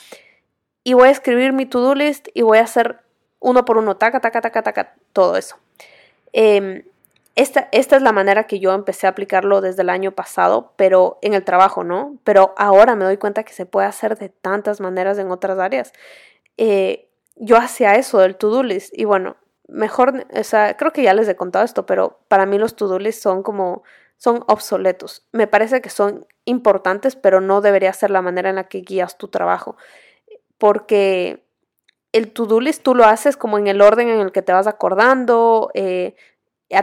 y 0.83 0.95
voy 0.95 1.07
a 1.07 1.13
escribir 1.13 1.53
mi 1.53 1.67
to-do 1.67 1.95
list 1.95 2.27
y 2.35 2.43
voy 2.43 2.59
a 2.59 2.63
hacer 2.63 2.99
uno 3.39 3.65
por 3.65 3.79
uno, 3.79 3.97
taca, 3.97 4.19
taca, 4.19 4.41
taca, 4.41 4.63
taca, 4.63 4.97
todo 5.13 5.37
eso. 5.37 5.57
Em, 6.33 6.83
esta, 7.37 7.69
esta, 7.73 7.97
es 7.97 8.03
la 8.03 8.13
manera 8.13 8.47
que 8.47 8.61
yo 8.61 8.73
empecé 8.73 9.07
a 9.07 9.11
aplicarlo 9.11 9.61
desde 9.61 9.83
el 9.83 9.91
año 9.91 10.13
pasado, 10.13 10.73
pero 10.77 11.19
en 11.21 11.35
el 11.35 11.45
trabajo, 11.45 11.83
¿no? 11.83 12.19
Pero 12.23 12.55
ahora 12.57 12.95
me 12.95 13.05
doy 13.05 13.17
cuenta 13.17 13.43
que 13.43 13.53
se 13.53 13.67
puede 13.67 13.89
hacer 13.89 14.17
de 14.17 14.29
tantas 14.29 14.81
maneras 14.81 15.19
en 15.19 15.31
otras 15.31 15.59
áreas. 15.59 15.93
Eh, 16.57 17.11
yo 17.37 17.57
hacía 17.57 17.97
eso 17.97 18.21
del 18.21 18.37
to-do 18.37 18.63
list 18.63 18.97
y 18.97 19.05
bueno, 19.05 19.37
mejor, 19.67 20.27
o 20.33 20.45
sea, 20.45 20.77
creo 20.77 20.93
que 20.93 21.03
ya 21.03 21.15
les 21.15 21.29
he 21.29 21.37
contado 21.37 21.65
esto, 21.65 21.87
pero 21.87 22.21
para 22.29 22.47
mí 22.47 22.59
los 22.59 22.77
to-do 22.77 22.99
list 22.99 23.23
son 23.23 23.43
como, 23.43 23.83
son 24.17 24.45
obsoletos. 24.47 25.27
Me 25.33 25.47
parece 25.47 25.81
que 25.81 25.91
son 25.91 26.27
importantes, 26.45 27.17
pero 27.17 27.41
no 27.41 27.61
debería 27.61 27.93
ser 27.93 28.11
la 28.11 28.23
manera 28.23 28.51
en 28.51 28.57
la 28.57 28.69
que 28.69 28.83
guías 28.83 29.19
tu 29.19 29.29
trabajo. 29.29 29.77
Porque 30.59 31.45
el 32.13 32.33
to-do 32.33 32.61
list 32.61 32.83
tú 32.85 32.95
lo 32.95 33.05
haces 33.05 33.37
como 33.37 33.59
en 33.59 33.67
el 33.67 33.81
orden 33.81 34.09
en 34.09 34.21
el 34.21 34.31
que 34.31 34.43
te 34.43 34.53
vas 34.53 34.69
acordando, 34.69 35.71
eh, 35.75 36.15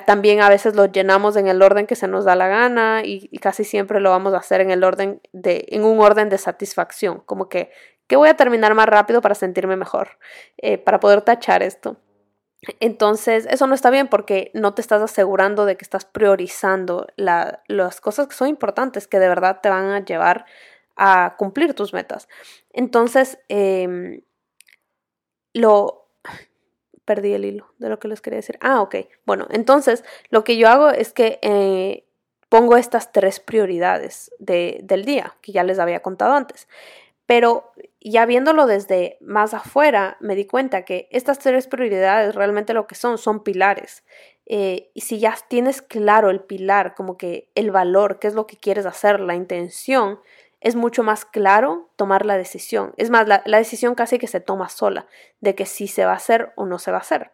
también 0.05 0.41
a 0.41 0.49
veces 0.49 0.75
lo 0.75 0.86
llenamos 0.86 1.36
en 1.36 1.47
el 1.47 1.61
orden 1.61 1.88
que 1.88 1.95
se 1.95 2.07
nos 2.07 2.25
da 2.25 2.36
la 2.36 2.47
gana 2.47 3.01
y, 3.03 3.27
casi 3.39 3.63
siempre 3.63 3.99
lo 3.99 4.09
vamos 4.09 4.34
a 4.34 4.38
hacer 4.38 4.61
en 4.61 4.71
el 4.71 4.84
orden 4.84 5.21
de, 5.34 5.65
en 5.69 5.84
un 5.84 5.99
orden 5.99 6.29
de 6.29 6.38
satisfacción, 6.38 7.21
como 7.25 7.49
que, 7.49 7.71
voy 8.09 8.27
a 8.27 8.36
terminar 8.36 8.75
más 8.75 8.88
rápido 8.88 9.21
para 9.21 9.36
sentirme 9.36 9.77
mejor, 9.77 10.19
eh, 10.57 10.77
para 10.77 10.99
poder 10.99 11.21
tachar 11.21 11.63
esto. 11.63 11.95
Entonces, 12.79 13.47
eso 13.49 13.67
no 13.67 13.73
está 13.73 13.89
bien 13.89 14.07
porque 14.07 14.51
no 14.53 14.73
te 14.73 14.82
estás 14.82 15.01
asegurando 15.01 15.65
de 15.65 15.77
que 15.77 15.84
estás 15.84 16.05
priorizando 16.05 17.07
las 17.15 18.01
cosas 18.01 18.27
que 18.27 18.36
son 18.36 18.49
importantes, 18.49 19.07
que 19.07 19.17
de 19.17 19.29
verdad 19.29 19.61
te 19.63 19.69
van 19.69 19.91
a 19.91 20.03
llevar 20.03 20.45
a 20.95 21.36
cumplir 21.38 21.73
tus 21.73 21.93
metas. 21.93 22.27
Entonces, 22.71 23.39
em, 23.49 24.21
lo, 25.53 26.09
perdí 27.05 27.33
el 27.33 27.45
hilo 27.45 27.73
de 27.77 27.89
lo 27.89 27.99
que 27.99 28.07
les 28.07 28.21
quería 28.21 28.37
decir. 28.37 28.57
Ah, 28.61 28.81
ok. 28.81 28.95
Bueno, 29.25 29.47
entonces 29.49 30.03
lo 30.29 30.43
que 30.43 30.57
yo 30.57 30.67
hago 30.69 30.89
es 30.89 31.13
que 31.13 31.39
eh, 31.41 32.05
pongo 32.49 32.77
estas 32.77 33.11
tres 33.11 33.39
prioridades 33.39 34.31
del 34.39 35.05
día, 35.05 35.35
que 35.41 35.51
ya 35.51 35.63
les 35.63 35.79
había 35.79 36.01
contado 36.01 36.33
antes. 36.33 36.67
Pero 37.25 37.71
ya 38.01 38.25
viéndolo 38.25 38.65
desde 38.65 39.17
más 39.21 39.53
afuera, 39.53 40.17
me 40.19 40.35
di 40.35 40.45
cuenta 40.45 40.83
que 40.83 41.07
estas 41.11 41.39
tres 41.39 41.67
prioridades 41.67 42.35
realmente 42.35 42.73
lo 42.73 42.87
que 42.87 42.95
son 42.95 43.17
son 43.17 43.43
pilares. 43.43 44.03
Eh, 44.45 44.91
y 44.93 45.01
si 45.01 45.19
ya 45.19 45.37
tienes 45.47 45.81
claro 45.81 46.29
el 46.29 46.41
pilar, 46.41 46.93
como 46.93 47.17
que 47.17 47.49
el 47.55 47.71
valor, 47.71 48.19
qué 48.19 48.27
es 48.27 48.33
lo 48.33 48.47
que 48.47 48.57
quieres 48.57 48.85
hacer, 48.85 49.21
la 49.21 49.35
intención, 49.35 50.19
es 50.62 50.76
mucho 50.76 51.01
más 51.01 51.26
claro 51.26 51.89
tomar 51.95 52.26
la 52.26 52.38
decisión. 52.38 52.93
Es 52.97 53.09
más, 53.09 53.28
la, 53.28 53.41
decisión 53.45 53.95
casi 53.95 54.20
que 54.20 54.28
se 54.28 54.39
toma 54.39 54.70
sola 54.70 55.07
de 55.41 55.55
que 55.55 55.66
si 55.66 55.88
se 55.88 56.05
va 56.05 56.14
a 56.14 56.18
hacer 56.18 56.53
o 56.55 56.68
no 56.68 56.78
se 56.78 56.91
va 56.91 56.97
a 56.97 57.01
hacer. 57.01 57.32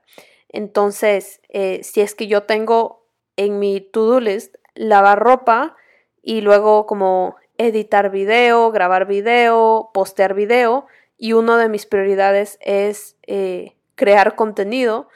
Entonces, 0.47 1.41
eh, 1.49 1.81
si 1.83 1.99
es 1.99 2.15
que 2.15 2.27
yo 2.27 2.43
tengo 2.43 3.05
en 3.35 3.59
mi 3.59 3.81
to-do 3.81 4.21
list 4.21 4.55
lavar 4.75 5.19
ropa 5.19 5.75
y 6.21 6.39
luego 6.39 6.85
como 6.85 7.35
editar 7.57 8.11
video, 8.11 8.71
grabar 8.71 9.05
video, 9.07 9.91
postear 9.93 10.33
video 10.33 10.87
y 11.17 11.33
una 11.33 11.57
de 11.57 11.67
mis 11.67 11.85
prioridades 11.85 12.57
es 12.61 13.17
eh, 13.23 13.75
crear 13.95 14.35
contenido, 14.35 15.09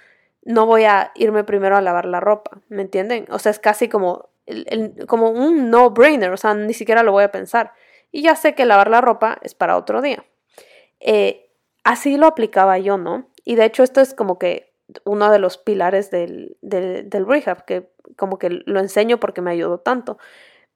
no 0.44 0.66
voy 0.66 0.84
a 0.84 1.12
irme 1.16 1.46
primero 1.46 1.78
a 1.78 1.82
lavar 1.82 2.06
la 2.06 2.20
ropa, 2.20 2.60
¿me 2.68 2.82
entienden? 2.82 3.26
O 3.30 3.40
sea, 3.40 3.52
es 3.52 3.60
casi 3.60 3.88
como, 3.88 4.30
como 5.08 5.30
un 5.30 5.70
no-brainer, 5.70 6.32
o 6.32 6.38
sea, 6.38 6.56
ni 6.56 6.74
siquiera 6.74 7.04
lo 7.04 7.14
voy 7.14 7.24
a 7.24 7.32
pensar 7.32 7.72
y 8.12 8.24
ya 8.24 8.36
sé 8.36 8.56
que 8.56 8.66
lavar 8.66 8.90
la 8.90 9.02
ropa 9.02 9.38
es 9.42 9.56
para 9.56 9.78
otro 9.78 10.02
día. 10.02 10.26
Eh, 11.00 11.50
así 11.84 12.18
lo 12.18 12.28
aplicaba 12.28 12.78
yo, 12.78 12.98
¿no? 12.98 13.30
Y 13.44 13.56
de 13.56 13.66
hecho 13.66 13.84
esto 13.84 14.02
es 14.02 14.14
como 14.14 14.38
que 14.38 14.72
uno 15.06 15.32
de 15.32 15.40
los 15.40 15.58
pilares 15.58 16.12
del, 16.12 16.58
del, 16.62 17.10
del 17.10 17.26
rehab, 17.26 17.66
que 17.66 17.90
como 18.18 18.38
que 18.38 18.50
lo 18.50 18.80
enseño 18.80 19.20
porque 19.20 19.42
me 19.42 19.52
ayudó 19.52 19.80
tanto. 19.80 20.18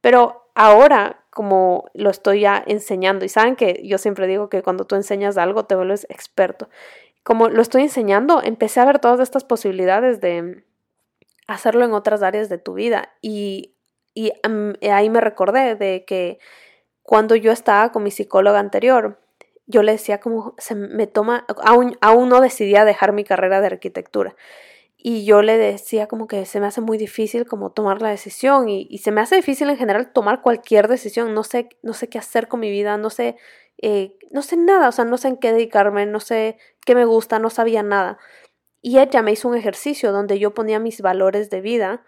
Pero 0.02 0.50
ahora, 0.56 1.26
como 1.32 1.90
lo 1.94 2.10
estoy 2.10 2.42
ya 2.42 2.64
enseñando, 2.66 3.26
y 3.26 3.30
saben 3.30 3.56
que 3.56 3.82
yo 3.84 3.98
siempre 3.98 4.28
digo 4.28 4.50
que 4.50 4.62
cuando 4.62 4.86
tú 4.86 4.96
enseñas 4.96 5.38
algo 5.38 5.66
te 5.66 5.76
vuelves 5.76 6.06
experto. 6.10 6.70
Como 7.24 7.50
lo 7.50 7.62
estoy 7.62 7.82
enseñando, 7.82 8.42
empecé 8.44 8.80
a 8.80 8.86
ver 8.86 9.00
todas 9.00 9.20
estas 9.20 9.44
posibilidades 9.44 10.22
de 10.22 10.64
hacerlo 11.48 11.86
en 11.86 11.94
otras 11.94 12.22
áreas 12.24 12.50
de 12.50 12.58
tu 12.58 12.76
vida. 12.76 13.14
Y, 13.22 13.76
y 14.14 14.32
ahí 14.88 15.10
me 15.10 15.22
recordé 15.22 15.76
de 15.76 16.06
que 16.06 16.40
cuando 17.06 17.36
yo 17.36 17.52
estaba 17.52 17.92
con 17.92 18.04
mi 18.04 18.12
psicóloga 18.12 18.60
anterior, 18.60 19.20
yo 19.68 19.84
le 19.84 19.94
decía 19.94 20.20
como 20.20 20.56
se 20.58 20.76
me 20.76 21.08
toma, 21.08 21.46
aún, 21.64 21.98
aún 22.02 22.30
no 22.30 22.42
decidía 22.42 22.84
dejar 22.84 23.14
mi 23.14 23.24
carrera 23.24 23.62
de 23.62 23.68
arquitectura. 23.68 24.36
Y 24.98 25.24
yo 25.24 25.44
le 25.44 25.58
decía 25.58 26.08
como 26.08 26.28
que 26.28 26.46
se 26.48 26.60
me 26.60 26.66
hace 26.66 26.82
muy 26.82 26.98
difícil 26.98 27.46
como 27.46 27.72
tomar 27.72 28.02
la 28.02 28.10
decisión 28.10 28.70
y, 28.70 28.98
se 28.98 29.12
me 29.12 29.22
hace 29.22 29.36
difícil 29.36 29.70
en 29.70 29.78
general 29.78 30.12
tomar 30.14 30.42
cualquier 30.42 30.88
decisión. 30.88 31.36
No 31.36 31.44
sé, 31.44 31.70
no 31.84 31.94
sé 31.94 32.10
qué 32.10 32.18
hacer 32.18 32.48
con 32.48 32.60
mi 32.60 32.72
vida, 32.72 32.98
no 32.98 33.12
sé, 33.12 33.36
eh, 33.80 34.18
no 34.32 34.42
sé 34.42 34.58
nada, 34.58 34.90
o 34.90 34.92
sea, 34.92 35.06
no 35.06 35.18
sé 35.18 35.28
en 35.28 35.38
qué 35.38 35.52
dedicarme, 35.52 36.08
no 36.08 36.20
sé 36.20 36.58
qué 36.88 36.96
me 36.96 37.06
gusta, 37.06 37.38
no 37.38 37.52
sabía 37.52 37.84
nada. 37.84 38.18
Y 38.82 38.98
ella 38.98 39.22
me 39.22 39.32
hizo 39.32 39.48
un 39.48 39.56
ejercicio 39.56 40.12
donde 40.12 40.40
yo 40.40 40.56
ponía 40.56 40.80
mis 40.80 41.02
valores 41.02 41.52
de 41.52 41.62
vida 41.62 42.04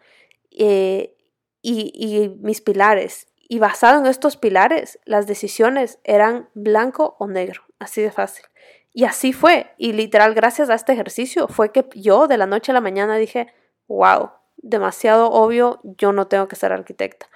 eh, 0.52 1.16
y, 1.62 1.91
y 1.93 2.30
mis 2.41 2.62
pilares 2.62 3.28
y 3.48 3.60
basado 3.60 4.00
en 4.00 4.08
estos 4.08 4.36
pilares, 4.36 5.00
las 5.06 5.26
decisiones 5.26 6.00
eran 6.04 6.50
blanco 6.54 7.16
o 7.20 7.28
negro, 7.28 7.62
así 7.80 8.02
de 8.02 8.12
fácil. 8.12 8.45
Y 8.93 9.06
así 9.06 9.32
fue. 9.32 9.72
Y 9.78 9.93
literal, 9.93 10.34
gracias 10.34 10.70
a 10.70 10.74
este 10.74 10.91
ejercicio, 10.91 11.48
fue 11.48 11.72
que 11.72 11.88
yo 11.95 12.28
de 12.28 12.38
la 12.38 12.45
noche 12.45 12.72
a 12.72 12.74
la 12.74 12.82
mañana 12.82 13.16
dije, 13.16 13.48
wow, 13.88 14.32
demasiado 14.58 15.30
obvio, 15.30 15.80
yo 15.84 16.12
no 16.12 16.28
tengo 16.28 16.48
que 16.48 16.56
ser 16.56 16.74
arquitecta. 16.74 17.30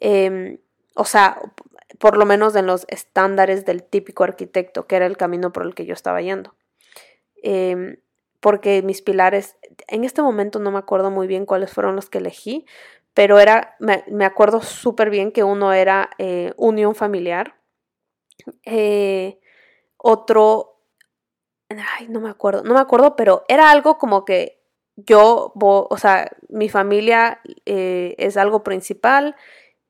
Em, 0.00 0.58
o 0.96 1.04
sea, 1.04 1.40
por 1.98 2.18
lo 2.18 2.26
menos 2.26 2.54
en 2.56 2.66
los 2.66 2.84
estándares 2.88 3.64
del 3.64 3.84
típico 3.84 4.24
arquitecto, 4.24 4.86
que 4.86 4.96
era 4.96 5.06
el 5.06 5.16
camino 5.16 5.52
por 5.52 5.64
el 5.64 5.74
que 5.74 5.86
yo 5.86 5.94
estaba 5.94 6.20
yendo. 6.20 6.54
Em, 7.42 7.96
porque 8.40 8.82
mis 8.82 9.00
pilares 9.00 9.56
en 9.88 10.04
este 10.04 10.20
momento 10.20 10.58
no 10.58 10.70
me 10.70 10.78
acuerdo 10.78 11.10
muy 11.10 11.26
bien 11.26 11.46
cuáles 11.46 11.72
fueron 11.72 11.96
los 11.96 12.10
que 12.10 12.18
elegí, 12.18 12.66
pero 13.14 13.38
era, 13.38 13.76
me, 13.78 14.24
acuerdo 14.24 14.60
súper 14.60 15.08
bien 15.08 15.32
que 15.32 15.44
uno 15.44 15.72
era 15.72 16.10
eh, 16.18 16.52
unión 16.56 16.94
familiar, 16.94 17.56
eh, 18.64 19.40
otro, 19.96 20.80
ay, 21.70 22.08
no 22.08 22.20
me 22.20 22.28
acuerdo, 22.28 22.62
no 22.64 22.74
me 22.74 22.80
acuerdo, 22.80 23.16
pero 23.16 23.44
era 23.48 23.70
algo 23.70 23.98
como 23.98 24.24
que 24.24 24.60
yo, 24.96 25.52
o 25.54 25.98
sea, 25.98 26.30
mi 26.48 26.68
familia 26.68 27.40
eh, 27.66 28.14
es 28.18 28.36
algo 28.36 28.62
principal, 28.62 29.36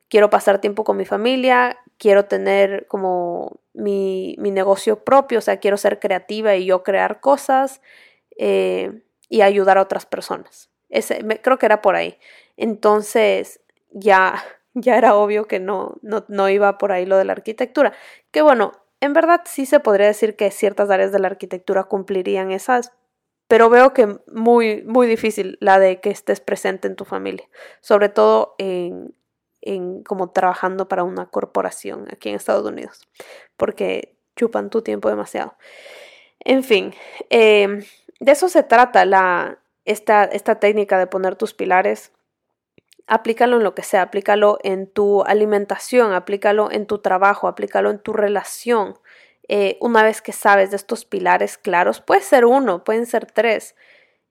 quiero 0.08 0.30
pasar 0.30 0.60
tiempo 0.60 0.84
con 0.84 0.96
mi 0.96 1.04
familia, 1.04 1.78
quiero 1.98 2.26
tener 2.26 2.86
como 2.86 3.60
mi, 3.72 4.36
negocio 4.38 5.04
propio, 5.04 5.38
o 5.38 5.42
sea, 5.42 5.58
quiero 5.58 5.76
ser 5.76 5.98
creativa 5.98 6.54
y 6.56 6.66
yo 6.66 6.82
crear 6.82 7.20
cosas 7.20 7.80
eh, 8.38 9.02
y 9.28 9.42
ayudar 9.42 9.78
a 9.78 9.82
otras 9.82 10.06
personas. 10.06 10.70
Ese, 10.88 11.24
creo 11.42 11.58
que 11.58 11.66
era 11.66 11.82
por 11.82 11.96
ahí. 11.96 12.18
Entonces, 12.56 13.60
ya, 13.90 14.42
ya 14.74 14.96
era 14.96 15.14
obvio 15.14 15.46
que 15.46 15.60
no, 15.60 15.96
no, 16.02 16.24
no 16.28 16.48
iba 16.48 16.78
por 16.78 16.92
ahí 16.92 17.06
lo 17.06 17.16
de 17.16 17.24
la 17.24 17.32
arquitectura. 17.32 17.92
Que 18.30 18.42
bueno, 18.42 18.72
en 19.00 19.12
verdad 19.12 19.42
sí 19.44 19.66
se 19.66 19.80
podría 19.80 20.06
decir 20.06 20.36
que 20.36 20.50
ciertas 20.50 20.90
áreas 20.90 21.12
de 21.12 21.18
la 21.18 21.28
arquitectura 21.28 21.84
cumplirían 21.84 22.50
esas, 22.50 22.92
pero 23.48 23.68
veo 23.68 23.92
que 23.92 24.18
muy, 24.32 24.82
muy 24.84 25.06
difícil 25.06 25.58
la 25.60 25.78
de 25.78 26.00
que 26.00 26.10
estés 26.10 26.40
presente 26.40 26.88
en 26.88 26.96
tu 26.96 27.04
familia, 27.04 27.48
sobre 27.80 28.08
todo 28.08 28.54
en, 28.58 29.14
en 29.60 30.02
como 30.02 30.30
trabajando 30.30 30.88
para 30.88 31.04
una 31.04 31.26
corporación 31.26 32.06
aquí 32.10 32.30
en 32.30 32.36
Estados 32.36 32.64
Unidos, 32.66 33.06
porque 33.56 34.16
chupan 34.36 34.70
tu 34.70 34.82
tiempo 34.82 35.08
demasiado. 35.08 35.56
En 36.40 36.62
fin, 36.64 36.94
em, 37.30 37.82
de 38.20 38.32
eso 38.32 38.48
se 38.48 38.62
trata 38.62 39.04
la, 39.04 39.58
esta, 39.84 40.24
esta 40.24 40.60
técnica 40.60 40.98
de 40.98 41.06
poner 41.06 41.36
tus 41.36 41.54
pilares. 41.54 42.12
Aplícalo 43.06 43.58
en 43.58 43.64
lo 43.64 43.74
que 43.74 43.82
sea, 43.82 44.02
aplícalo 44.02 44.58
en 44.62 44.86
tu 44.86 45.22
alimentación, 45.24 46.12
aplícalo 46.12 46.70
en 46.70 46.86
tu 46.86 46.98
trabajo, 46.98 47.48
aplícalo 47.48 47.90
en 47.90 47.98
tu 47.98 48.12
relación, 48.12 48.94
eh, 49.48 49.76
una 49.80 50.02
vez 50.02 50.22
que 50.22 50.32
sabes 50.32 50.70
de 50.70 50.76
estos 50.76 51.04
pilares 51.04 51.58
claros, 51.58 52.00
puede 52.00 52.22
ser 52.22 52.46
uno, 52.46 52.82
pueden 52.82 53.04
ser 53.04 53.26
tres, 53.26 53.76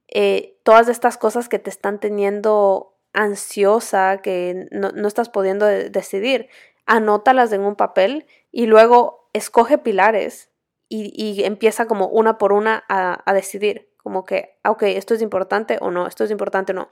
eh, 0.08 0.58
todas 0.64 0.90
estas 0.90 1.18
cosas 1.18 1.50
que 1.50 1.60
te 1.60 1.70
están 1.70 2.00
teniendo 2.00 2.96
ansiosa, 3.14 4.18
que 4.24 4.68
no, 4.72 5.08
estás 5.08 5.30
pudiendo 5.30 5.68
decidir, 5.68 6.50
anótalas 6.86 7.54
en 7.54 7.62
un 7.62 7.76
papel 7.76 8.26
y 8.52 8.66
luego 8.66 9.30
escoge 9.34 9.78
pilares 9.78 10.50
y, 10.90 11.44
empieza 11.44 11.88
como 11.88 12.08
una 12.08 12.38
por 12.38 12.54
una 12.54 12.84
a, 12.88 13.34
decidir, 13.34 13.90
como 13.98 14.26
que, 14.26 14.58
ah, 14.62 14.70
ok, 14.72 14.84
esto 14.84 15.16
es 15.16 15.24
importante 15.24 15.78
o 15.82 15.90
no, 15.90 16.06
esto 16.06 16.24
es 16.24 16.30
importante 16.30 16.72
o 16.72 16.76
no. 16.76 16.90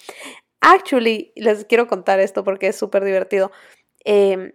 Actually, 0.62 1.34
les 1.36 1.66
quiero 1.66 1.88
contar 1.88 2.20
esto 2.20 2.44
porque 2.44 2.68
es 2.68 2.78
súper 2.78 3.04
divertido. 3.04 3.52
Em, 4.06 4.54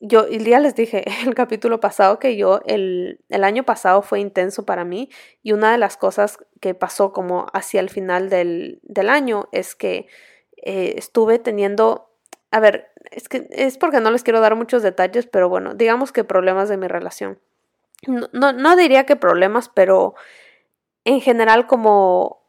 yo 0.00 0.26
ya 0.28 0.58
les 0.58 0.74
dije 0.74 1.04
el 1.26 1.34
capítulo 1.34 1.78
pasado 1.78 2.18
que 2.18 2.36
yo 2.36 2.60
el, 2.66 3.20
el, 3.28 3.44
año 3.44 3.62
pasado 3.62 4.02
fue 4.02 4.20
intenso 4.20 4.64
para 4.66 4.84
mí 4.84 5.08
y 5.42 5.52
una 5.52 5.70
de 5.70 5.78
las 5.78 5.96
cosas 5.96 6.38
que 6.60 6.74
pasó 6.74 7.12
como 7.12 7.46
hacia 7.52 7.80
el 7.80 7.88
final 7.88 8.28
del, 8.28 8.80
del 8.82 9.08
año 9.08 9.48
es 9.52 9.74
que 9.74 10.08
eh, 10.56 10.94
estuve 10.96 11.38
teniendo, 11.38 12.10
a 12.50 12.60
ver, 12.60 12.90
es 13.10 13.28
que 13.28 13.46
es 13.50 13.78
porque 13.78 14.00
no 14.00 14.10
les 14.10 14.24
quiero 14.24 14.40
dar 14.40 14.56
muchos 14.56 14.82
detalles, 14.82 15.26
pero 15.26 15.48
bueno, 15.48 15.74
digamos 15.74 16.12
que 16.12 16.24
problemas 16.24 16.68
de 16.68 16.76
mi 16.78 16.88
relación. 16.88 17.38
No, 18.06 18.52
no 18.52 18.76
diría 18.76 19.06
que 19.06 19.14
problemas, 19.14 19.68
pero 19.68 20.14
en 21.04 21.20
general 21.20 21.66
como 21.66 22.41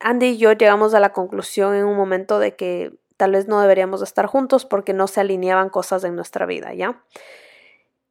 Andy 0.00 0.26
y 0.26 0.38
yo 0.38 0.52
llegamos 0.52 0.94
a 0.94 1.00
la 1.00 1.12
conclusión 1.12 1.74
en 1.74 1.84
un 1.84 1.96
momento 1.96 2.38
de 2.38 2.56
que 2.56 2.92
tal 3.16 3.32
vez 3.32 3.48
no 3.48 3.60
deberíamos 3.60 4.02
estar 4.02 4.26
juntos 4.26 4.64
porque 4.64 4.92
no 4.92 5.06
se 5.06 5.20
alineaban 5.20 5.70
cosas 5.70 6.04
en 6.04 6.16
nuestra 6.16 6.46
vida, 6.46 6.74
¿ya? 6.74 7.02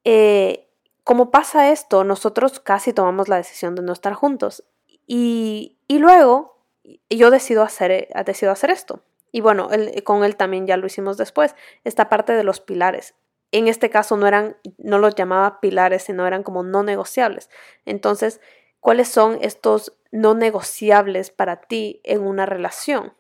Eh, 0.03 0.67
como 1.03 1.31
pasa 1.31 1.71
esto, 1.71 2.03
nosotros 2.03 2.59
casi 2.59 2.93
tomamos 2.93 3.29
la 3.29 3.37
decisión 3.37 3.75
de 3.75 3.83
no 3.83 3.93
estar 3.93 4.13
juntos 4.13 4.63
y, 5.07 5.77
y 5.87 5.99
luego 5.99 6.55
yo 7.09 7.31
decido 7.31 7.63
hacer, 7.63 8.07
decido 8.25 8.51
hacer 8.51 8.71
esto. 8.71 9.01
Y 9.31 9.41
bueno, 9.41 9.69
con 10.03 10.23
él 10.23 10.35
también 10.35 10.65
ya 10.65 10.77
lo 10.77 10.87
hicimos 10.87 11.17
después, 11.17 11.55
esta 11.83 12.09
parte 12.09 12.33
de 12.33 12.43
los 12.43 12.61
pilares. 12.61 13.15
En 13.51 13.67
este 13.67 13.89
caso 13.89 14.17
no 14.17 14.27
eran, 14.27 14.57
no 14.77 14.97
los 14.97 15.15
llamaba 15.15 15.59
pilares, 15.59 16.03
sino 16.03 16.25
eran 16.25 16.43
como 16.43 16.63
no 16.63 16.83
negociables. 16.83 17.49
Entonces, 17.85 18.39
¿cuáles 18.85 19.07
son 19.07 19.39
estos 19.41 19.97
no 20.11 20.35
negociables 20.35 21.31
para 21.31 21.55
ti 21.55 22.01
en 22.03 22.21
una 22.21 22.45
relación? 22.45 23.13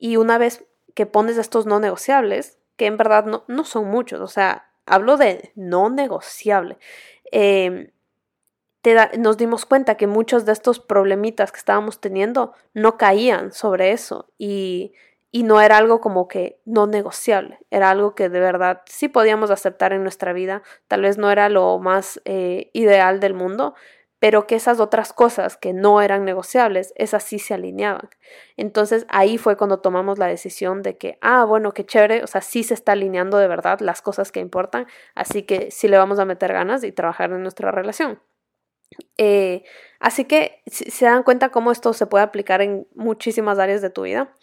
Y 0.00 0.16
una 0.16 0.36
vez 0.36 0.64
que 0.96 1.06
pones 1.06 1.38
estos 1.38 1.64
no 1.64 1.78
negociables, 1.78 2.58
que 2.74 2.86
en 2.86 2.96
verdad 2.96 3.24
no, 3.24 3.44
no 3.46 3.64
son 3.64 3.84
muchos, 3.84 4.18
o 4.18 4.26
sea, 4.26 4.72
hablo 4.86 5.16
de 5.16 5.52
no 5.54 5.90
negociable. 5.90 6.76
Em, 7.30 7.92
te 8.80 8.96
nos 9.16 9.36
dimos 9.36 9.64
cuenta 9.64 9.96
que 9.96 10.08
muchos 10.08 10.44
de 10.44 10.50
estos 10.50 10.80
problemitas 10.80 11.52
que 11.52 11.58
estábamos 11.58 12.00
teniendo 12.00 12.52
no 12.74 12.98
caían 12.98 13.52
sobre 13.52 13.92
eso 13.92 14.32
y, 14.38 14.92
y 15.30 15.44
no 15.44 15.60
era 15.60 15.76
algo 15.76 16.00
como 16.00 16.26
que 16.26 16.58
no 16.64 16.88
negociable, 16.88 17.60
era 17.70 17.90
algo 17.90 18.16
que 18.16 18.28
de 18.28 18.40
verdad 18.40 18.82
sí 18.86 19.06
podíamos 19.06 19.52
aceptar 19.52 19.92
en 19.92 20.02
nuestra 20.02 20.32
vida, 20.32 20.64
tal 20.88 21.02
vez 21.02 21.16
no 21.16 21.30
era 21.30 21.48
lo 21.48 21.78
más 21.78 22.20
eh, 22.24 22.70
ideal 22.72 23.20
del 23.20 23.34
mundo, 23.34 23.76
pero 24.20 24.46
que 24.46 24.54
esas 24.54 24.78
otras 24.80 25.12
cosas 25.12 25.56
que 25.56 25.72
no 25.72 26.00
eran 26.02 26.24
negociables, 26.24 26.92
esas 26.94 27.24
sí 27.24 27.38
se 27.38 27.54
alineaban. 27.54 28.10
Entonces 28.56 29.06
ahí 29.08 29.38
fue 29.38 29.56
cuando 29.56 29.80
tomamos 29.80 30.18
la 30.18 30.26
decisión 30.26 30.82
de 30.82 30.96
que, 30.98 31.18
ah, 31.22 31.44
bueno, 31.44 31.72
qué 31.72 31.84
chévere, 31.84 32.22
o 32.22 32.26
sea, 32.26 32.42
sí 32.42 32.62
se 32.62 32.74
está 32.74 32.92
alineando 32.92 33.38
de 33.38 33.48
verdad 33.48 33.80
las 33.80 34.02
cosas 34.02 34.30
que 34.30 34.40
importan, 34.40 34.86
así 35.14 35.42
que 35.42 35.70
sí 35.70 35.88
le 35.88 35.96
vamos 35.96 36.18
a 36.18 36.26
meter 36.26 36.52
ganas 36.52 36.84
y 36.84 36.92
trabajar 36.92 37.32
en 37.32 37.42
nuestra 37.42 37.72
relación. 37.72 38.20
Eh, 39.16 39.64
así 40.00 40.26
que 40.26 40.62
se 40.66 41.06
dan 41.06 41.22
cuenta 41.22 41.48
cómo 41.48 41.72
esto 41.72 41.92
se 41.94 42.06
puede 42.06 42.24
aplicar 42.24 42.60
en 42.60 42.86
muchísimas 42.94 43.58
áreas 43.58 43.80
de 43.80 43.90
tu 43.90 44.02
vida. 44.02 44.34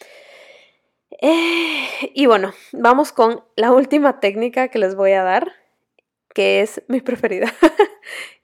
Eh, 1.21 2.11
y 2.15 2.25
bueno, 2.25 2.53
vamos 2.73 3.11
con 3.11 3.43
la 3.55 3.71
última 3.71 4.19
técnica 4.19 4.69
que 4.69 4.80
les 4.80 4.95
voy 4.95 5.11
a 5.11 5.23
dar 5.23 5.51
que 6.38 6.61
es 6.61 6.83
mi 6.88 7.01
preferida. 7.09 7.51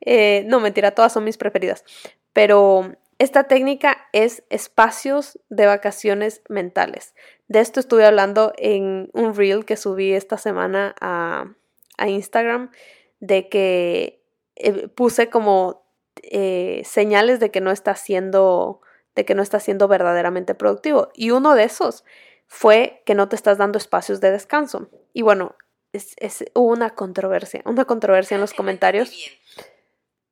Eh, 0.06 0.44
no, 0.48 0.60
mentira, 0.60 0.92
todas 0.92 1.14
son 1.14 1.24
mis 1.24 1.38
preferidas. 1.38 1.86
Pero 2.34 2.98
esta 3.20 3.46
técnica 3.46 4.10
es 4.12 4.44
espacios 4.50 5.40
de 5.50 5.68
vacaciones 5.68 6.42
mentales. 6.50 7.16
De 7.48 7.62
esto 7.62 7.80
estuve 7.80 8.06
hablando 8.06 8.52
en 8.58 9.10
un 9.14 9.34
reel 9.34 9.64
que 9.64 9.78
subí 9.78 10.12
esta 10.12 10.38
semana 10.38 10.94
a, 11.00 11.54
Instagram, 12.06 12.72
de 13.22 13.48
que 13.48 14.22
eh, 14.58 14.90
puse 14.90 15.30
como 15.30 15.86
eh, 16.24 16.82
señales 16.84 17.40
de 17.40 17.52
que 17.52 17.62
no 17.62 17.72
está 17.72 17.96
siendo 17.96 18.82
de 19.16 19.24
que 19.24 19.36
no 19.36 19.44
está 19.44 19.62
siendo 19.62 19.88
verdaderamente 19.88 20.56
productivo. 20.56 21.10
Y 21.14 21.32
uno 21.32 21.56
de 21.56 21.64
esos 21.64 22.04
fue 22.48 23.04
que 23.06 23.16
no 23.16 23.30
te 23.30 23.38
estás 23.38 23.58
dando 23.58 23.78
espacios 23.78 24.20
de 24.20 24.32
descanso. 24.32 24.90
Y 25.14 25.22
bueno, 25.22 25.56
es, 25.94 26.46
hubo 26.54 26.72
una 26.72 26.90
controversia, 26.92 27.62
una 27.66 27.86
controversia 27.86 28.36
en 28.36 28.42
los 28.42 28.54
comentarios. 28.54 29.12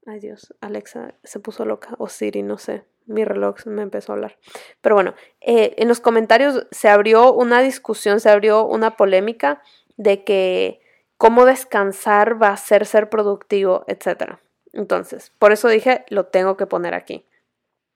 Ay 0.06 0.20
Dios, 0.20 0.54
Alexa 0.62 1.14
se 1.24 1.40
puso 1.40 1.64
loca, 1.66 1.96
o 2.00 2.10
Siri, 2.10 2.42
no 2.42 2.58
sé, 2.58 2.84
mi 3.06 3.24
reloj 3.24 3.66
me 3.66 3.84
empezó 3.84 4.12
a 4.12 4.16
hablar. 4.16 4.38
Pero 4.82 4.96
bueno, 4.96 5.14
eh, 5.40 5.76
en 5.78 5.88
los 5.88 6.00
comentarios 6.00 6.68
se 6.72 6.90
abrió 6.90 7.32
una 7.32 7.62
discusión, 7.62 8.20
se 8.20 8.30
abrió 8.30 8.66
una 8.66 8.98
polémica 8.98 9.62
de 9.98 10.24
que 10.24 10.82
cómo 11.18 11.46
descansar 11.46 12.42
va 12.42 12.50
a 12.50 12.58
ser 12.58 12.88
ser 12.88 13.10
productivo, 13.10 13.86
etc. 13.88 14.40
Entonces, 14.74 15.32
por 15.38 15.52
eso 15.52 15.68
dije, 15.68 16.04
lo 16.10 16.26
tengo 16.26 16.58
que 16.58 16.66
poner 16.66 16.96
aquí. 16.96 17.28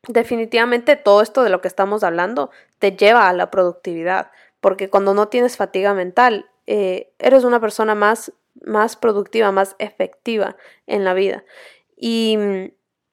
Definitivamente 0.07 0.95
todo 0.95 1.23
esto 1.23 1.41
de 1.41 1.49
lo 1.49 1.61
que 1.61 1.67
estamos 1.67 2.03
hablando 2.03 2.51
te 2.77 2.95
lleva 2.95 3.27
a 3.27 3.33
la 3.33 3.49
productividad, 3.49 4.29
porque 4.59 4.91
cuando 4.91 5.15
no 5.15 5.27
tienes 5.29 5.57
fatiga 5.57 5.95
mental, 5.95 6.51
eh, 6.67 7.11
eres 7.19 7.43
una 7.43 7.59
persona 7.59 7.95
más, 7.95 8.33
más 8.63 8.95
productiva, 8.95 9.51
más 9.51 9.75
efectiva 9.79 10.57
en 10.87 11.03
la 11.03 11.13
vida. 11.13 11.43
Y, 11.97 12.37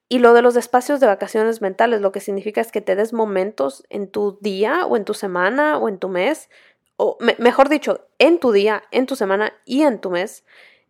y 0.09 0.19
lo 0.19 0.33
de 0.33 0.41
los 0.41 0.55
espacios 0.55 0.99
de 0.99 1.07
vacaciones 1.07 1.61
mentales, 1.61 2.01
lo 2.01 2.11
que 2.11 2.19
significa 2.19 2.61
es 2.61 2.71
que 2.71 2.81
te 2.81 2.95
des 2.95 3.13
momentos 3.13 3.83
en 3.89 4.07
tu 4.07 4.37
día 4.41 4.85
o 4.85 4.97
en 4.97 5.05
tu 5.05 5.13
semana 5.13 5.77
o 5.77 5.89
en 5.89 5.97
tu 5.97 6.09
mes, 6.09 6.49
o 6.97 7.17
mejor 7.39 7.69
dicho, 7.69 8.05
en 8.19 8.39
tu 8.39 8.51
día, 8.51 8.83
en 8.91 9.05
tu 9.05 9.15
semana 9.15 9.53
y 9.65 9.81
en 9.81 9.99
tu 9.99 10.11
mes 10.11 10.43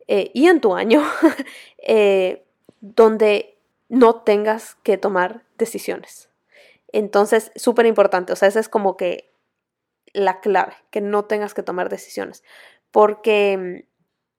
eh, 0.07 0.31
y 0.33 0.47
en 0.47 0.59
tu 0.59 0.75
año, 0.75 1.01
eh, 1.77 2.45
donde 2.81 3.57
no 3.89 4.15
tengas 4.15 4.75
que 4.83 4.97
tomar 4.97 5.43
decisiones. 5.57 6.29
Entonces, 6.91 7.51
súper 7.55 7.85
importante, 7.85 8.33
o 8.33 8.35
sea, 8.35 8.47
esa 8.47 8.59
es 8.59 8.69
como 8.69 8.97
que 8.97 9.32
la 10.13 10.39
clave, 10.39 10.75
que 10.91 11.01
no 11.01 11.25
tengas 11.25 11.53
que 11.53 11.63
tomar 11.63 11.89
decisiones, 11.89 12.43
porque 12.91 13.83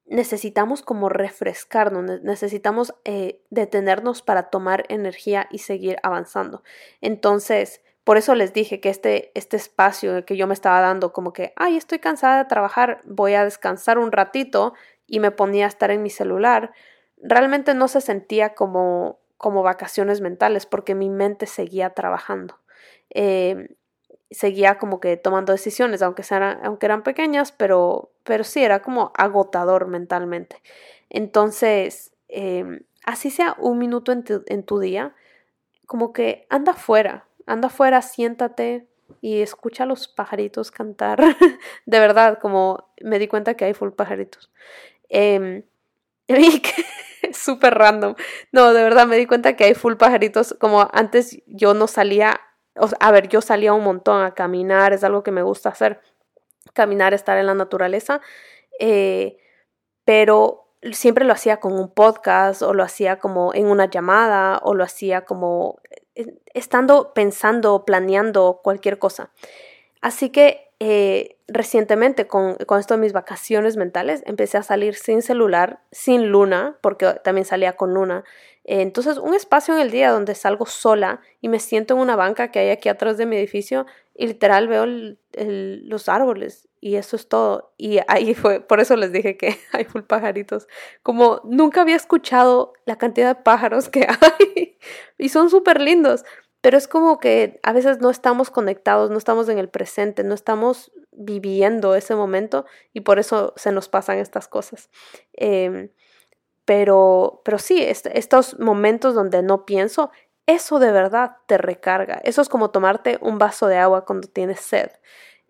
mm, 0.09 0.15
necesitamos 0.15 0.83
como 0.83 1.09
refrescarnos, 1.09 2.23
necesitamos 2.23 2.95
eh, 3.05 3.43
detenernos 3.51 4.23
para 4.23 4.45
tomar 4.45 4.85
energía 4.89 5.49
y 5.51 5.59
seguir 5.59 5.99
avanzando. 6.03 6.63
Entonces, 7.01 7.83
por 8.05 8.19
eso 8.19 8.35
les 8.35 8.53
dije 8.53 8.81
que 8.81 8.91
este, 8.91 9.33
este 9.35 9.57
espacio 9.57 10.25
que 10.27 10.37
yo 10.37 10.47
me 10.47 10.55
estaba 10.55 10.81
dando, 10.81 11.13
como 11.13 11.33
que, 11.33 11.55
ay, 11.57 11.77
estoy 11.77 11.99
cansada 11.99 12.39
de 12.39 12.49
trabajar, 12.49 13.01
voy 13.05 13.35
a 13.35 13.45
descansar 13.45 13.99
un 13.99 14.13
ratito 14.13 14.75
y 15.07 15.21
me 15.21 15.31
ponía 15.31 15.65
a 15.65 15.69
estar 15.69 15.91
en 15.91 16.03
mi 16.03 16.11
celular, 16.11 16.73
realmente 17.17 17.75
no 17.75 17.89
se 17.89 18.03
sentía 18.03 18.55
como, 18.55 19.21
como 19.39 19.63
vacaciones 19.63 20.21
mentales 20.21 20.67
porque 20.67 20.95
mi 20.95 21.09
mente 21.09 21.47
seguía 21.47 21.91
trabajando. 21.91 22.61
Eh, 23.11 23.75
seguía 24.35 24.79
como 24.79 25.01
que 25.01 25.17
tomando 25.17 25.53
decisiones, 25.53 26.03
aunque, 26.03 26.23
sean, 26.23 26.61
aunque 26.65 26.87
eran 26.87 27.03
pequeñas, 27.03 27.53
pero, 27.53 28.13
pero 28.25 28.45
sí, 28.45 28.63
era 28.63 28.83
como 28.83 29.13
agotador 29.17 29.87
mentalmente. 29.87 30.61
Entonces, 31.11 32.13
em, 32.29 32.81
así 33.05 33.31
sea 33.31 33.57
un 33.59 33.79
minuto 33.79 34.13
en 34.13 34.25
tu, 34.25 34.43
en 34.47 34.65
tu 34.65 34.79
día, 34.81 35.15
como 35.87 36.13
que 36.13 36.47
anda 36.51 36.73
afuera, 36.73 37.27
anda 37.47 37.69
afuera, 37.69 38.03
siéntate 38.03 38.89
y 39.21 39.43
escucha 39.43 39.85
a 39.85 39.87
los 39.87 40.09
pajaritos 40.09 40.71
cantar. 40.71 41.21
de 41.87 41.99
verdad, 41.99 42.39
como 42.41 42.91
me 43.01 43.19
di 43.19 43.29
cuenta 43.29 43.55
que 43.55 43.65
hay 43.65 43.75
full 43.75 43.91
pajaritos. 43.91 44.51
Eh, 45.11 45.63
súper 47.33 47.75
random. 47.75 48.15
No, 48.53 48.73
de 48.73 48.83
verdad 48.83 49.07
me 49.07 49.17
di 49.17 49.27
cuenta 49.27 49.55
que 49.57 49.65
hay 49.65 49.75
full 49.75 49.95
pajaritos. 49.95 50.57
Como 50.59 50.89
antes 50.93 51.43
yo 51.47 51.75
no 51.75 51.87
salía, 51.87 52.41
a 53.01 53.13
ver, 53.13 53.29
yo 53.29 53.41
salía 53.41 53.73
un 53.73 53.85
montón 53.85 54.23
a 54.23 54.35
caminar, 54.35 54.93
es 54.93 55.05
algo 55.05 55.23
que 55.23 55.31
me 55.31 55.43
gusta 55.43 55.69
hacer. 55.69 56.01
Caminar, 56.73 57.15
estar 57.15 57.39
en 57.39 57.47
la 57.47 57.55
naturaleza. 57.55 58.21
Eh, 58.81 59.39
pero 60.05 60.65
siempre 60.93 61.25
lo 61.25 61.33
hacía 61.33 61.59
con 61.59 61.73
un 61.73 61.91
podcast 61.91 62.63
o 62.63 62.75
lo 62.75 62.83
hacía 62.83 63.19
como 63.19 63.55
en 63.55 63.67
una 63.67 63.87
llamada 63.87 64.61
o 64.63 64.75
lo 64.75 64.85
hacía 64.85 65.25
como 65.25 65.81
eh, 66.15 66.35
estando 66.53 67.15
pensando, 67.15 67.85
planeando 67.85 68.61
cualquier 68.63 68.99
cosa. 68.99 69.31
Así 70.01 70.31
que 70.31 70.71
eh, 70.81 71.39
recientemente 71.49 72.27
con, 72.27 72.57
con, 72.67 72.81
esto 72.81 72.95
de 72.95 73.01
mis 73.01 73.13
vacaciones 73.13 73.77
mentales 73.77 74.23
empecé 74.27 74.59
a 74.59 74.63
salir 74.63 74.97
sin 74.97 75.23
celular, 75.23 75.81
sin 75.93 76.29
luna, 76.29 76.77
porque 76.83 77.15
también 77.25 77.47
salía 77.47 77.75
con 77.75 77.95
luna. 77.95 78.25
Eh, 78.65 78.83
entonces, 78.83 79.19
un 79.19 79.35
espacio 79.35 79.75
en 79.75 79.81
el 79.81 79.91
día 79.91 80.11
donde 80.11 80.35
salgo 80.35 80.67
sola 80.67 81.21
y 81.41 81.49
me 81.49 81.61
siento 81.61 81.95
en 81.95 82.01
una 82.01 82.17
banca 82.17 82.51
que 82.51 82.59
hay 82.59 82.71
aquí 82.71 82.89
atrás 82.89 83.17
de 83.17 83.27
mi 83.27 83.37
edificio 83.37 83.87
y 84.15 84.27
literal 84.27 84.69
veo 84.69 84.87
los 84.87 86.09
árboles 86.09 86.69
y 86.81 86.97
eso 86.97 87.17
es 87.17 87.29
todo. 87.29 87.73
Y 87.77 87.99
ahí 88.09 88.35
fue, 88.35 88.61
por 88.61 88.81
eso 88.81 88.97
les 88.97 89.13
dije 89.13 89.37
que 89.37 89.57
hay 89.73 89.85
full 89.85 90.03
pajaritos. 90.03 90.69
Como 91.03 91.41
nunca 91.45 91.83
había 91.83 91.97
escuchado 91.97 92.73
la 92.87 92.97
cantidad 92.97 93.37
de 93.37 93.43
pájaros 93.43 93.89
que 93.89 94.07
hay 94.21 94.79
y 95.19 95.29
son 95.29 95.51
súper 95.51 95.81
lindos 95.81 96.25
pero 96.65 96.79
es 96.79 96.89
como 96.89 97.19
que 97.19 97.61
a 97.63 97.75
veces 97.75 98.01
no 98.01 98.09
estamos 98.09 98.49
conectados, 98.49 99.11
no 99.11 99.19
estamos 99.19 99.51
en 99.51 99.59
el 99.59 99.69
presente, 99.69 100.25
no 100.25 100.33
estamos 100.33 100.93
viviendo 101.13 101.95
ese 101.95 102.15
momento 102.15 102.65
y 102.95 103.03
por 103.03 103.19
eso 103.19 103.53
se 103.57 103.71
nos 103.71 103.91
pasan 103.91 104.17
estas 104.17 104.49
cosas. 104.49 104.89
Em, 105.35 105.91
pero, 106.65 107.43
pero 107.45 107.59
sí, 107.59 107.83
estos 107.83 108.59
momentos 108.59 109.15
donde 109.15 109.43
no 109.43 109.67
pienso, 109.67 110.11
eso 110.47 110.79
de 110.79 110.93
verdad 110.93 111.37
te 111.47 111.59
recarga. 111.59 112.21
Eso 112.25 112.43
es 112.43 112.49
como 112.49 112.71
tomarte 112.71 113.19
un 113.21 113.39
vaso 113.39 113.67
de 113.67 113.79
agua 113.79 114.05
cuando 114.05 114.29
tienes 114.29 114.61
sed. 114.61 114.91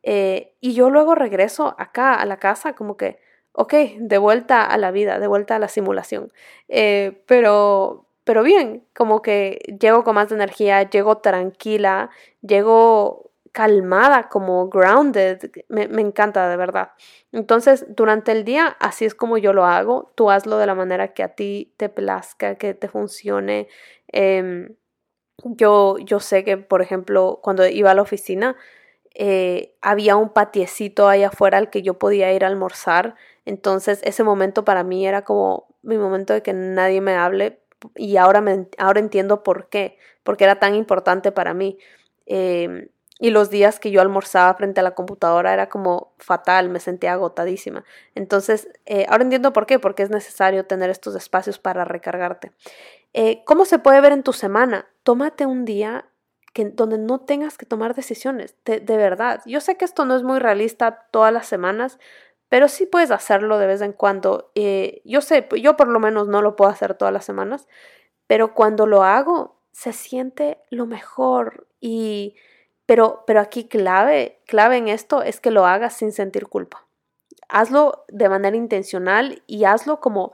Eh, 0.02 0.54
y 0.60 0.74
yo 0.74 0.90
luego 0.90 1.14
regreso 1.14 1.74
acá 1.78 2.14
a 2.14 2.26
la 2.26 2.38
casa 2.38 2.74
como 2.74 2.96
que, 2.96 3.18
ok, 3.52 3.74
de 3.98 4.18
vuelta 4.18 4.64
a 4.64 4.76
la 4.78 4.90
vida, 4.90 5.18
de 5.18 5.26
vuelta 5.26 5.56
a 5.56 5.58
la 5.58 5.68
simulación. 5.68 6.32
Eh, 6.68 7.22
pero, 7.26 8.06
pero 8.24 8.42
bien, 8.42 8.86
como 8.94 9.22
que 9.22 9.60
llego 9.80 10.04
con 10.04 10.14
más 10.16 10.30
energía, 10.32 10.82
llego 10.88 11.18
tranquila, 11.18 12.10
llego 12.42 13.32
calmada, 13.55 14.28
como 14.28 14.68
grounded, 14.68 15.38
me, 15.68 15.84
encanta 16.02 16.48
de 16.48 16.57
verdad. 16.57 16.90
Entonces, 17.30 17.86
durante 17.88 18.32
el 18.32 18.44
día, 18.44 18.76
así 18.80 19.05
es 19.05 19.14
como 19.14 19.38
yo 19.38 19.52
lo 19.52 19.64
hago, 19.64 20.12
tú 20.16 20.28
hazlo 20.32 20.59
de 20.59 20.66
la 20.66 20.74
manera 20.74 21.14
que 21.14 21.22
a 21.22 21.36
ti 21.36 21.72
te 21.76 21.88
plazca, 21.88 22.57
que 22.57 22.74
te 22.74 22.88
funcione. 22.88 23.68
Em, 24.09 24.74
yo, 25.44 25.98
yo 25.98 26.18
sé 26.20 26.42
que, 26.44 26.57
por 26.57 26.82
ejemplo, 26.82 27.38
cuando 27.44 27.64
iba 27.68 27.92
a 27.92 27.94
la 27.94 28.02
oficina, 28.02 28.57
eh, 29.14 29.76
había 29.80 30.16
un 30.16 30.30
patiecito 30.30 31.09
ahí 31.09 31.22
afuera 31.22 31.59
al 31.59 31.70
que 31.70 31.82
yo 31.82 31.94
podía 31.98 32.32
ir 32.32 32.44
a 32.44 32.48
almorzar. 32.48 33.14
Entonces, 33.44 34.00
ese 34.05 34.24
momento 34.24 34.64
para 34.64 34.82
mí 34.84 35.07
era 35.07 35.22
como 35.24 35.68
mi 35.82 35.96
momento 35.96 36.34
de 36.34 36.42
que 36.42 36.52
nadie 36.55 37.00
me 37.00 37.14
hable 37.14 37.61
y 37.94 38.16
ahora, 38.16 38.40
me, 38.40 38.66
ahora 38.78 39.00
entiendo 39.00 39.44
por 39.44 39.68
qué, 39.68 39.98
porque 40.24 40.44
era 40.44 40.59
tan 40.59 40.74
importante 40.74 41.30
para 41.32 41.55
mí. 41.55 41.78
Em, 42.26 42.88
y 43.20 43.30
los 43.30 43.48
días 43.48 43.78
que 43.78 43.90
yo 43.90 44.00
almorzaba 44.00 44.54
frente 44.54 44.80
a 44.80 44.82
la 44.82 44.94
computadora 44.94 45.52
era 45.52 45.68
como 45.68 46.12
fatal, 46.18 46.68
me 46.68 46.80
sentía 46.80 47.12
agotadísima. 47.12 47.84
Entonces, 48.14 48.68
eh, 48.86 49.06
ahora 49.08 49.22
entiendo 49.22 49.52
por 49.52 49.66
qué, 49.66 49.78
porque 49.78 50.02
es 50.02 50.10
necesario 50.10 50.66
tener 50.66 50.90
estos 50.90 51.14
espacios 51.14 51.58
para 51.58 51.84
recargarte. 51.84 52.52
Eh, 53.12 53.42
¿Cómo 53.44 53.64
se 53.64 53.78
puede 53.78 54.00
ver 54.00 54.12
en 54.12 54.24
tu 54.24 54.32
semana? 54.32 54.88
Tómate 55.04 55.46
un 55.46 55.64
día 55.64 56.06
que, 56.52 56.64
donde 56.64 56.98
no 56.98 57.20
tengas 57.20 57.56
que 57.56 57.66
tomar 57.66 57.94
decisiones, 57.94 58.56
de, 58.64 58.80
verdad. 58.96 59.42
Yo 59.46 59.60
sé 59.60 59.76
que 59.76 59.84
esto 59.84 60.04
no 60.04 60.16
es 60.16 60.24
muy 60.24 60.40
realista 60.40 61.06
todas 61.12 61.32
las 61.32 61.46
semanas, 61.46 62.00
pero 62.48 62.68
sí 62.68 62.86
puedes 62.86 63.12
hacerlo 63.12 63.58
de 63.58 63.68
vez 63.68 63.80
en 63.80 63.92
cuando. 63.92 64.50
Eh, 64.56 65.02
yo 65.04 65.20
sé, 65.20 65.46
yo 65.62 65.76
por 65.76 65.86
lo 65.86 66.00
menos 66.00 66.26
no 66.26 66.42
lo 66.42 66.56
puedo 66.56 66.70
hacer 66.70 66.94
todas 66.94 67.14
las 67.14 67.24
semanas, 67.24 67.68
pero 68.26 68.54
cuando 68.54 68.86
lo 68.86 69.04
hago 69.04 69.60
se 69.72 69.92
siente 69.92 70.58
lo 70.70 70.86
mejor 70.86 71.66
y 71.80 72.36
pero 72.87 73.24
pero 73.26 73.41
aquí 73.41 73.68
clave, 73.68 74.41
clave 74.47 74.76
en 74.76 74.89
esto 74.89 75.22
es 75.22 75.41
que 75.41 75.51
lo 75.51 75.66
hagas 75.66 75.97
sin 75.97 76.12
sentir 76.12 76.47
culpa. 76.47 76.87
Hazlo 77.49 78.05
de 78.09 78.28
manera 78.28 78.57
intencional 78.57 79.43
y 79.47 79.64
hazlo 79.64 80.01
como 80.01 80.32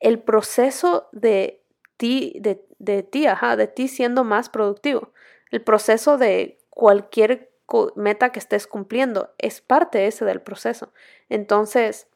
el 0.00 0.20
proceso 0.20 1.08
de 1.12 1.62
ti 1.96 2.34
de, 2.40 2.64
de 2.78 3.02
ti, 3.02 3.26
ajá, 3.26 3.56
de 3.56 3.66
ti 3.68 3.88
siendo 3.88 4.24
más 4.24 4.48
productivo. 4.48 5.12
El 5.50 5.62
proceso 5.62 6.18
de 6.18 6.58
cualquier 6.70 7.52
meta 7.96 8.30
que 8.32 8.38
estés 8.38 8.66
cumpliendo. 8.66 9.32
Es 9.38 9.60
parte 9.60 10.06
ese 10.06 10.24
del 10.24 10.40
proceso. 10.40 10.92
Entonces, 11.28 12.08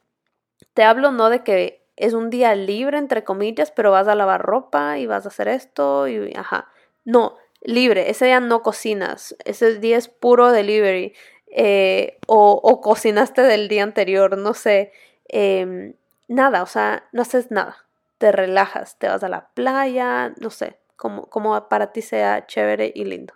te 0.75 0.85
hablo 0.85 1.13
no 1.13 1.31
de 1.31 1.43
que 1.43 1.87
es 1.97 2.13
un 2.13 2.31
día 2.31 2.55
libre, 2.55 2.99
entre 2.99 3.25
comillas, 3.25 3.71
pero 3.71 3.91
vas 3.91 4.09
a 4.09 4.15
lavar 4.15 4.43
ropa 4.43 4.99
y 4.99 5.07
vas 5.07 5.25
a 5.25 5.29
hacer 5.29 5.49
esto 5.49 6.09
y 6.09 6.33
ajá. 6.35 6.69
No, 7.05 7.37
libre. 7.67 8.11
Ese 8.11 8.27
día 8.27 8.41
no 8.41 8.63
cocinas. 8.63 9.37
Ese 9.45 9.79
día 9.79 9.99
es 9.99 10.09
puro 10.09 10.51
delivery. 10.53 11.15
Eh, 11.49 12.19
o, 12.27 12.81
cocinaste 12.81 13.43
del 13.43 13.69
día 13.69 13.83
anterior, 13.83 14.39
no 14.39 14.55
sé. 14.55 14.93
Em, 15.29 15.95
nada, 16.29 16.63
o 16.63 16.67
sea, 16.67 17.09
no 17.13 17.23
haces 17.23 17.51
nada. 17.51 17.77
Te 18.19 18.33
relajas, 18.33 18.99
te 18.99 19.09
vas 19.09 19.23
a 19.23 19.29
la 19.29 19.49
playa, 19.51 20.33
no 20.41 20.51
sé, 20.51 20.79
como, 20.97 21.27
como 21.27 21.69
para 21.69 21.93
ti 21.93 22.01
sea 22.01 22.47
chévere 22.47 22.93
y 22.95 23.05
lindo. 23.05 23.35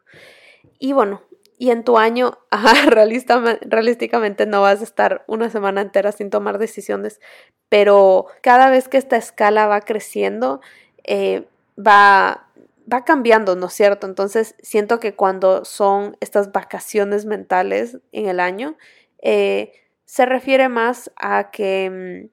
Y 0.78 0.92
bueno, 0.94 1.22
y 1.60 1.70
en 1.70 1.84
tu 1.84 1.98
año, 1.98 2.38
ajá, 2.50 2.72
realísticamente 2.88 4.46
no 4.46 4.62
vas 4.62 4.80
a 4.80 4.84
estar 4.84 5.24
una 5.26 5.50
semana 5.50 5.82
entera 5.82 6.10
sin 6.10 6.30
tomar 6.30 6.56
decisiones, 6.58 7.20
pero 7.68 8.26
cada 8.42 8.70
vez 8.70 8.88
que 8.88 8.96
esta 8.96 9.18
escala 9.18 9.66
va 9.66 9.82
creciendo, 9.82 10.62
eh, 11.04 11.46
va, 11.78 12.49
va 12.90 13.04
cambiando, 13.04 13.56
¿no 13.56 13.66
es 13.66 13.72
cierto? 13.74 14.06
Entonces 14.06 14.54
siento 14.60 15.00
que 15.00 15.14
cuando 15.14 15.64
son 15.64 16.16
estas 16.20 16.52
vacaciones 16.52 17.26
mentales 17.26 17.98
en 18.12 18.28
el 18.28 18.40
año, 18.40 18.76
eh, 19.22 19.72
se 20.04 20.26
refiere 20.26 20.68
más 20.68 21.12
a 21.16 21.50
que 21.50 22.30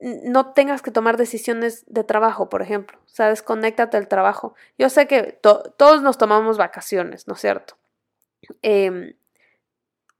mm, 0.00 0.30
no 0.30 0.52
tengas 0.52 0.82
que 0.82 0.90
tomar 0.90 1.16
decisiones 1.16 1.84
de 1.88 2.04
trabajo, 2.04 2.48
por 2.48 2.62
ejemplo. 2.62 2.98
O 3.04 3.08
sea, 3.08 3.28
desconéctate 3.28 3.96
del 3.96 4.06
trabajo. 4.08 4.54
Yo 4.78 4.90
sé 4.90 5.06
que 5.06 5.38
todos 5.42 6.02
nos 6.02 6.18
tomamos 6.18 6.56
vacaciones, 6.56 7.26
¿no 7.26 7.34
es 7.34 7.40
cierto? 7.40 7.76
Em, 8.62 9.14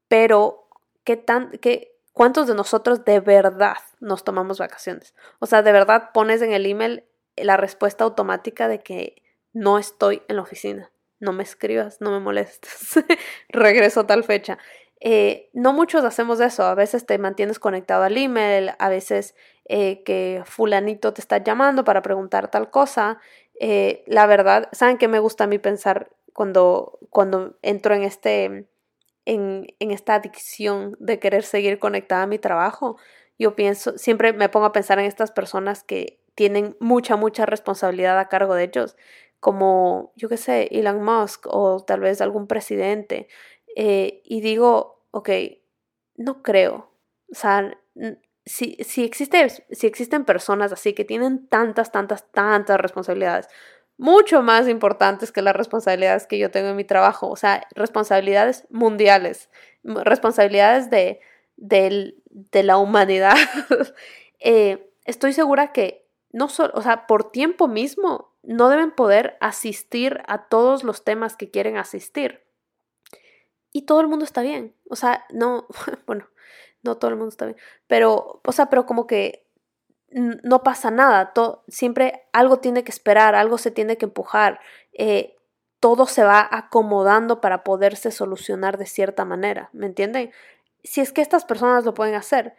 pero, 0.09 0.68
¿qué 1.05 1.16
tan, 1.16 1.51
qué, 1.61 1.97
¿cuántos 2.12 2.49
de 2.49 2.55
nosotros 2.55 3.05
de 3.05 3.20
verdad 3.20 3.76
nos 4.01 4.24
tomamos 4.24 4.59
vacaciones? 4.59 5.14
O 5.39 5.47
sea, 5.47 5.62
de 5.62 5.70
verdad 5.72 6.11
pones 6.12 6.43
en 6.43 6.53
el 6.53 6.66
email 6.66 7.05
la 7.45 7.57
respuesta 7.57 8.05
automática 8.05 8.68
de 8.68 8.80
que 8.80 9.22
no 9.53 9.78
estoy 9.78 10.22
en 10.28 10.36
la 10.36 10.43
oficina. 10.43 10.91
No 11.20 11.32
me 11.32 11.43
escribas, 11.43 12.01
no 12.01 12.11
me 12.11 12.20
molestes. 12.20 13.05
Regreso 13.49 14.07
tal 14.07 14.24
fecha. 14.24 14.59
Eh, 15.01 15.51
no 15.53 15.72
muchos 15.72 16.05
hacemos 16.05 16.41
eso. 16.41 16.64
A 16.64 16.74
veces 16.74 17.07
te 17.07 17.18
mantienes 17.18 17.59
conectado 17.59 18.05
al 18.05 18.16
email, 18.16 18.72
a 18.78 18.89
veces 18.89 19.34
eh, 19.64 20.03
que 20.05 20.43
fulanito 20.45 21.12
te 21.12 21.20
está 21.20 21.39
llamando 21.39 21.84
para 21.84 22.03
preguntar 22.03 22.51
tal 22.51 22.70
cosa. 22.70 23.18
Eh, 23.61 24.05
la 24.07 24.26
verdad, 24.26 24.68
¿saben 24.72 24.99
qué 24.99 25.09
me 25.09 25.18
gusta 25.18 25.45
a 25.45 25.47
mí 25.49 25.59
pensar 25.59 26.11
cuando, 26.32 26.99
cuando 27.11 27.59
entro 27.62 27.95
en, 27.95 28.03
este, 28.03 28.68
en, 29.24 29.66
en 29.78 29.91
esta 29.91 30.14
adicción 30.14 30.97
de 31.01 31.18
querer 31.18 31.43
seguir 31.43 31.78
conectada 31.80 32.22
a 32.22 32.26
mi 32.28 32.39
trabajo, 32.39 32.97
yo 33.39 33.55
pienso, 33.55 33.97
siempre 33.99 34.32
me 34.32 34.49
pongo 34.49 34.66
a 34.66 34.72
pensar 34.72 34.99
en 34.99 35.07
estas 35.07 35.30
personas 35.30 35.84
que 35.84 36.20
tienen 36.39 36.76
mucha, 36.78 37.16
mucha 37.16 37.47
responsabilidad 37.47 38.16
a 38.20 38.28
cargo 38.28 38.55
de 38.55 38.62
ellos, 38.62 38.97
como, 39.41 40.12
yo 40.14 40.28
qué 40.28 40.36
sé, 40.36 40.68
Elon 40.70 41.03
Musk 41.03 41.49
o 41.49 41.80
tal 41.84 41.99
vez 41.99 42.20
algún 42.20 42.47
presidente, 42.47 43.26
eh, 43.74 44.22
y 44.24 44.41
digo, 44.41 45.05
ok, 45.11 45.30
no 46.14 46.45
creo. 46.45 46.93
O 47.32 47.34
sea, 47.34 47.76
si, 48.47 48.76
si, 48.84 49.03
existe, 49.03 49.49
si 49.49 49.89
existen 49.89 50.24
personas 50.24 50.72
así 50.72 50.93
que 50.93 51.05
tienen 51.05 51.49
tantas, 51.49 51.91
tantas, 51.91 52.30
tantas 52.30 52.78
responsabilidades, 52.78 53.49
mucho 53.97 54.41
más 54.41 54.68
importantes 54.68 55.32
que 55.32 55.43
las 55.43 55.57
responsabilidades 55.57 56.28
que 56.28 56.39
yo 56.39 56.53
tengo 56.53 56.68
en 56.68 56.76
mi 56.76 56.84
trabajo, 56.84 57.28
o 57.28 57.34
sea, 57.34 57.66
responsabilidades 57.74 58.64
mundiales, 58.70 59.51
responsabilidades 59.82 60.89
de, 60.89 61.18
de 61.57 62.62
la 62.62 62.76
humanidad, 62.76 63.34
eh, 64.39 64.89
estoy 65.05 65.32
segura 65.32 65.72
que 65.72 66.07
no 66.33 66.49
solo, 66.49 66.72
o 66.74 66.83
sea, 66.83 67.07
por 67.07 67.31
tiempo 67.31 67.68
mismo, 67.68 68.33
no 68.43 68.68
deben 68.68 68.91
poder 68.91 69.37
asistir 69.41 70.22
a 70.26 70.49
todos 70.49 70.85
los 70.85 71.05
temas 71.05 71.37
que 71.37 71.51
quieren 71.51 71.76
asistir. 71.76 72.45
Y 73.72 73.83
todo 73.83 74.01
el 74.01 74.09
mundo 74.09 74.24
está 74.24 74.43
bien. 74.43 74.74
O 74.89 74.97
sea, 74.97 75.24
no, 75.31 75.66
bueno, 76.07 76.29
no 76.83 76.97
todo 76.97 77.11
el 77.11 77.16
mundo 77.16 77.31
está 77.31 77.47
bien. 77.47 77.59
Pero, 77.87 78.41
o 78.45 78.53
sea, 78.53 78.66
pero 78.66 78.87
como 78.87 79.07
que 79.07 79.47
no 80.11 80.62
pasa 80.62 80.91
nada. 80.91 81.33
Todo, 81.33 81.64
siempre 81.68 82.26
algo 82.33 82.59
tiene 82.59 82.85
que 82.85 82.91
esperar, 82.91 83.35
algo 83.35 83.59
se 83.59 83.70
tiene 83.70 83.99
que 83.99 84.07
empujar. 84.07 84.61
Eh, 84.93 85.37
todo 85.81 86.07
se 86.07 86.24
va 86.24 86.47
acomodando 86.51 87.41
para 87.41 87.62
poderse 87.62 88.11
solucionar 88.11 88.79
de 88.79 88.87
cierta 88.87 89.24
manera. 89.24 89.70
¿Me 89.72 89.87
entienden? 89.87 90.33
Si 90.83 91.01
es 91.01 91.12
que 91.12 91.20
estas 91.20 91.45
personas 91.45 91.85
lo 91.85 91.95
pueden 91.95 92.14
hacer, 92.14 92.57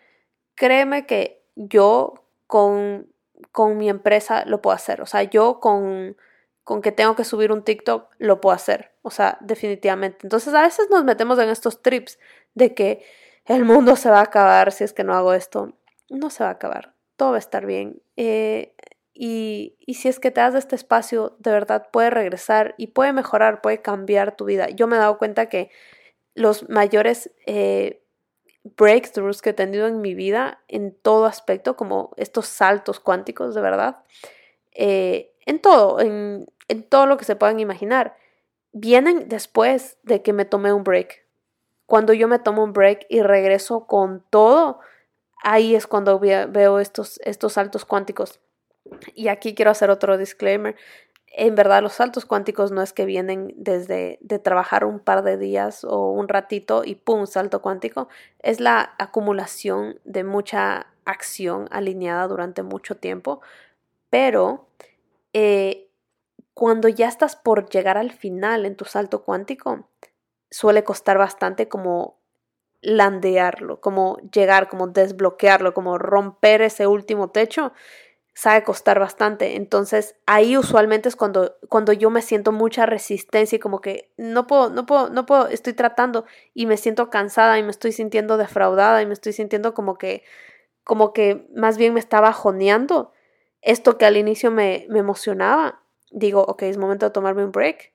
créeme 0.56 1.06
que 1.06 1.44
yo 1.56 2.26
con 2.48 3.12
con 3.52 3.78
mi 3.78 3.90
empresa 3.90 4.46
lo 4.46 4.62
puedo 4.62 4.76
hacer. 4.76 5.02
O 5.02 5.06
sea, 5.06 5.24
yo 5.24 5.60
con, 5.60 6.18
con 6.64 6.82
que 6.82 6.92
tengo 6.92 7.16
que 7.16 7.24
subir 7.24 7.52
un 7.52 7.64
TikTok 7.64 8.14
lo 8.18 8.42
puedo 8.42 8.56
hacer. 8.56 8.92
O 9.02 9.12
sea, 9.12 9.38
definitivamente. 9.42 10.20
Entonces 10.24 10.54
a 10.54 10.62
veces 10.62 10.88
nos 10.90 11.04
metemos 11.04 11.40
en 11.40 11.50
estos 11.50 11.82
trips 11.82 12.20
de 12.54 12.74
que 12.74 13.04
el 13.46 13.66
mundo 13.66 13.96
se 13.96 14.10
va 14.10 14.20
a 14.20 14.24
acabar 14.24 14.72
si 14.72 14.84
es 14.84 14.94
que 14.94 15.04
no 15.04 15.16
hago 15.16 15.34
esto. 15.34 15.74
No 16.10 16.30
se 16.30 16.44
va 16.44 16.50
a 16.50 16.54
acabar. 16.54 16.94
Todo 17.16 17.32
va 17.32 17.38
a 17.38 17.40
estar 17.40 17.66
bien. 17.66 18.02
Eh, 18.16 18.76
y, 19.14 19.76
y, 19.80 19.96
si 19.96 20.08
es 20.08 20.20
que 20.20 20.32
te 20.32 20.40
das 20.40 20.56
este 20.56 20.76
espacio, 20.76 21.36
de 21.40 21.52
verdad 21.52 21.88
puede 21.92 22.10
regresar 22.10 22.74
y 22.78 22.88
puede 22.88 23.12
mejorar, 23.12 23.62
puede 23.62 23.82
cambiar 23.82 24.38
tu 24.38 24.46
vida. 24.46 24.70
Yo 24.70 24.88
me 24.88 24.96
he 24.96 25.00
dado 25.00 25.18
cuenta 25.18 25.48
que 25.48 25.70
los 26.36 26.70
mayores 26.70 27.32
eh, 27.46 27.99
breakthroughs 28.78 29.42
que 29.42 29.52
he 29.52 29.54
tenido 29.54 29.88
en 29.88 30.02
mi 30.02 30.14
vida 30.14 30.60
en 30.68 30.94
todo 30.94 31.26
aspecto, 31.26 31.76
como 31.76 32.12
estos 32.18 32.48
saltos 32.48 33.00
cuánticos 33.00 33.56
de 33.56 33.62
verdad, 33.62 34.04
eh, 34.72 35.34
en 35.46 35.60
todo, 35.60 36.00
en, 36.00 36.46
todo 36.90 37.06
lo 37.06 37.18
que 37.18 37.26
se 37.26 37.36
puedan 37.36 37.60
imaginar, 37.60 38.16
vienen 38.72 39.30
después 39.30 39.98
de 40.04 40.22
que 40.22 40.34
me 40.34 40.46
tomé 40.46 40.74
un 40.74 40.84
break. 40.84 41.26
Cuando 41.86 42.14
yo 42.14 42.28
me 42.28 42.40
tomo 42.40 42.64
un 42.64 42.74
break 42.74 43.06
y 43.10 43.22
regreso 43.22 43.88
con 43.88 44.24
todo, 44.30 44.80
ahí 45.44 45.76
es 45.76 45.88
cuando 45.88 46.20
veo 46.20 46.80
estos, 46.80 47.20
estos 47.24 47.54
saltos 47.54 47.86
cuánticos. 47.86 48.40
Y 49.16 49.28
aquí 49.28 49.56
quiero 49.56 49.72
hacer 49.72 49.90
otro 49.90 50.18
disclaimer 50.18 50.76
en 51.32 51.56
verdad 51.56 51.82
los 51.82 51.94
saltos 51.94 52.26
cuánticos 52.26 52.72
no 52.72 52.82
es 52.82 52.94
que 52.94 53.06
vienen 53.06 53.54
desde 53.56 54.18
de 54.22 54.40
trabajar 54.40 54.86
un 54.86 55.00
par 55.00 55.24
de 55.24 55.38
días 55.38 55.84
o 55.84 56.12
un 56.12 56.28
ratito 56.28 56.84
y 56.84 56.96
pum, 56.96 57.28
salto 57.28 57.62
cuántico, 57.62 58.10
es 58.40 58.60
la 58.60 58.96
acumulación 58.98 60.00
de 60.04 60.24
mucha 60.24 60.88
acción 61.06 61.68
alineada 61.72 62.28
durante 62.28 62.64
mucho 62.64 62.98
tiempo, 62.98 63.42
pero 64.10 64.68
eh, 65.34 65.90
cuando 66.54 66.88
ya 66.90 67.08
estás 67.08 67.36
por 67.36 67.70
llegar 67.70 67.98
al 67.98 68.12
final 68.12 68.66
en 68.66 68.76
tu 68.76 68.86
salto 68.86 69.24
cuántico, 69.24 69.88
suele 70.52 70.84
costar 70.84 71.18
bastante 71.18 71.68
como 71.70 72.20
landearlo, 72.82 73.82
como 73.82 74.18
llegar, 74.34 74.70
como 74.70 74.88
desbloquearlo, 74.88 75.74
como 75.74 75.98
romper 75.98 76.62
ese 76.62 76.88
último 76.88 77.30
techo 77.30 77.74
sabe 78.40 78.64
costar 78.64 79.00
bastante. 79.00 79.58
Entonces 79.58 80.16
ahí 80.26 80.56
usualmente 80.56 81.10
es 81.10 81.18
cuando, 81.18 81.58
cuando 81.68 81.92
yo 81.92 82.10
me 82.10 82.22
siento 82.22 82.54
mucha 82.54 82.86
resistencia 82.86 83.58
y 83.58 83.60
como 83.60 83.82
que 83.82 84.14
no 84.16 84.48
puedo, 84.48 84.70
no 84.70 84.86
puedo, 84.86 85.10
no 85.10 85.26
puedo, 85.26 85.50
estoy 85.50 85.74
tratando 85.74 86.24
y 86.54 86.66
me 86.66 86.78
siento 86.78 87.10
cansada 87.10 87.60
y 87.60 87.64
me 87.64 87.72
estoy 87.72 87.92
sintiendo 87.92 88.38
defraudada 88.38 89.02
y 89.02 89.06
me 89.06 89.12
estoy 89.12 89.34
sintiendo 89.34 89.74
como 89.74 89.98
que, 89.98 90.24
como 90.86 91.12
que 91.12 91.50
más 91.54 91.78
bien 91.78 91.94
me 91.94 92.00
estaba 92.00 92.32
joneando 92.32 93.12
esto 93.62 93.98
que 93.98 94.06
al 94.06 94.16
inicio 94.16 94.52
me, 94.52 94.86
me 94.88 95.00
emocionaba. 95.00 95.82
Digo, 96.10 96.42
ok, 96.42 96.62
es 96.62 96.78
momento 96.78 97.08
de 97.08 97.12
tomarme 97.12 97.44
un 97.44 97.52
break, 97.52 97.92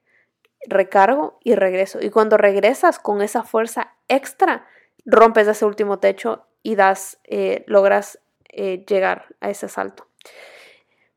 recargo 0.68 1.38
y 1.42 1.55
regreso. 1.55 2.01
Y 2.03 2.11
cuando 2.11 2.36
regresas 2.36 2.99
con 2.99 3.22
esa 3.22 3.45
fuerza 3.45 3.95
extra, 4.09 4.66
rompes 5.07 5.49
ese 5.49 5.64
último 5.64 6.01
techo 6.01 6.45
y 6.62 6.74
das, 6.74 7.18
eh, 7.24 7.64
logras 7.66 8.18
eh, 8.51 8.84
llegar 8.86 9.34
a 9.40 9.49
ese 9.49 9.70
salto. 9.70 10.07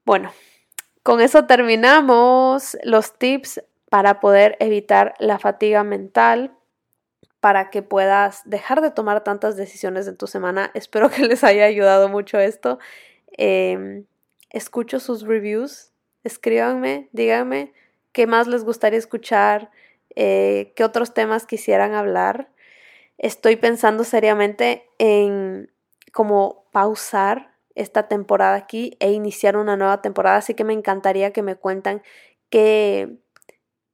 Bueno, 0.05 0.31
con 1.03 1.21
eso 1.21 1.45
terminamos 1.45 2.77
los 2.83 3.17
tips 3.17 3.63
para 3.89 4.19
poder 4.19 4.57
evitar 4.59 5.13
la 5.19 5.39
fatiga 5.39 5.83
mental, 5.83 6.53
para 7.39 7.69
que 7.69 7.81
puedas 7.81 8.41
dejar 8.45 8.81
de 8.81 8.91
tomar 8.91 9.23
tantas 9.23 9.55
decisiones 9.55 10.07
en 10.07 10.17
tu 10.17 10.27
semana. 10.27 10.71
Espero 10.75 11.09
que 11.09 11.23
les 11.23 11.43
haya 11.43 11.65
ayudado 11.65 12.09
mucho 12.09 12.39
esto. 12.39 12.79
Em, 13.31 14.05
escucho 14.49 14.99
sus 14.99 15.23
reviews, 15.23 15.91
escríbanme, 16.23 17.09
díganme 17.11 17.73
qué 18.11 18.25
más 18.25 18.47
les 18.47 18.63
gustaría 18.63 18.97
escuchar, 18.97 19.69
eh, 20.15 20.73
qué 20.75 20.83
otros 20.83 21.13
temas 21.13 21.45
quisieran 21.45 21.93
hablar. 21.93 22.49
Estoy 23.19 23.57
pensando 23.57 24.03
seriamente 24.03 24.89
en 24.97 25.71
como 26.11 26.65
pausar 26.71 27.56
esta 27.77 28.07
temporada 28.07 28.55
aquí 28.55 28.97
e 28.99 29.11
iniciar 29.11 29.57
una 29.57 29.77
nueva 29.77 30.01
temporada, 30.01 30.37
así 30.37 30.53
que 30.53 30.63
me 30.63 30.73
encantaría 30.73 31.31
que 31.31 31.43
me 31.43 31.55
cuentan 31.55 32.01
qué, 32.49 33.17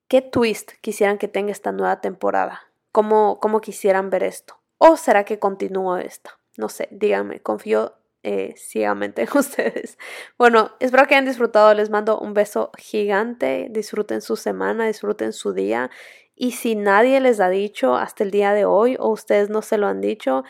qué 0.07 0.21
twist 0.21 0.71
quisieran 0.81 1.17
que 1.17 1.27
tenga 1.27 1.51
esta 1.51 1.71
nueva 1.71 2.01
temporada, 2.01 2.61
cómo, 2.91 3.39
cómo 3.39 3.61
quisieran 3.61 4.09
ver 4.09 4.23
esto, 4.23 4.59
o 4.77 4.97
será 4.97 5.25
que 5.25 5.39
continúo 5.39 5.97
esta, 5.97 6.39
no 6.57 6.69
sé, 6.69 6.87
díganme, 6.91 7.41
confío 7.41 7.93
eh, 8.23 8.53
ciegamente 8.55 9.23
en 9.23 9.27
ustedes. 9.37 9.97
Bueno, 10.37 10.71
espero 10.79 11.05
que 11.05 11.15
hayan 11.15 11.25
disfrutado, 11.25 11.73
les 11.73 11.89
mando 11.89 12.19
un 12.19 12.33
beso 12.33 12.71
gigante, 12.77 13.67
disfruten 13.69 14.21
su 14.21 14.37
semana, 14.37 14.87
disfruten 14.87 15.33
su 15.33 15.53
día 15.53 15.91
y 16.35 16.51
si 16.51 16.75
nadie 16.75 17.19
les 17.19 17.39
ha 17.39 17.49
dicho 17.49 17.95
hasta 17.95 18.23
el 18.23 18.31
día 18.31 18.53
de 18.53 18.65
hoy 18.65 18.95
o 18.99 19.09
ustedes 19.09 19.49
no 19.49 19.61
se 19.61 19.77
lo 19.77 19.87
han 19.87 20.01
dicho, 20.01 20.43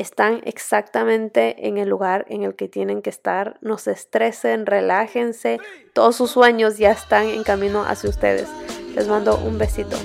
están 0.00 0.40
exactamente 0.44 1.68
en 1.68 1.76
el 1.76 1.88
lugar 1.88 2.24
en 2.28 2.42
el 2.42 2.54
que 2.54 2.68
tienen 2.68 3.02
que 3.02 3.10
estar. 3.10 3.58
No 3.60 3.76
se 3.76 3.92
estresen, 3.92 4.64
relájense. 4.64 5.58
Todos 5.92 6.16
sus 6.16 6.30
sueños 6.30 6.78
ya 6.78 6.90
están 6.90 7.26
en 7.26 7.42
camino 7.42 7.84
hacia 7.84 8.08
ustedes. 8.08 8.48
Les 8.94 9.06
mando 9.08 9.36
un 9.36 9.58
besito. 9.58 9.96